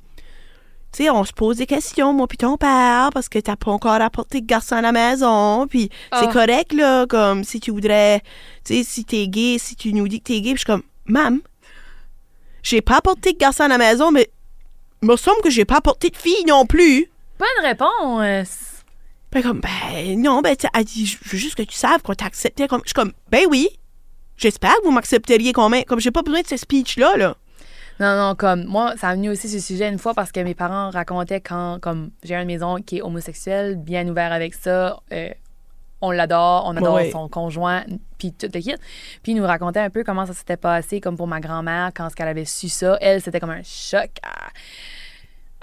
[0.91, 3.71] tu sais, on se pose des questions, moi puis ton père, parce que t'as pas
[3.71, 6.31] encore apporté de garçon à la maison, puis c'est Ah.
[6.31, 8.21] correct, là, comme, si tu voudrais,
[8.63, 10.65] tu sais, si t'es gay, si tu nous dis que t'es gay, puis je suis
[10.65, 11.41] comme, mam,
[12.63, 14.29] j'ai pas apporté de garçon à la maison, mais
[15.01, 17.09] il me semble que j'ai pas apporté de fille non plus.
[17.39, 18.49] Bonne réponse!
[19.31, 22.67] Puis comme, ben, non, ben, elle dit, je veux juste que tu saves qu'on t'acceptait
[22.67, 23.67] comme, je suis comme, ben oui,
[24.37, 27.35] j'espère que vous m'accepteriez quand même, comme, j'ai pas besoin de ce speech-là, là.
[27.99, 30.53] Non, non, comme moi, ça a venu aussi ce sujet une fois parce que mes
[30.53, 34.53] parents racontaient quand, comme j'ai un de mes oncles qui est homosexuel, bien ouvert avec
[34.53, 35.29] ça, euh,
[36.01, 37.83] on l'adore, on adore son conjoint,
[38.17, 38.75] puis tout le kit.
[39.23, 42.09] Puis il nous racontait un peu comment ça s'était passé, comme pour ma grand-mère, quand
[42.09, 42.97] ce qu'elle avait su ça.
[42.99, 44.09] Elle, c'était comme un choc.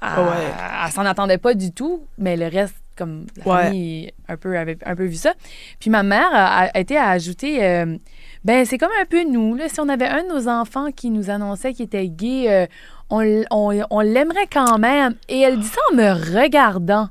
[0.00, 0.52] Elle, elle- Ouais.
[0.86, 3.62] elle s'en attendait pas du tout, mais le reste, comme la Ouais.
[3.64, 5.34] famille un peu, avait un peu vu ça.
[5.78, 7.96] Puis ma mère a, a été à ajouter, euh,
[8.44, 11.10] ben c'est comme un peu nous, là, si on avait un de nos enfants qui
[11.10, 12.66] nous annonçait qu'il était gay, euh,
[13.10, 15.14] on, l- on- on l'aimerait quand même.
[15.28, 16.10] Et elle dit ça en me
[16.42, 17.08] regardant.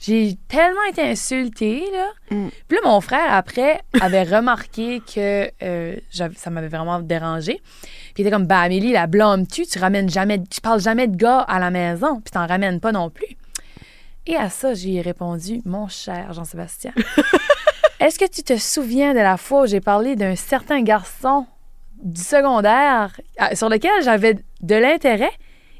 [0.00, 2.08] J'ai tellement été insultée, là.
[2.36, 2.48] Mm.
[2.68, 7.62] Puis là, mon frère, après, avait remarqué que euh, ça m'avait vraiment dérangé.
[8.12, 9.64] Puis il était comme, bah Amélie, la blâme-tu?
[9.66, 12.92] Tu ramènes jamais, tu parles jamais de gars à la maison, puis t'en ramènes pas
[12.92, 13.36] non plus.
[14.26, 16.92] Et à ça, j'ai répondu, mon cher Jean-Sébastien,
[18.00, 21.46] est-ce que tu te souviens de la fois où j'ai parlé d'un certain garçon
[22.02, 25.32] du secondaire à- sur lequel j'avais de l'intérêt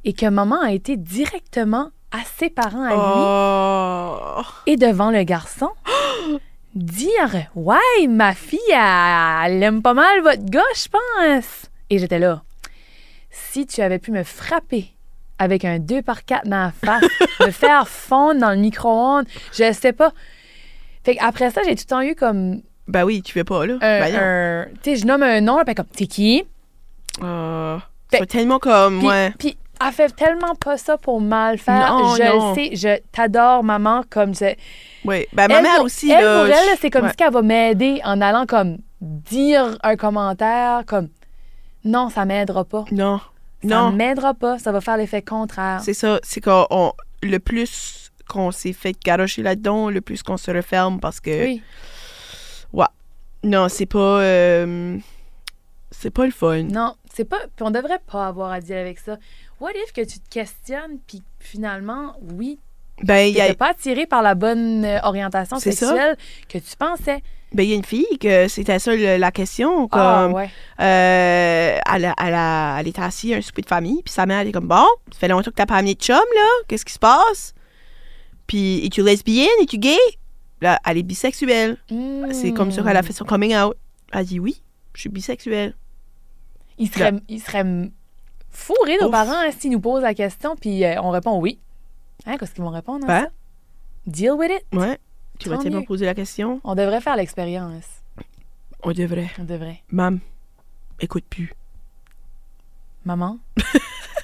[0.05, 4.43] et que maman a été directement à ses parents à lui Oh.
[4.67, 5.71] et devant le garçon
[6.75, 11.71] dire Ouais, ma fille, elle, elle aime pas mal votre gars, je pense.
[11.91, 12.43] Et j'étais là.
[13.31, 14.91] Si tu avais pu me frapper
[15.39, 17.05] avec un 2 par 4 dans la face,
[17.41, 20.12] me faire fondre dans le micro-ondes, je sais pas.
[21.05, 23.77] Fait après ça, j'ai tout le temps eu comme Ben oui, tu fais pas, là.
[23.81, 26.45] Ben tu sais, je nomme un nom, là, puis comme, t'es qui?
[27.23, 27.79] Ah.
[28.11, 29.33] Fait- tellement comme, Puis, ouais.
[29.39, 31.93] puis elle fait tellement pas ça pour mal faire.
[31.93, 32.51] Non, je non.
[32.51, 34.55] le sais, je t'adore, maman, comme je.
[35.05, 35.27] Ouais.
[35.33, 36.45] Ben, ma mère aussi, elle, là.
[36.45, 37.11] pour elle, je- c'est comme ouais.
[37.19, 41.09] si elle va m'aider en allant comme dire un commentaire comme
[41.85, 42.85] non, ça m'aidera pas.
[42.93, 43.19] Non.
[43.63, 43.91] Ça Non.
[43.93, 45.81] m'aidera pas, ça va faire l'effet contraire.
[45.83, 46.19] C'est ça.
[46.23, 46.67] C'est qu'on.
[46.71, 46.93] on-
[47.23, 51.45] Le plus qu'on s'est fait garocher là-dedans, le plus qu'on se referme parce que.
[51.45, 51.62] Oui.
[53.47, 53.99] Non, c'est pas.
[54.22, 54.97] euh,
[55.91, 56.62] C'est pas le fun.
[56.62, 57.37] Non, c'est pas.
[57.55, 59.18] Puis on devrait pas avoir à dire avec ça.
[59.61, 62.59] What if que tu te questionnes, puis finalement, oui,
[63.03, 63.53] Ben, il y a.
[63.55, 65.70] pas attiré par la bonne euh, orientation ça.
[65.72, 66.16] sexuelle
[66.49, 67.22] que tu pensais.
[67.53, 69.89] Ben, il y a une fille que c'était ça la question.
[69.89, 70.51] Comme, Ah, ouais.
[70.81, 72.35] euh, elle, elle,
[72.81, 74.87] elle était assise à un souper de famille, puis sa mère, elle est comme Bon,
[75.12, 76.49] ça fait longtemps que t'as pas amené de chum, là.
[76.66, 77.54] Qu'est-ce qui se passe?
[78.47, 79.49] Puis, es-tu lesbienne?
[79.63, 79.97] Es-tu gay?
[80.61, 81.79] Là, elle est bisexuelle.
[82.33, 83.75] C'est comme ça qu'elle a fait son coming out.
[84.13, 84.63] Elle a dit Oui,
[84.95, 85.75] je suis bisexuelle.
[86.79, 87.65] Il serait, il serait
[88.51, 89.11] fourré nos Ouf.
[89.13, 91.59] parents hein, s'ils nous posent la question, puis euh, on répond oui.
[92.27, 93.07] Hein, qu'est-ce qu'ils vont répondre?
[93.07, 93.29] Ben, ça?
[94.07, 94.65] Deal with it.
[94.79, 94.99] ouais.
[95.39, 96.61] Tu vas tellement poser la question.
[96.65, 97.85] On devrait faire l'expérience.
[98.83, 99.31] On devrait.
[99.39, 99.83] On devrait.
[99.91, 100.21] Mam,
[101.01, 101.53] écoute plus.
[103.05, 103.39] Maman,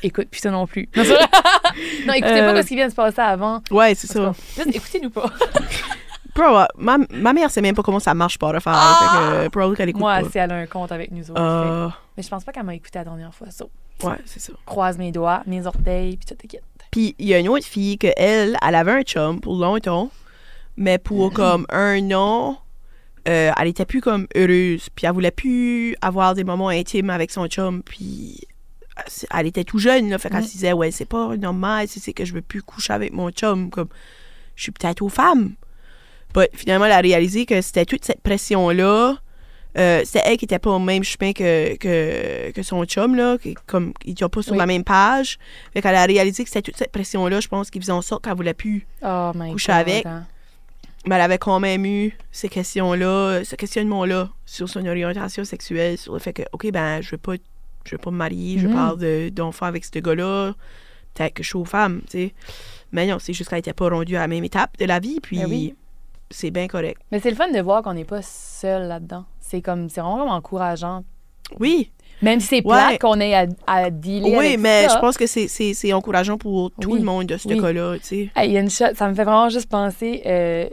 [0.09, 0.89] écoute, puis ça non plus.
[0.97, 1.03] Non,
[2.15, 3.63] écoutez Euh, pas ce qui vient de se passer avant.
[3.71, 4.33] Ouais, c'est ça.
[4.73, 5.31] écoutez-nous pas.
[6.35, 8.73] Bro, euh, ma, ma mère sait même pas comment ça marche affaire.
[8.75, 9.41] Ah!
[9.43, 10.31] Fait que, qu'elle écoute Moi, pas.
[10.31, 11.41] si elle a un compte avec nous autres.
[11.41, 13.49] Euh, fait- Mais je pense pas qu'elle m'a écouté la dernière fois.
[13.51, 13.69] So,
[14.05, 14.53] ouais, c'est ça.
[14.65, 16.63] croise mes doigts, mes orteils, puis tout est quitte.
[16.93, 20.11] Puis il y a une autre fille que elle, elle avait un chum pour longtemps,
[20.77, 22.59] mais pour comme un an,
[23.29, 24.89] euh, elle était plus comme heureuse.
[24.95, 27.83] Puis elle voulait plus avoir des moments intimes avec son chum.
[27.83, 28.41] Puis
[29.35, 30.19] elle- était tout jeune, là.
[30.19, 30.47] Fait qu'elle Mm.
[30.47, 33.71] se disait, ouais, c'est pas normal, c'est que je veux plus coucher avec mon chum.
[33.71, 33.89] Comme,
[34.57, 35.53] je suis peut-être aux femmes.
[36.35, 39.17] But finalement, elle a réalisé que c'était toute cette pression-là.
[39.79, 43.39] Euh, c'était elle qui était pas au même chemin que, que, que son chum, là.
[43.39, 44.59] Qui, comme, ils étaient pas sur Oui.
[44.59, 45.39] la même page.
[45.73, 48.25] Fait qu'elle a réalisé que c'était toute cette pression-là, je pense, qui faisait en sorte
[48.25, 48.87] qu'elle voulait plus.
[49.03, 50.07] Oh Coucher God, avec.
[50.07, 50.27] hein.
[51.07, 56.13] Mais elle avait quand même eu ces questions-là, ce questionnement-là sur son orientation sexuelle, sur
[56.13, 57.35] le fait que, OK, ben, je veux pas,
[57.85, 58.75] je veux pas me marier, je Mhm.
[58.75, 60.53] parle de- d'enfants avec ce gars-là,
[61.15, 62.35] peut-être que je suis aux femmes, tu sais.
[62.93, 65.21] Mais non, c'est juste qu'elle était pas rendue à la même étape de la vie,
[65.21, 65.75] puis Ben oui.
[66.31, 67.01] c'est bien correct.
[67.13, 69.25] Mais c'est le fun de voir qu'on n'est pas seul là-dedans.
[69.41, 71.05] C'est comme, c'est vraiment encourageant.
[71.59, 71.91] Oui,
[72.23, 72.63] Même si c'est Ouais.
[72.77, 74.97] plate qu'on ait à, à dealer oui, avec mais ça.
[74.97, 76.99] je pense que c'est- c'est c'est encourageant pour tout Oui.
[76.99, 77.59] le monde de ce Oui.
[77.59, 78.31] cas-là, tu sais.
[78.37, 80.21] Hey, Il y a une shot, ça me fait vraiment juste penser.
[80.27, 80.69] euh,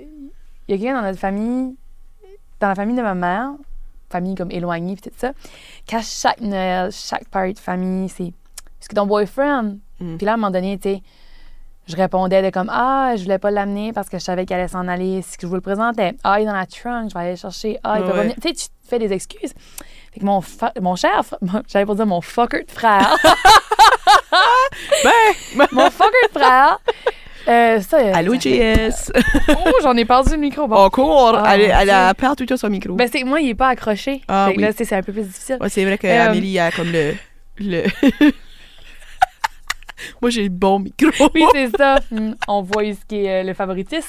[0.68, 1.74] Il y a quelqu'un dans notre famille,
[2.60, 3.52] dans la famille de ma mère,
[4.10, 5.32] famille comme éloignée, puis tout ça,
[5.88, 8.26] qu'à chaque Noël, chaque party de famille, c'est.
[8.80, 9.78] Est-ce que ton boyfriend?
[10.00, 10.18] Mm.
[10.18, 11.02] Puis là, à un moment donné, tu sais,
[11.88, 14.68] je répondais de comme Ah, je voulais pas l'amener parce que je savais qu'elle allait
[14.68, 15.22] s'en aller.
[15.22, 17.36] Si je vous le présentais, Ah, il est dans la trunk, je vais aller le
[17.38, 17.80] chercher.
[17.84, 18.14] Ah, il peut Ouais.
[18.16, 18.36] pas venir.
[18.36, 19.54] Tu sais, tu te fais des excuses.
[20.14, 20.42] Fait que mon,
[20.82, 21.24] mon cher,
[21.68, 23.16] j'allais pas dire mon fucker de frère.
[25.04, 26.80] Ben, mon fucker de frère.
[27.48, 29.12] Euh, ça, euh, allô, JS.
[29.50, 30.68] Oh, j'en ai perdu le micro.
[30.68, 30.76] Bon.
[30.76, 32.94] Encore, Ah, elle, elle a perdu tout son micro.
[32.96, 34.22] Ben, c'est moi, il est pas accroché.
[34.28, 34.62] Ah, que oui.
[34.64, 35.58] là, c'est un peu plus difficile.
[35.62, 37.14] Ouais, c'est vrai que Euh, Amélie a comme le.
[37.60, 37.84] le...
[40.22, 41.10] Moi, j'ai le bon micro.
[41.34, 42.00] Oui, c'est ça.
[42.12, 44.08] Hmm, On voit ce qui est euh, le favoritisme.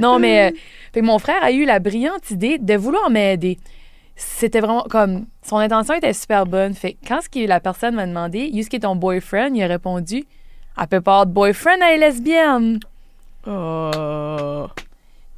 [0.00, 0.56] Non, mais euh,
[0.92, 3.58] fait que mon frère a eu la brillante idée de vouloir m'aider.
[4.16, 5.26] C'était vraiment comme.
[5.42, 6.74] Son intention était super bonne.
[6.74, 9.62] Fait que quand ce qui- la personne m'a demandé, Est-ce qui est ton boyfriend Il
[9.62, 10.24] a répondu
[10.80, 12.80] Elle peut pas avoir de boyfriend, elle est lesbienne.
[13.46, 14.66] Oh.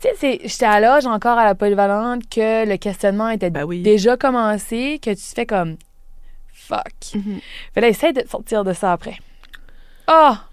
[0.00, 3.64] Tu sais, c'est- j'étais à l'âge encore à la polyvalente que le questionnement était Ben
[3.64, 3.82] oui.
[3.82, 5.76] déjà commencé, que tu fais comme
[6.52, 6.92] fuck.
[7.14, 7.40] Mhm.
[7.74, 9.16] Fait là, essaye de te sortir de ça après.
[10.06, 10.44] Ah!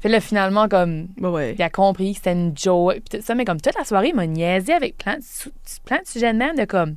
[0.00, 1.54] Fait là, finalement, comme, Ben ouais.
[1.58, 4.08] il a compris que c'était une joke, pis tout ça, mais comme toute la soirée,
[4.08, 5.22] il m'a niaisé avec plein de,
[5.84, 6.96] plein de sujets de même, de comme,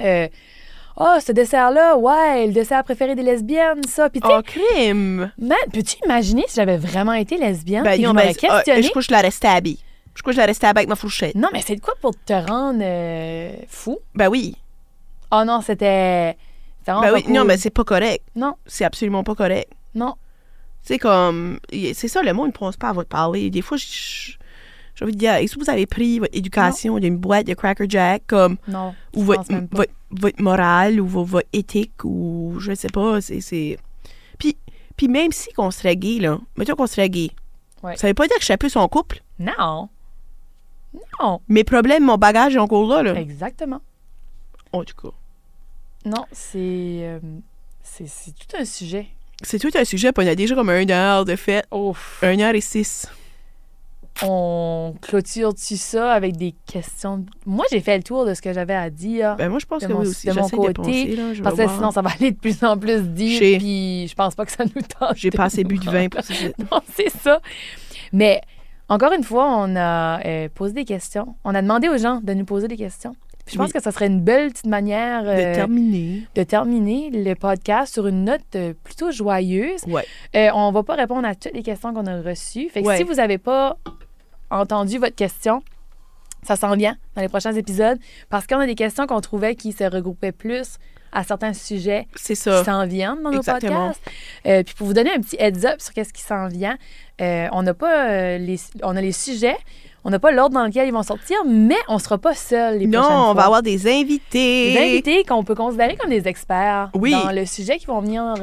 [0.00, 0.26] euh,
[0.96, 4.08] oh, ce dessert-là, ouais, le dessert préféré des lesbiennes, ça.
[4.10, 5.30] Puis Oh, crime!
[5.38, 7.84] man, peux-tu imaginer si j'avais vraiment été lesbienne?
[7.84, 8.82] Ben non, mais ah, questionné?
[8.82, 9.78] je crois que je la restais habillée.
[10.14, 11.34] Je crois que je la restais avec ma fourchette.
[11.34, 13.98] Non, mais c'est de quoi pour te rendre euh, fou?
[14.14, 14.56] Ben oui.
[15.30, 16.36] Oh non, c'était.
[16.86, 17.22] Ben oui.
[17.24, 17.32] cool.
[17.34, 18.24] Non, mais c'est pas correct.
[18.34, 19.70] Non, C'est absolument pas correct.
[19.94, 20.14] non.
[20.82, 21.58] C'est comme.
[21.94, 23.50] C'est ça, le monde ne pense pas à votre parler.
[23.50, 24.32] Des fois, je-
[24.96, 28.24] je- de dire, est-ce que vous avez pris votre éducation d'une boîte de Cracker Jack,
[28.26, 33.20] comme, Non, ou votre, votre, votre morale, ou vo- votre éthique, ou je sais pas,
[33.20, 33.78] c'est.
[34.38, 34.56] Puis,
[34.96, 37.30] puis même si qu'on serait gay, là, mettons qu'on serait gay,
[37.82, 37.94] Ouais.
[37.96, 39.22] Ça veut pas dire que je sais plus son couple?
[39.38, 39.88] Non.
[41.20, 41.40] Non.
[41.46, 43.02] Mes problèmes, mon bagage est encore là.
[43.02, 43.14] là.
[43.20, 43.80] Exactement.
[44.72, 45.14] En tout cas.
[46.06, 46.58] Non, c'est.
[46.58, 47.20] euh,
[47.82, 49.08] c'est c'est tout un sujet.
[49.42, 51.66] C'est tout un sujet, puis on a déjà comme un heure de fête.
[51.70, 52.18] Ouf.
[52.22, 53.06] Un heure et six.
[54.22, 57.24] On clôture-tu ça avec des questions?
[57.44, 59.36] Moi, j'ai fait le tour de ce que j'avais à dire.
[59.36, 60.26] Ben moi, je pense De que mon- oui aussi.
[60.26, 61.34] de mon côté, de penser, là.
[61.34, 63.02] Je parce que sinon, ça va aller de plus en plus.
[63.16, 65.16] J'ai- Puis je pense pas que ça nous tente.
[65.16, 66.32] J'ai pas assez bu de vin pour ça.
[66.72, 67.40] Non, c'est ça.
[68.12, 68.40] Mais
[68.88, 71.34] encore une fois, on a euh, posé des questions.
[71.44, 73.14] On a demandé aux gens de nous poser des questions.
[73.44, 73.72] Puis je pense Oui.
[73.74, 76.22] que ça serait une belle petite manière De euh, terminer.
[76.34, 79.82] de terminer le podcast sur une note euh, plutôt joyeuse.
[79.86, 80.04] Ouais.
[80.34, 82.68] Euh, on va pas répondre à toutes les questions qu'on a reçues.
[82.70, 82.96] Fait que Ouais.
[82.96, 83.76] si vous n'avez pas
[84.50, 85.62] entendu votre question,
[86.42, 87.98] ça s'en vient dans les prochains épisodes
[88.30, 90.76] parce qu'on a des questions qu'on trouvait qui se regroupaient plus
[91.12, 92.62] à certains sujets C'est qui ça.
[92.64, 93.88] s'en viennent dans nos Exactement.
[93.88, 94.02] podcasts.
[94.46, 96.76] Euh, puis pour vous donner un petit heads up sur qu'est-ce qui s'en vient,
[97.20, 99.56] euh, on n'a pas euh, les on a les sujets,
[100.04, 102.86] on n'a pas l'ordre dans lequel ils vont sortir, mais on sera pas seul les
[102.86, 104.72] Non, prochaines on va avoir des invités.
[104.74, 107.12] des invités qu'on peut considérer comme des experts Oui.
[107.12, 108.34] dans le sujet qui vont venir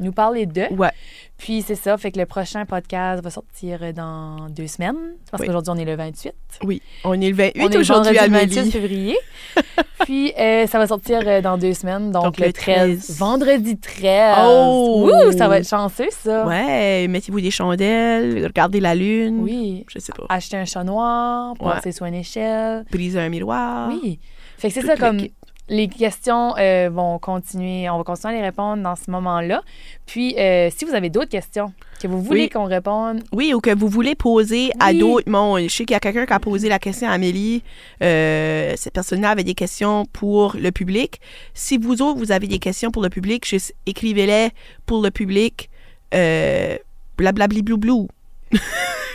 [0.00, 0.68] nous parler d'eux.
[0.70, 0.92] Ouais.
[1.38, 4.96] Puis c'est ça, fait que le prochain podcast va sortir euh, dans deux semaines,
[5.30, 5.46] parce Oui.
[5.46, 6.32] qu'aujourd'hui on est le 28.
[6.64, 6.80] Oui.
[7.04, 8.70] On est le 28 on est aujourd'hui, le 28 Amélie.
[8.72, 9.16] février.
[10.04, 13.06] Puis euh, ça va sortir euh, dans deux semaines, donc, Donc, le le 13.
[13.06, 13.18] 13.
[13.18, 14.36] Vendredi 13.
[14.46, 15.10] Oh!
[15.12, 16.46] Ouh, ça va être chanceux ça.
[16.46, 19.40] Ouais, mettez-vous des chandelles, regardez la lune.
[19.40, 19.84] Oui.
[19.92, 20.24] Je sais pas.
[20.30, 21.72] Acheter un chat noir, Ouais.
[21.72, 22.84] passer sur une échelle.
[22.90, 23.90] Briser un miroir.
[23.90, 24.18] Oui.
[24.58, 25.20] Fait que c'est ça comme.
[25.68, 29.62] Les questions euh, vont continuer, on va continuer à les répondre dans ce moment-là.
[30.06, 32.48] Puis euh, si vous avez d'autres questions que vous voulez Oui.
[32.50, 35.62] qu'on réponde, Oui, ou que vous voulez poser à d'autres mondes.
[35.62, 37.62] Je sais qu'il y a quelqu'un qui a posé la question à Amélie.
[38.02, 41.20] Euh, cette personne-là avait des questions pour le public.
[41.54, 44.50] Si vous autres, vous avez des questions pour le public, juste écrivez-les
[44.84, 45.68] pour le public.
[46.14, 46.76] Euh,
[47.16, 48.08] blablabli blou blou.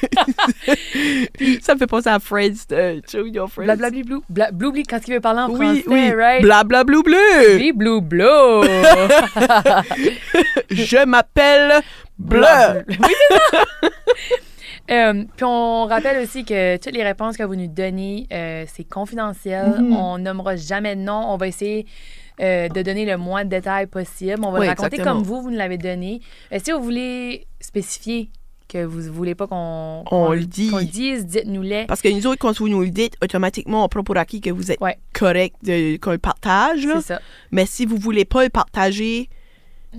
[1.61, 3.65] ça me fait penser à Friends, euh, Show Your Friends.
[3.65, 4.49] blablabli blou, bla,
[4.89, 6.11] quand il veut parler en Oui, français, oui.
[6.13, 6.41] right?
[6.41, 7.15] Blablablou bleu.
[7.45, 8.63] Blabli blou blou.
[10.71, 11.81] Je m'appelle
[12.17, 12.41] Bleu.
[12.87, 12.95] Oui,
[13.29, 13.63] c'est ça.
[14.89, 18.83] Euh, puis on rappelle aussi que toutes les réponses que vous nous donnez, euh, c'est
[18.83, 19.75] confidentiel.
[19.79, 19.95] Mhm.
[19.95, 21.23] On nommera jamais de nom.
[21.31, 21.85] On va essayer
[22.41, 24.41] euh, de donner le moins de détails possible.
[24.43, 25.19] On va Oui, le raconter exactement.
[25.19, 26.19] comme vous, vous nous l'avez donné.
[26.63, 28.29] Si vous voulez spécifier
[28.71, 30.69] que vous voulez pas qu'on On qu'on- le dit.
[30.69, 31.85] qu'on le dise, dites-nous-les.
[31.87, 34.49] Parce que nous autres, quand vous nous le dites, automatiquement, on prend pour acquis que
[34.49, 34.97] vous êtes Ouais.
[35.13, 36.85] correct de- qu'on le partage.
[36.85, 36.95] là.
[37.01, 37.19] C'est ça.
[37.51, 39.29] Mais si vous voulez pas le partager,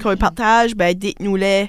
[0.02, 1.68] qu'on le partage, ben dites-nous-les.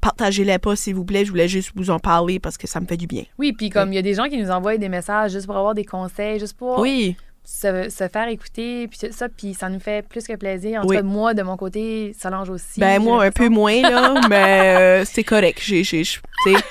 [0.00, 1.24] Partagez-les pas, s'il vous plaît.
[1.24, 3.22] Je voulais juste vous en parler parce que ça me fait du bien.
[3.38, 5.56] Oui, puis comme il y a des gens qui nous envoient des messages juste pour
[5.56, 9.80] avoir des conseils, juste pour Oui, se, se faire écouter, puis ça, puis ça nous
[9.80, 10.80] fait plus que plaisir.
[10.80, 10.96] En Oui.
[10.96, 12.78] tout cas, moi, de mon côté, Solange aussi.
[12.80, 15.58] ben moi, un peu moins, là, mais euh, c'est correct.
[15.62, 16.02] J'ai, j'ai,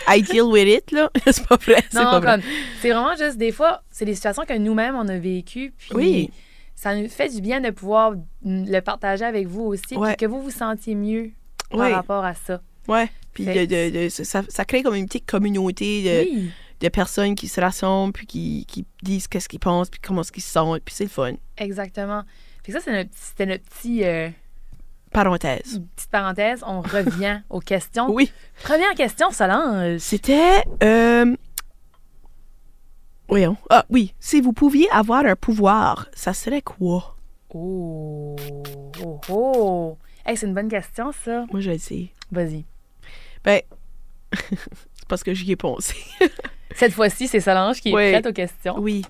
[0.08, 1.10] I deal with it, là.
[1.32, 2.32] c'est pas vrai, c'est Non, pas vrai.
[2.32, 2.42] comme,
[2.82, 6.30] c'est vraiment juste des fois, c'est des situations que nous-mêmes, on a vécues, puis Oui.
[6.76, 8.14] ça nous fait du bien de pouvoir
[8.44, 10.10] le partager avec vous aussi, Ouais.
[10.16, 11.32] puis que vous vous sentiez mieux
[11.70, 12.62] par rapport à ça.
[12.88, 13.10] ouais.
[13.34, 16.52] Puis Fait- de, de- de- ça, ça crée comme une petite communauté de, oui,
[16.82, 20.32] de personnes qui se rassemblent, puis qui, qui disent qu'est-ce qu'ils pensent, puis comment est-ce
[20.32, 21.34] qu'ils se sentent, puis c'est le fun.
[21.58, 22.24] exactement.
[22.64, 24.30] Que ça, c'est notre- c'était notre petit, euh,
[25.12, 25.82] Parenthèse.
[25.96, 26.64] petite parenthèse.
[26.66, 28.10] On revient aux questions.
[28.12, 28.32] Oui.
[28.64, 29.98] Première question, Solange.
[30.00, 30.64] C'était.
[30.84, 31.36] Euh...
[33.28, 33.58] Voyons.
[33.70, 34.14] Ah oui.
[34.20, 37.16] Si vous pouviez avoir un pouvoir, ça serait quoi?
[37.54, 38.36] Oh,
[39.04, 39.98] oh, oh.
[40.26, 41.46] Hey, c'est une bonne question, ça.
[41.52, 42.10] Moi, je le sais.
[42.32, 42.66] Vas-y.
[43.44, 43.62] Ben.
[44.34, 45.96] c'est parce que j'y ai pensé.
[46.76, 48.12] Cette fois-ci, c'est Solange qui est Oui.
[48.12, 48.76] prête aux questions.
[48.80, 49.04] Oui.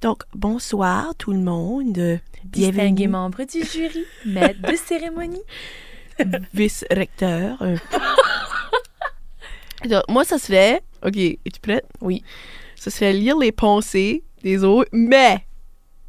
[0.00, 2.18] Donc, bonsoir tout le monde.
[2.44, 5.42] Distingué Bienvenue, membre du jury, maître de cérémonie.
[6.54, 7.60] vice-recteur.
[7.62, 7.76] Euh.
[9.88, 10.82] Donc, moi, ça serait.
[11.04, 11.84] OK, es-tu prête?
[12.00, 12.22] Oui.
[12.76, 15.44] Ça serait lire les pensées des autres, mais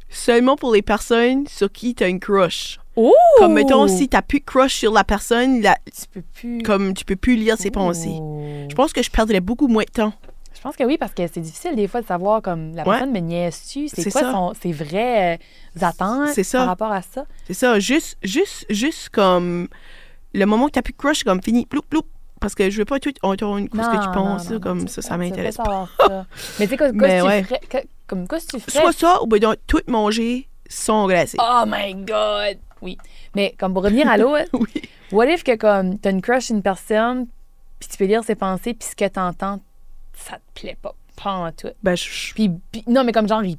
[0.08, 2.78] seulement pour les personnes sur qui tu as une crush.
[2.96, 3.12] Oh!
[3.38, 6.62] Comme mettons, si t'as plus de crush sur la personne, la- Tu peux plus.
[6.62, 8.16] comme tu peux plus lire ses pensées.
[8.20, 8.66] Oh.
[8.68, 10.12] Je pense que je perdrais beaucoup moins de temps.
[10.58, 12.90] Je pense que oui, parce que c'est difficile des fois de savoir comme la Ouais.
[12.98, 14.32] personne me niaise-tu, c'est C'est quoi ça.
[14.32, 17.26] son, ses vraies euh, attentes par rapport à ça?
[17.46, 19.68] C'est ça, juste, juste, juste comme
[20.34, 22.02] le moment que t'as plus de crush, c'est comme fini, ploup, ploup.
[22.40, 24.84] Parce que je veux pas tout entendre ce que tu penses, non, là, non, comme
[24.84, 26.26] tu ça, ça tu m'intéresse pas ça.
[26.58, 27.40] Mais tu sais, quoi, ouais.
[27.42, 27.60] tu ferais?
[27.68, 28.80] que- comme quoi, tu ferais?
[28.80, 31.36] Soit ça, ou bien donc tout manger sans graisser.
[31.40, 32.58] Oh my God!
[32.82, 32.96] Oui.
[33.34, 34.82] Mais comme pour revenir à l'autre, Oui.
[35.12, 37.26] what if que comme t'as une crush une personne,
[37.80, 39.60] puis tu peux lire ses pensées, puis ce que t'entends,
[40.18, 41.68] ça te plaît pas, pas en tout.
[41.82, 43.56] Ben, je- Puis, puis- non, mais comme genre, il,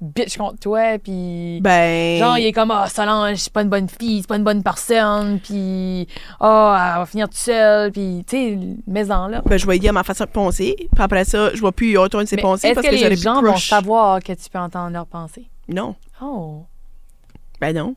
[0.00, 1.60] bitch contre toi, puis.
[1.62, 2.18] Ben.
[2.18, 4.62] Genre, il est comme, ah, Solange, c'est pas une bonne fille, c'est pas une bonne
[4.62, 6.06] personne, puis,
[6.40, 9.42] ah, elle va finir toute seule, puis, tu sais, maison là.
[9.46, 10.74] Ben, je vais dire ma façon de penser.
[10.76, 13.40] Puis après ça, je vais plus retourner ses pensées parce que, que, j'aurais les gens
[13.40, 15.46] vont savoir que tu peux entendre leurs pensées?
[15.68, 15.94] Non.
[16.20, 16.64] Oh.
[17.60, 17.94] Ben non.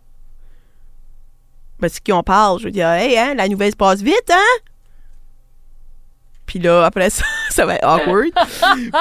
[1.80, 4.62] Parce qu'on parle, je veux dire, hey, hein, la nouvelle se passe vite, hein?
[6.48, 8.32] Puis là, après ça, ça va être awkward.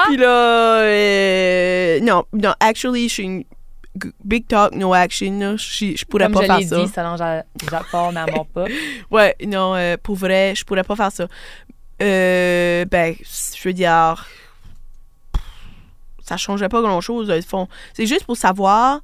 [0.05, 3.43] Puis là, euh, non, non, actually, je suis une
[4.23, 5.55] big talk, no action.
[5.57, 6.81] Je je pourrais Comme pas je faire ça.
[6.83, 8.65] dit, Solange, elle mord pas.
[9.11, 11.27] Ouais, non, euh, pour vrai, je pourrais pas faire ça.
[12.01, 14.27] Euh, ben, je veux dire,
[16.21, 17.67] ça changerait pas grand-chose, au fond.
[17.93, 18.99] C'est juste pour savoir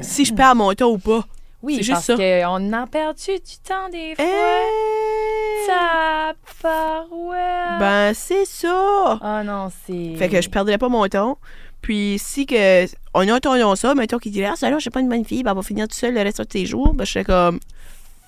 [0.00, 1.24] si je perds mon temps ou pas.
[1.62, 4.24] Oui, C'est juste parce qu'on a perdu du temps des fois.
[4.24, 6.32] Eh, Ça
[6.62, 7.78] parouette.
[7.78, 9.18] Ben, c'est ça.
[9.22, 10.14] Oh non, c'est.
[10.16, 11.38] Fait que je perdrais pas mon temps.
[11.82, 15.00] Puis si que on entendant ça, mettons qu'il dirait Ah, ça là, je suis pas
[15.00, 16.94] une bonne fille, ben, elle va finir toute seule le reste de tes jours.
[16.94, 17.60] Ben, je serais comme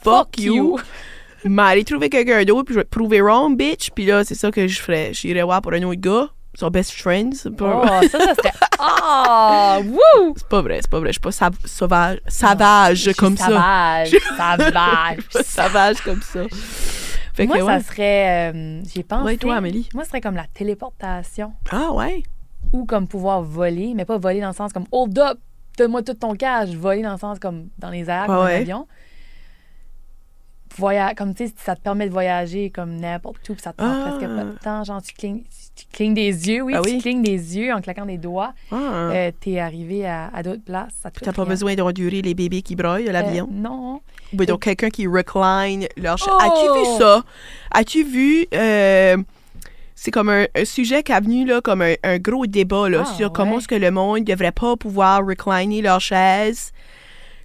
[0.03, 0.79] Fuck, you.
[1.45, 3.91] M'aller trouver quelqu'un d'autre, puis je vais te prouver wrong, bitch.
[3.91, 5.13] Puis là, c'est ça que je ferais.
[5.13, 6.29] J'irais voir pour un autre gars.
[6.55, 7.35] Son best friend.
[7.35, 8.53] C'est pas, Oh, ça, ça serait.
[8.79, 9.79] Ah!
[9.85, 10.35] Wouh!
[10.37, 11.09] c'est pas vrai, c'est pas vrai.
[11.09, 13.47] Je suis pas sav- sauvage, savage comme ça.
[13.47, 14.11] Sauvage, sauvage.
[14.11, 16.41] Je suis pas savage comme ça.
[17.35, 18.53] Fait Moi, que, ça serait.
[18.53, 19.25] euh, J'ai pensé.
[19.25, 19.89] Ouais, toi, Amélie.
[19.95, 22.23] Moi, ce serait comme la téléportation Ah, ouais.
[22.73, 25.39] ou comme pouvoir voler, mais pas voler dans le sens comme hold up,
[25.79, 26.71] donne-moi tout ton cash.
[26.71, 28.55] Voler dans le sens comme dans les airs, comme Ouais, un ouais.
[28.57, 28.87] avion.
[30.79, 33.79] Voya comme tu sais, ça te permet de voyager comme n'importe où, puis ça te
[33.79, 34.11] prend Ah.
[34.17, 34.85] presque pas de temps.
[34.85, 35.43] Genre, tu clignes,
[35.77, 38.53] tu clignes des yeux, oui, Ah tu clignes des yeux en claquant des doigts.
[38.71, 38.77] Ah.
[39.13, 40.93] Euh, T'es arrivé à, à d'autres places.
[41.03, 41.51] Ça te T'as pas rien.
[41.51, 43.49] besoin d'endurer les bébés qui broient à l'avion?
[43.51, 44.01] Euh, non.
[44.33, 46.39] Donc quelqu'un qui recline leur Oh!
[46.41, 47.23] As-tu vu ça?
[47.71, 48.47] As-tu vu.
[48.55, 49.17] euh,
[49.95, 53.05] c'est comme un, un sujet qui a venu là, comme un, un gros débat là,
[53.07, 56.73] Ah, sur comment est-ce que le monde ne devrait pas pouvoir recliner leur chaise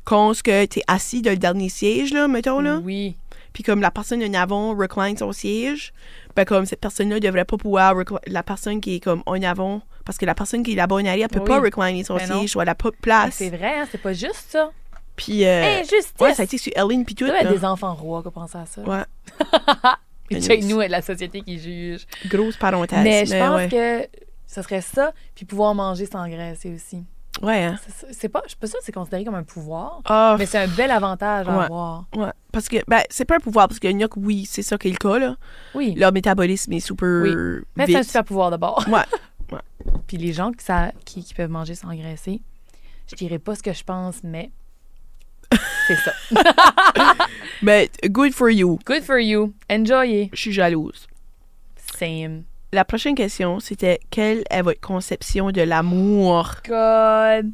[0.07, 2.79] quand ce que tu es assis dans le dernier siège, là, mettons, là.
[2.81, 3.17] Oui.
[3.51, 5.91] Puis comme la personne en avant recline son siège,
[6.33, 7.93] ben comme cette personne-là devrait pas pouvoir
[8.25, 11.05] la personne qui est comme en avant parce que la personne qui est là-bas en
[11.05, 11.45] arrière peut Oui.
[11.45, 13.33] pas recliner son Ben siège ou elle a pas de place.
[13.35, 14.71] C'est vrai, hein, c'est pas juste ça.
[15.17, 16.13] Puis euh, Injustice!
[16.21, 17.25] ouais, ça a été sur Ellen puis tout.
[17.25, 17.51] Il y a là.
[17.51, 18.81] des enfants rois qui pensé à ça.
[18.83, 20.39] Ouais.
[20.39, 22.07] Check nous et la société qui juge.
[22.27, 23.03] Grosse parenthèse.
[23.03, 23.69] Mais je pense ouais.
[23.69, 27.03] que ce serait ça, puis pouvoir manger sans graisser aussi.
[27.41, 27.79] Ouais, hein.
[28.11, 30.57] C'est pas, je suis pas sûre que c'est considéré comme un pouvoir, Ah, mais c'est
[30.57, 31.63] un bel avantage à Ouais.
[31.65, 32.05] avoir.
[32.15, 32.31] ouais.
[32.51, 33.87] Parce que, ben, c'est pas un pouvoir, parce que
[34.19, 35.35] oui, c'est ça qui est le cas, là.
[35.75, 37.35] Oui, Leur métabolisme est super Oui.
[37.75, 38.83] mais c'est un super pouvoir d'abord.
[38.89, 39.03] Ouais.
[40.07, 42.41] Puis les gens qui, ça, qui, qui peuvent manger sans graisser,
[43.09, 44.51] je dirais pas ce que je pense, mais
[45.87, 46.11] c'est ça.
[47.61, 48.79] Mais good for you.
[48.85, 49.53] Good for you.
[49.69, 50.29] Enjoyez.
[50.33, 51.07] Je suis jalouse.
[51.97, 52.43] Same.
[52.73, 56.55] La prochaine question, c'était quelle est votre conception de l'amour?
[56.67, 57.51] God.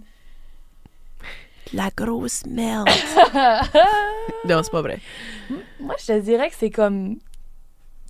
[1.73, 2.88] La grosse merde.
[4.48, 4.99] non, c'est pas vrai.
[5.80, 7.18] Moi, je te dirais que c'est comme.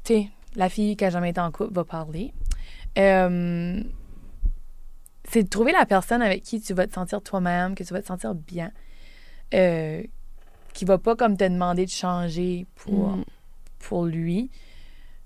[0.04, 2.34] Tu sais, la fille qui a jamais été en couple va parler.
[2.98, 3.82] Euh,
[5.30, 8.02] c'est de trouver la personne avec qui tu vas te sentir toi-même, que tu vas
[8.02, 8.72] te sentir bien.
[9.54, 10.04] Euh,
[10.74, 13.24] qui va pas comme te demander de changer pour, Mm.
[13.80, 14.50] pour lui.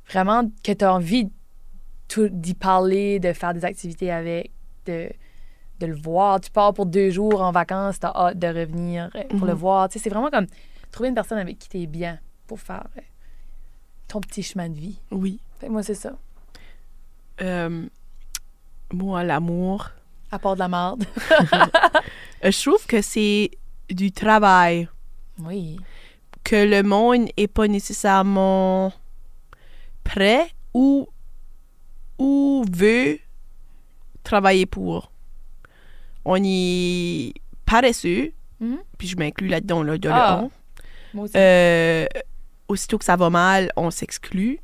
[0.10, 1.30] Vraiment que tu as envie
[2.18, 4.52] d'y parler, de faire des activités avec,
[4.86, 5.10] de,
[5.80, 6.40] de le voir.
[6.40, 9.54] Tu pars pour deux jours en vacances, tu as hâte de revenir euh, pour le
[9.54, 9.60] Mhm.
[9.60, 9.90] voir.
[9.90, 10.48] Tu sais, c'est vraiment comme
[10.92, 13.02] trouver une personne avec qui tu es bien pour faire euh,
[14.08, 14.98] ton petit chemin de vie.
[15.12, 15.40] Oui.
[15.60, 16.14] Fait moi, c'est ça.
[17.42, 17.86] Euh,
[18.92, 19.92] moi, l'amour,
[20.32, 21.04] À part de la marde.
[21.54, 23.52] euh, je trouve que c'est
[23.90, 24.88] du travail.
[25.40, 25.78] oui.
[26.44, 28.94] que le monde est pas nécessairement
[30.06, 31.08] prêt ou
[32.18, 33.20] ou veut
[34.24, 35.12] travailler pour.
[36.26, 37.34] On est
[37.66, 38.78] paresseux, Mhm.
[38.98, 40.38] puis je m'inclus là-dedans là, de Ah.
[40.42, 40.52] le on.
[41.14, 41.34] Moi aussi.
[41.38, 42.06] Euh,
[42.68, 44.60] aussitôt que ça va mal, on s'exclut.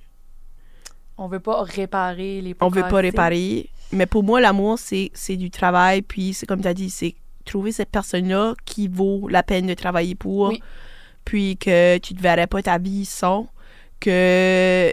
[1.17, 3.69] on veut pas réparer les On veut pas réparer.
[3.91, 6.01] Mais pour moi, l'amour, c'est c'est du travail.
[6.01, 7.13] Puis c'est comme tu as dit, c'est
[7.45, 10.49] trouver cette personne-là qui vaut la peine de travailler pour.
[10.49, 10.61] Oui.
[11.23, 13.47] Puis que tu ne verrais pas ta vie sans.
[13.99, 14.91] Que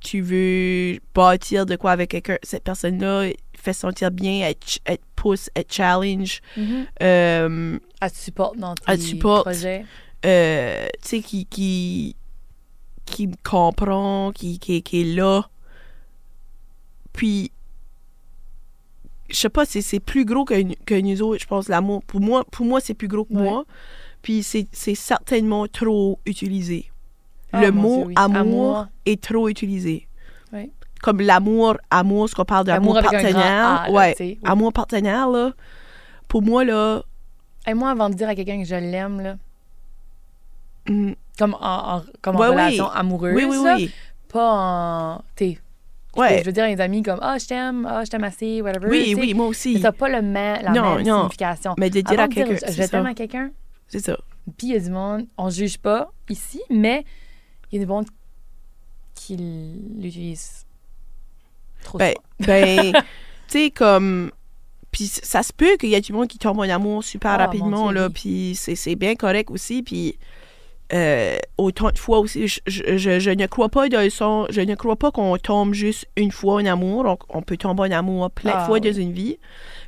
[0.00, 2.38] tu veux bâtir de quoi avec quelqu'un.
[2.42, 4.54] Cette personne-là fait sentir bien, elle,
[4.84, 6.40] elle te pousse, elle te challenge.
[6.56, 6.86] Mhm.
[7.02, 9.44] Euh, Elle te supporte dans tes Elle te supporte.
[9.44, 9.84] projets.
[10.24, 12.16] euh, tu sais, qui, qui,
[13.04, 15.48] qui me comprend, qui, qui, qui est là.
[17.12, 17.50] Puis,
[19.28, 20.54] je sais pas, c'est, plus gros que,
[20.84, 22.02] que nous autres, je pense, l'amour.
[22.04, 23.42] Pour moi, pour moi c'est plus gros que Ouais.
[23.42, 23.64] moi.
[24.22, 26.90] Puis, c'est, c'est certainement trop utilisé.
[27.52, 28.14] Ah, Le mot Dieu, oui.
[28.16, 28.86] amour, Amour.
[29.06, 30.06] est trop utilisé.
[30.52, 30.70] Oui.
[31.02, 33.36] Comme l'amour, amour, ce qu'on parle d'amour partenaire?
[33.36, 34.14] A, là, ouais.
[34.20, 34.38] Oui.
[34.44, 35.52] amour partenaire, là.
[36.28, 37.02] pour moi, là,
[37.66, 39.36] Et moi, avant de dire à quelqu'un que je l'aime, là,
[40.88, 43.76] mm, comme en, en- comme en Ouais, relation amoureuse, oui, oui, là,
[44.28, 45.22] pas en.
[45.34, 45.58] T'sais,
[46.16, 46.40] Ouais.
[46.40, 48.88] Je veux dire à mes amis comme Ah, je t'aime, ah, je t'aime assez, whatever.
[48.88, 49.80] Oui, oui, moi Mais aussi.
[49.80, 51.18] t'as pas le ma- la Non, même non.
[51.18, 51.74] signification.
[51.78, 53.50] Mais de dire Avant à quelqu'un, je t'aime à quelqu'un,
[53.86, 54.16] C'est ça.
[54.58, 57.04] puis il y a du monde, on juge pas ici, mais
[57.72, 58.06] il y a du monde
[59.14, 60.64] qui l'utilisent
[61.84, 62.92] trop Ben, ben,
[63.48, 64.30] tu sais, comme.
[64.92, 67.36] Puis ça se peut qu'il y ait du monde qui tombe en amour super Ah,
[67.46, 68.06] rapidement, Dieu, là.
[68.08, 68.12] oui.
[68.12, 69.82] Puis c'est c'est bien correct aussi.
[69.84, 70.18] Puis
[70.92, 74.60] euh, autant de fois aussi, je, je, je- je ne crois pas de son, je
[74.60, 77.04] ne crois pas qu'on tombe juste une fois en amour.
[77.30, 78.80] On, on peut tomber en amour plein de Ah, fois oui.
[78.80, 79.38] dans une vie.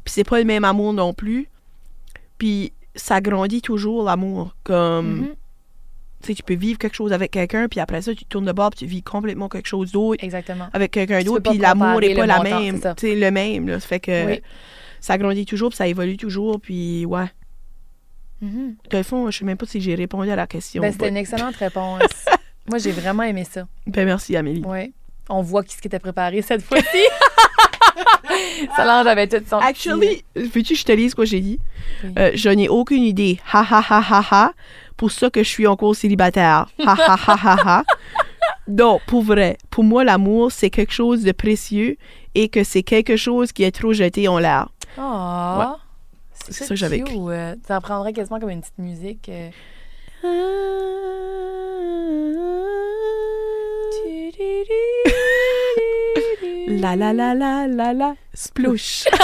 [0.05, 1.49] Puis c'est pas le même amour non plus.
[2.39, 4.55] Puis ça grandit toujours l'amour.
[4.63, 5.07] Comme.
[5.17, 5.37] Mhm, Tu
[6.29, 8.71] sais, tu peux vivre quelque chose avec quelqu'un, puis après ça, tu tournes de bord,
[8.71, 10.69] puis tu vis complètement quelque chose d'autre Exactement.
[10.73, 12.81] avec quelqu'un d'autre, puis l'amour n'est pas la montant, même.
[12.99, 13.81] c'est le même, là.
[13.81, 14.41] Ça fait que Oui.
[15.01, 17.27] ça grandit toujours, puis ça évolue toujours, puis ouais.
[18.41, 20.83] De le fond, je sais même pas si j'ai répondu à la question.
[20.83, 22.03] Ben, c'était une excellente réponse.
[22.69, 23.69] Moi, j'ai vraiment aimé ça.
[23.87, 24.63] Ben, merci, Amélie.
[24.65, 24.91] Ouais.
[25.29, 26.87] On voit qui ce qui était préparé cette fois-ci.
[28.77, 29.59] Solange avait tout son.
[29.59, 31.61] Actually, veux-tu que je te lise ce que j'ai dit?
[32.05, 32.11] Oui.
[32.19, 33.39] Euh, je n'ai aucune idée.
[33.53, 34.53] Ha ha ha ha ha.
[34.97, 36.67] Pour ça que je suis encore célibataire.
[36.87, 37.85] Ha ha ha ha ha.
[38.69, 39.59] Non, pour vrai.
[39.71, 41.97] Pour moi, l'amour, c'est quelque chose de précieux
[42.35, 44.69] et que c'est quelque chose qui est trop jeté en l'air.
[44.99, 45.77] Ah.
[46.33, 47.19] C'est C'est ça que j'avais écrit.
[47.67, 49.29] Ça prendrait quasiment comme une petite musique.
[49.29, 49.51] euh.
[56.69, 58.15] La la la la la la.
[58.35, 59.05] Splouche.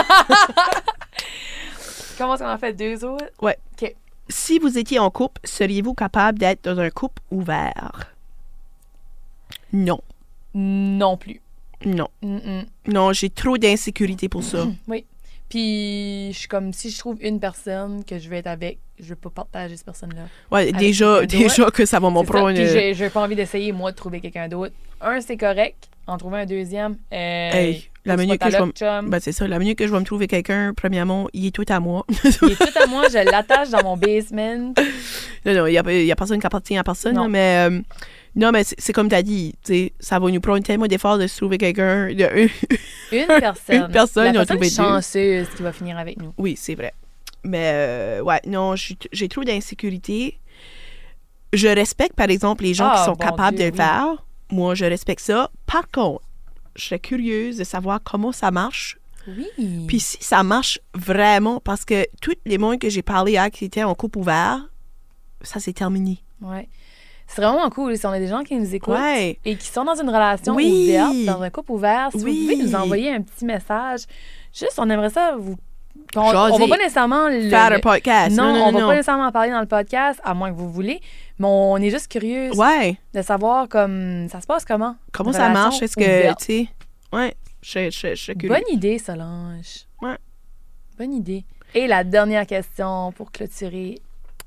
[2.19, 2.73] Comment est-ce qu'on en fait?
[2.73, 3.25] Deux autres?
[4.29, 8.15] Si vous étiez en couple, seriez-vous capable d'être dans un couple ouvert?
[9.73, 10.01] Non.
[10.55, 11.41] Non plus.
[11.85, 12.09] Non.
[12.87, 14.67] Non, j'ai trop d'insécurité pour ça.
[14.87, 15.05] Oui.
[15.49, 19.07] Puis, je suis comme, si je trouve une personne que je veux être avec, je
[19.09, 20.25] veux pas partager cette personne-là.
[20.51, 22.53] Ouais, déjà, déjà que ça va m'en prendre.
[22.53, 24.75] Puis, euh, j'ai pas envie d'essayer, moi, de trouver quelqu'un d'autre.
[25.01, 25.88] Un, c'est correct.
[26.09, 29.09] En trouver un deuxième, euh, Hey, la minute que je vais.
[29.09, 29.47] Ben, c'est ça.
[29.47, 32.07] La minute que je vais me trouver quelqu'un, premièrement, il est tout à moi.
[32.25, 34.73] Il est tout à moi, je l'attache dans mon basement.
[35.45, 37.15] non, non, il n'y a, y a personne qui appartient à personne.
[37.15, 37.25] Non.
[37.25, 37.81] là, mais euh,
[38.37, 39.55] non, mais c'est comme tu as dit.
[40.01, 42.07] Ça va nous prendre tellement d'efforts de se trouver quelqu'un.
[42.09, 42.49] de-
[43.13, 43.77] Une personne.
[43.77, 44.69] Une personne, La on personne deux.
[44.71, 46.33] chanceuse qui va finir avec nous.
[46.39, 46.95] oui, c'est vrai.
[47.45, 50.39] Mais euh, ouais, non, j'ai j'ai trop d'insécurité.
[51.53, 53.85] Je respecte, par exemple, les gens Ah, qui sont bon capables Dieu, de le oui.
[53.85, 54.25] faire.
[54.51, 55.51] Moi, je respecte ça.
[55.67, 56.23] Par contre,
[56.77, 59.85] je serais curieuse de savoir comment ça marche Oui.
[59.87, 63.65] Puis si ça marche vraiment, parce que tous les mondes que j'ai parlé hier qui
[63.67, 64.67] étaient en couple ouvert,
[65.43, 66.19] ça s'est terminé.
[66.41, 66.69] Ouais.
[67.27, 69.39] C'est vraiment cool si on a des gens qui nous écoutent Ouais.
[69.45, 70.89] et qui sont dans une relation Oui.
[70.89, 72.09] ouverte, dans un couple ouvert.
[72.13, 72.47] Si Oui.
[72.47, 74.01] vous pouvez nous envoyer un petit message,
[74.55, 75.57] juste on aimerait ça vous.
[76.17, 76.59] On, Jaser.
[76.59, 78.35] va pas nécessairement le- Faire un podcast.
[78.35, 78.87] non, Non, non, on va non.
[78.87, 81.03] pas nécessairement en parler dans le podcast, à moins que vous voulez,
[81.39, 82.99] mais on est juste curieux Ouais.
[83.15, 84.97] de savoir comme ça se passe comment?
[85.13, 85.81] Comment ça marche?
[85.83, 86.69] Est-ce que, tu sais...
[87.13, 87.35] Ouais.
[87.63, 88.35] Je, je, je suis.
[88.35, 89.87] Bonne idée, Solange.
[90.01, 90.17] Ouais.
[90.99, 91.45] Bonne idée.
[91.75, 94.01] Et la dernière question pour clôturer.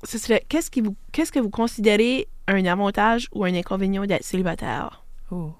[0.04, 4.24] Ce serait, qu'est-ce, qui vous, qu'est-ce que vous considérez un avantage ou un inconvénient d'être
[4.24, 5.04] célibataire?
[5.30, 5.52] Oh.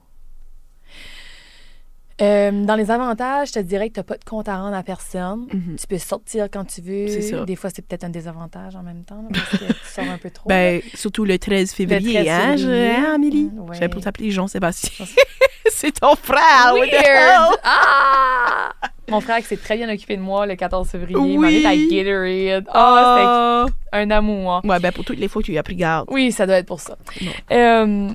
[2.23, 4.77] Euh, dans les avantages, je te dirais que tu n'as pas de compte à rendre
[4.77, 5.47] à personne.
[5.53, 5.77] Mhm.
[5.81, 7.09] Tu peux sortir quand tu veux.
[7.09, 7.45] C'est ça.
[7.45, 10.19] Des fois, c'est peut-être un désavantage en même temps, là, parce que tu sors un
[10.19, 10.49] peu trop.
[10.49, 12.91] Ben, surtout le 13 février, 13 hein, je- février.
[12.97, 13.51] hein, Amélie?
[13.53, 13.75] Mm, ouais.
[13.75, 15.05] J'avais pour t'appeler Jean-Sébastien.
[15.71, 16.75] C'est ton frère!
[16.75, 17.59] Weird!
[17.65, 18.71] Ah!
[19.09, 21.17] Mon frère qui s'est très bien occupé de moi le 14 février.
[21.19, 21.59] Il m'a Oui.
[21.59, 21.75] mis à
[22.05, 22.65] Gatorade.
[22.75, 24.61] Oh, c'était un amour.
[24.65, 26.07] Ouais, ben pour toutes les fois que tu y as pris garde.
[26.11, 26.97] Oui, ça doit être pour ça.
[27.21, 27.31] Non.
[27.53, 28.09] Euh,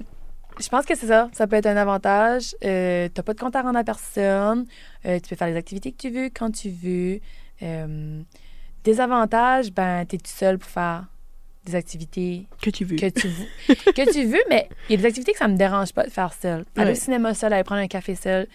[0.59, 1.29] je pense que c'est ça.
[1.33, 2.55] Ça peut être un avantage.
[2.63, 4.65] Euh, t'as pas de compte à rendre à personne.
[5.05, 7.19] Euh, tu peux faire les activités que tu veux quand tu veux.
[7.63, 8.21] Euh,
[8.83, 11.05] désavantage, ben, t'es tout seul pour faire
[11.65, 12.95] des activités Que tu veux.
[12.95, 13.45] que tu veux,
[13.93, 16.09] que tu veux mais il y a des activités que ça me dérange pas de
[16.09, 16.63] faire seul.
[16.77, 16.91] Aller Ouais.
[16.91, 18.47] au cinéma seul, aller prendre un café seul,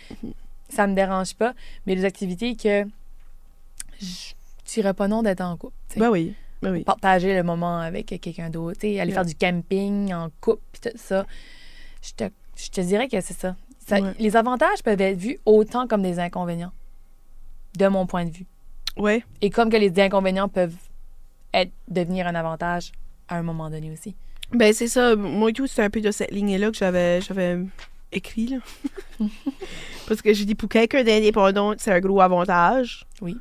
[0.71, 1.53] ça me dérange pas.
[1.85, 2.85] Mais il y a des activités que
[4.01, 4.33] je
[4.67, 5.75] dirais pas non d'être en couple.
[5.89, 6.01] tu sais.
[6.01, 6.35] Ben oui.
[6.63, 6.85] Ben oui.
[6.85, 9.15] Partager le moment avec quelqu'un d'autre, tu aller Ouais.
[9.15, 11.27] faire du camping en couple, tout ça.
[12.03, 12.25] Je te,
[12.57, 13.57] je te dirais que c'est ça.
[13.87, 14.13] Ça- Ouais.
[14.19, 16.73] Les avantages peuvent être vus autant comme des inconvénients,
[17.79, 18.47] de mon point de vue.
[18.97, 19.25] Ouais.
[19.41, 20.77] Et comme que les inconvénients peuvent
[21.55, 22.93] être, devenir un avantage
[23.29, 24.15] à un moment donné aussi.
[24.53, 25.17] Ben, c'est ça.
[25.17, 27.59] Moi et tout, c'est un peu de cette ligne-là que j'avais, j'avais
[28.13, 28.59] écrit, là.
[30.07, 33.07] Parce que j'ai dit, pour quelqu'un d'indépendant, c'est un gros avantage.
[33.23, 33.37] Oui.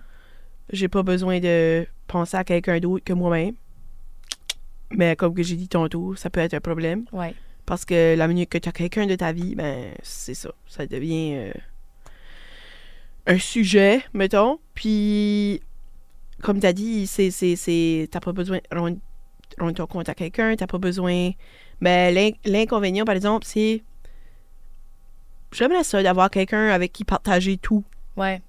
[0.72, 3.56] J'ai pas besoin de penser à quelqu'un d'autre que moi-même.
[4.92, 7.06] Mais comme que j'ai dit tantôt, ça peut être un problème.
[7.12, 7.34] Ouais.
[7.72, 10.52] Parce que la minute que tu as quelqu'un de ta vie, ben, c'est ça.
[10.68, 11.54] Ça devient euh,
[13.28, 14.60] un sujet, mettons.
[14.74, 15.62] Puis,
[16.42, 18.98] comme tu as dit, c'est, c'est, c'est, t'as pas besoin de rendre,
[19.58, 21.32] rendre ton compte à quelqu'un, t'as pas besoin.
[21.80, 23.82] Mais l'in- l'inconvénient, par exemple, c'est.
[25.54, 27.86] J'aimerais ça d'avoir quelqu'un avec qui partager tout.
[28.18, 28.42] Ouais.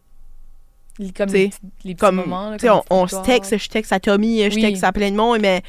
[1.16, 2.50] Comme T'sais, les petits, les petits Comme, moments.
[2.50, 4.62] là, tu sais, comme on, se texte, je texte à Tommy, je Oui.
[4.62, 5.62] texte à plein de monde, mais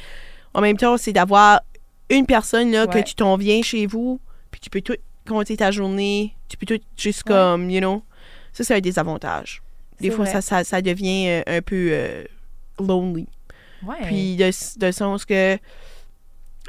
[0.54, 1.60] en même temps, c'est d'avoir
[2.10, 4.20] une personne là, que tu t'en viens chez vous,
[4.50, 7.34] puis tu peux tout compter ta journée, tu peux tout juste Ouais.
[7.34, 8.02] comme, you know.
[8.52, 9.62] Ça, c'est un désavantage.
[10.00, 12.24] Des fois, ça, ça, ça devient euh, un peu euh,
[12.78, 13.26] lonely.
[13.86, 13.96] Ouais.
[14.02, 15.56] Puis de, de sens que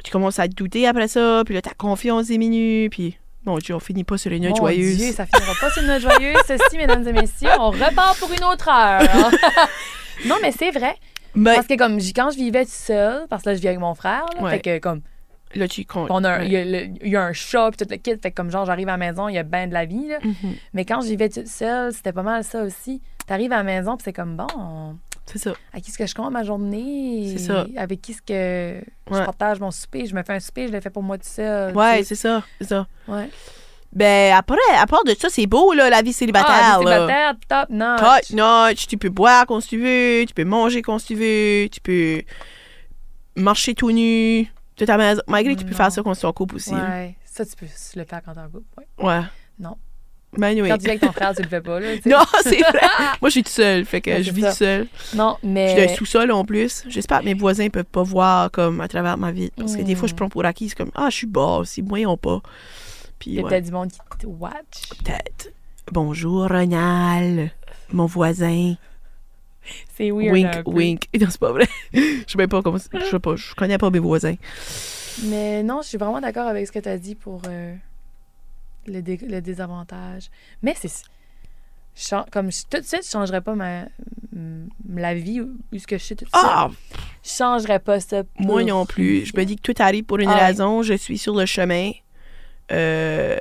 [0.04, 3.74] tu commences à te douter après ça, puis là, ta confiance diminue, puis mon Dieu,
[3.74, 4.96] on finit pas sur une note Mon joyeuse.
[4.96, 6.36] Dieu, ça finira pas sur une note joyeuse.
[6.46, 9.02] Ceci, mesdames et messieurs, on repart pour une autre heure.
[10.26, 10.96] non, mais c'est vrai.
[11.34, 13.94] Mais Parce que comme quand je vivais seule, parce que là, je vis avec mon
[13.94, 14.50] frère, là, Ouais.
[14.52, 15.02] fait que comme
[15.58, 16.08] là, tu comptes.
[16.10, 18.12] on a il, y a le- il y a un chat puis tout le kit,
[18.20, 20.08] fait que comme genre j'arrive à la maison, il y a ben de la vie
[20.08, 20.18] là.
[20.22, 20.54] Mhm.
[20.74, 23.00] Mais quand je vivais toute seule, c'était pas mal ça aussi.
[23.26, 24.96] T'arrives à la maison puis c'est comme bon,
[25.26, 25.52] C'est ça.
[25.72, 27.34] à qui est-ce que je compte ma journée?
[27.36, 27.66] C'est ça.
[27.76, 28.80] Avec qui est-ce que
[29.10, 31.26] je partage mon souper, je me fais un souper, je le fais pour moi tout
[31.28, 31.76] seul.
[31.76, 32.42] Ouais, c'est ça.
[32.60, 32.86] C'est ça.
[33.08, 33.28] ouais.
[33.92, 36.50] Ben, après, à part de ça, c'est beau, là, la vie célibataire.
[36.54, 36.98] Ah, là.
[36.98, 38.00] célibataire, top notch.
[38.28, 41.80] Top notch, tu peux boire quand tu veux, tu peux manger quand tu veux, tu
[41.80, 42.20] peux
[43.36, 44.52] marcher tout nu
[44.84, 45.22] ta maison.
[45.28, 45.76] Malgré que tu peux Non.
[45.76, 46.74] faire ça quand tu es en couple aussi.
[46.74, 47.66] Ouais, ça tu peux
[47.96, 48.64] le faire quand t'es en couple.
[48.98, 49.04] Ouais.
[49.06, 49.20] Ouais.
[49.58, 49.76] Non.
[50.36, 50.68] Ben oui.
[50.68, 51.96] Quand tu vis avec ton frère, tu le fais pas là.
[51.96, 52.08] tu.
[52.10, 52.80] Non, c'est vrai.
[53.22, 54.86] Moi, je suis toute seule, fait que Ouais, je vis toute seule.
[55.14, 56.84] Non, Je mais suis d'un sous-sol en plus.
[56.88, 59.50] J'espère que mes voisins peuvent pas voir comme à travers ma vie.
[59.56, 60.16] Parce que des fois, je Mm.
[60.16, 62.42] prends pour acquis, c'est comme Ah, je suis basse, ils voyons pas.
[63.18, 64.88] Puis, il y a ouais, peut-être du monde qui te watch.
[65.04, 65.48] peut-être.
[65.90, 67.50] Bonjour, Ronald,
[67.92, 68.74] mon voisin.
[69.96, 70.32] C'est weird.
[70.32, 71.08] wink, wink.
[71.20, 71.66] Non, c'est pas vrai.
[71.92, 72.78] je sais même pas comment.
[72.78, 74.34] Je sais pas, je connais pas mes voisins.
[75.24, 77.74] Mais non, je suis vraiment d'accord avec ce que tu as dit pour euh,
[78.86, 80.30] le, dé- le désavantage.
[80.62, 80.90] Mais c'est.
[82.30, 83.84] Comme je- tout de suite, je changerais pas ma,
[84.94, 86.44] la vie où ce que je suis tout de suite.
[86.46, 86.68] Ah,
[87.24, 88.22] Je changerais pas ça.
[88.24, 89.24] pour moi non plus.
[89.24, 90.44] Je me dis que tout arrive pour une Ah ouais.
[90.46, 90.82] raison.
[90.82, 91.92] Je suis sur le chemin.
[92.70, 93.38] Euh,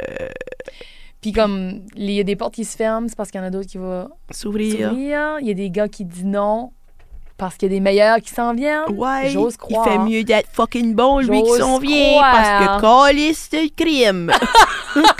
[1.25, 3.47] Puis comme il y a des portes qui se ferment, c'est parce qu'il y en
[3.47, 4.93] a d'autres qui vont S'ouvrir.
[4.93, 6.71] Il y a des gars qui disent non
[7.35, 8.83] parce qu'il y a des meilleurs qui s'en viennent.
[8.91, 9.85] Ouais, J'ose il croire.
[9.85, 12.21] fait mieux d'être fucking bon, lui, qui s'en vient.
[12.21, 14.31] Parce que calice de crime.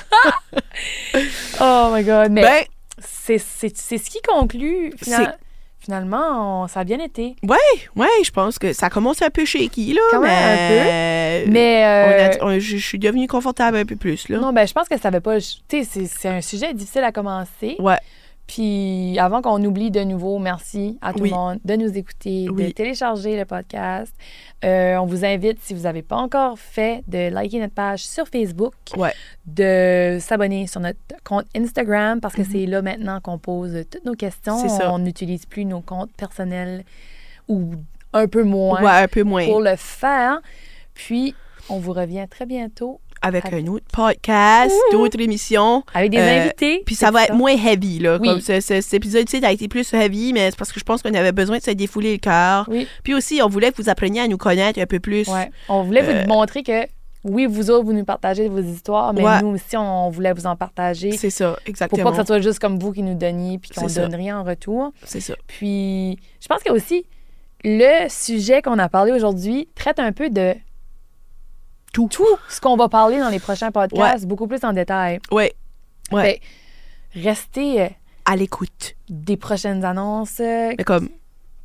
[1.60, 2.32] Oh my god.
[2.32, 2.64] Mais ben,
[3.00, 4.92] c'est c'est- c'est ce qui conclut.
[5.02, 5.38] final-
[5.86, 7.36] finalement, on- ça a bien été.
[7.96, 10.02] ouais, je pense que ça commence un peu shaky, là.
[10.12, 11.46] Quand même mais...
[11.48, 11.84] Mais.
[11.84, 14.38] on euh, a- on- je, je suis devenue confortable un peu plus, là.
[14.40, 15.38] Non, ben je pense que ça avait pas.
[15.40, 17.76] Tu sais, c'est- c'est un sujet difficile à commencer.
[17.80, 17.98] Ouais.
[18.48, 21.30] Puis avant qu'on oublie de nouveau, merci à tout Oui.
[21.32, 24.14] le monde de nous écouter, de télécharger le podcast.
[24.64, 28.28] Euh, on vous invite, si vous n'avez pas encore fait, de liker notre page sur
[28.28, 29.14] Facebook, Ouais.
[29.48, 32.48] de s'abonner sur notre compte Instagram parce que Mhm.
[32.52, 34.58] c'est là maintenant qu'on pose toutes nos questions.
[34.84, 36.84] On n'utilise plus nos comptes personnels
[37.48, 37.72] ou
[38.14, 39.46] un peu moins Ouais, un peu moins.
[39.46, 40.40] pour le faire.
[40.94, 41.34] Puis,
[41.68, 45.84] on vous revient très bientôt Avec Avec- un autre podcast, d'autres émissions.
[45.94, 46.84] avec des Euh, invités.
[46.86, 48.18] Puis ça va être moins heavy, là.
[48.22, 48.28] Oui.
[48.28, 51.02] Comme ce- ce- cet épisode-ci a été plus heavy, mais c'est parce que je pense
[51.02, 52.66] qu'on avait besoin de se défouler le cœur.
[52.70, 52.88] Oui.
[53.04, 55.28] Puis aussi, on voulait que vous appreniez à nous connaître un peu plus.
[55.28, 55.50] Ouais.
[55.70, 56.86] On voulait Euh, vous montrer que,
[57.24, 59.42] oui, vous autres, vous nous partagez vos histoires, mais Ouais.
[59.42, 61.12] nous aussi, on voulait vous en partager.
[61.14, 62.04] C'est ça, Pour exactement.
[62.04, 64.44] pas que ça soit juste comme vous qui nous donniez puis qu'on donne rien en
[64.44, 64.92] retour.
[65.04, 65.34] C'est ça.
[65.48, 67.06] Puis, je pense que aussi,
[67.64, 70.54] le sujet qu'on a parlé aujourd'hui traite un peu de
[71.96, 72.08] Tout.
[72.12, 75.20] tout ce qu'on va parler dans les prochains podcasts, beaucoup plus en détail.
[75.32, 75.54] Ouais,
[76.12, 76.40] Ouais.
[77.14, 77.88] Fait, restez euh,
[78.26, 78.96] à l'écoute.
[79.10, 80.40] des prochaines annonces.
[80.40, 81.10] euh, Mais comme.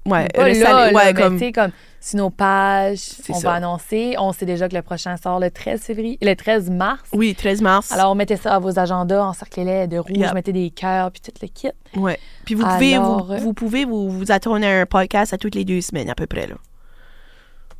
[0.06, 1.52] Ouais, pas là, là, ouais, mais comme.
[1.52, 1.70] comme
[2.00, 3.48] sur nos pages, on ça.
[3.50, 4.14] va annoncer.
[4.18, 7.02] On sait déjà que le prochain sort le 13 février, le 13 mars.
[7.12, 7.92] Oui, 13 mars.
[7.92, 10.32] Alors, mettez ça à vos agendas, encerclez-les de rouge, Yep.
[10.32, 11.68] mettez des cœurs, puis tout le kit.
[11.96, 12.18] Ouais.
[12.46, 15.38] Puis vous pouvez, Alors, vous, euh, vous pouvez vous, vous attendre à un podcast à
[15.38, 16.54] toutes les deux semaines, à peu près, là.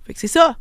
[0.07, 0.57] Fait que c'est ça.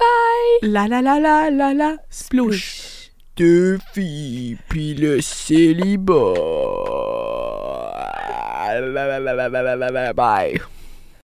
[0.00, 0.70] Bye!
[0.70, 1.96] La la la la la la.
[2.08, 3.10] Splouche.
[3.36, 6.14] Deux filles, puis le célibat.
[10.14, 10.60] Bye.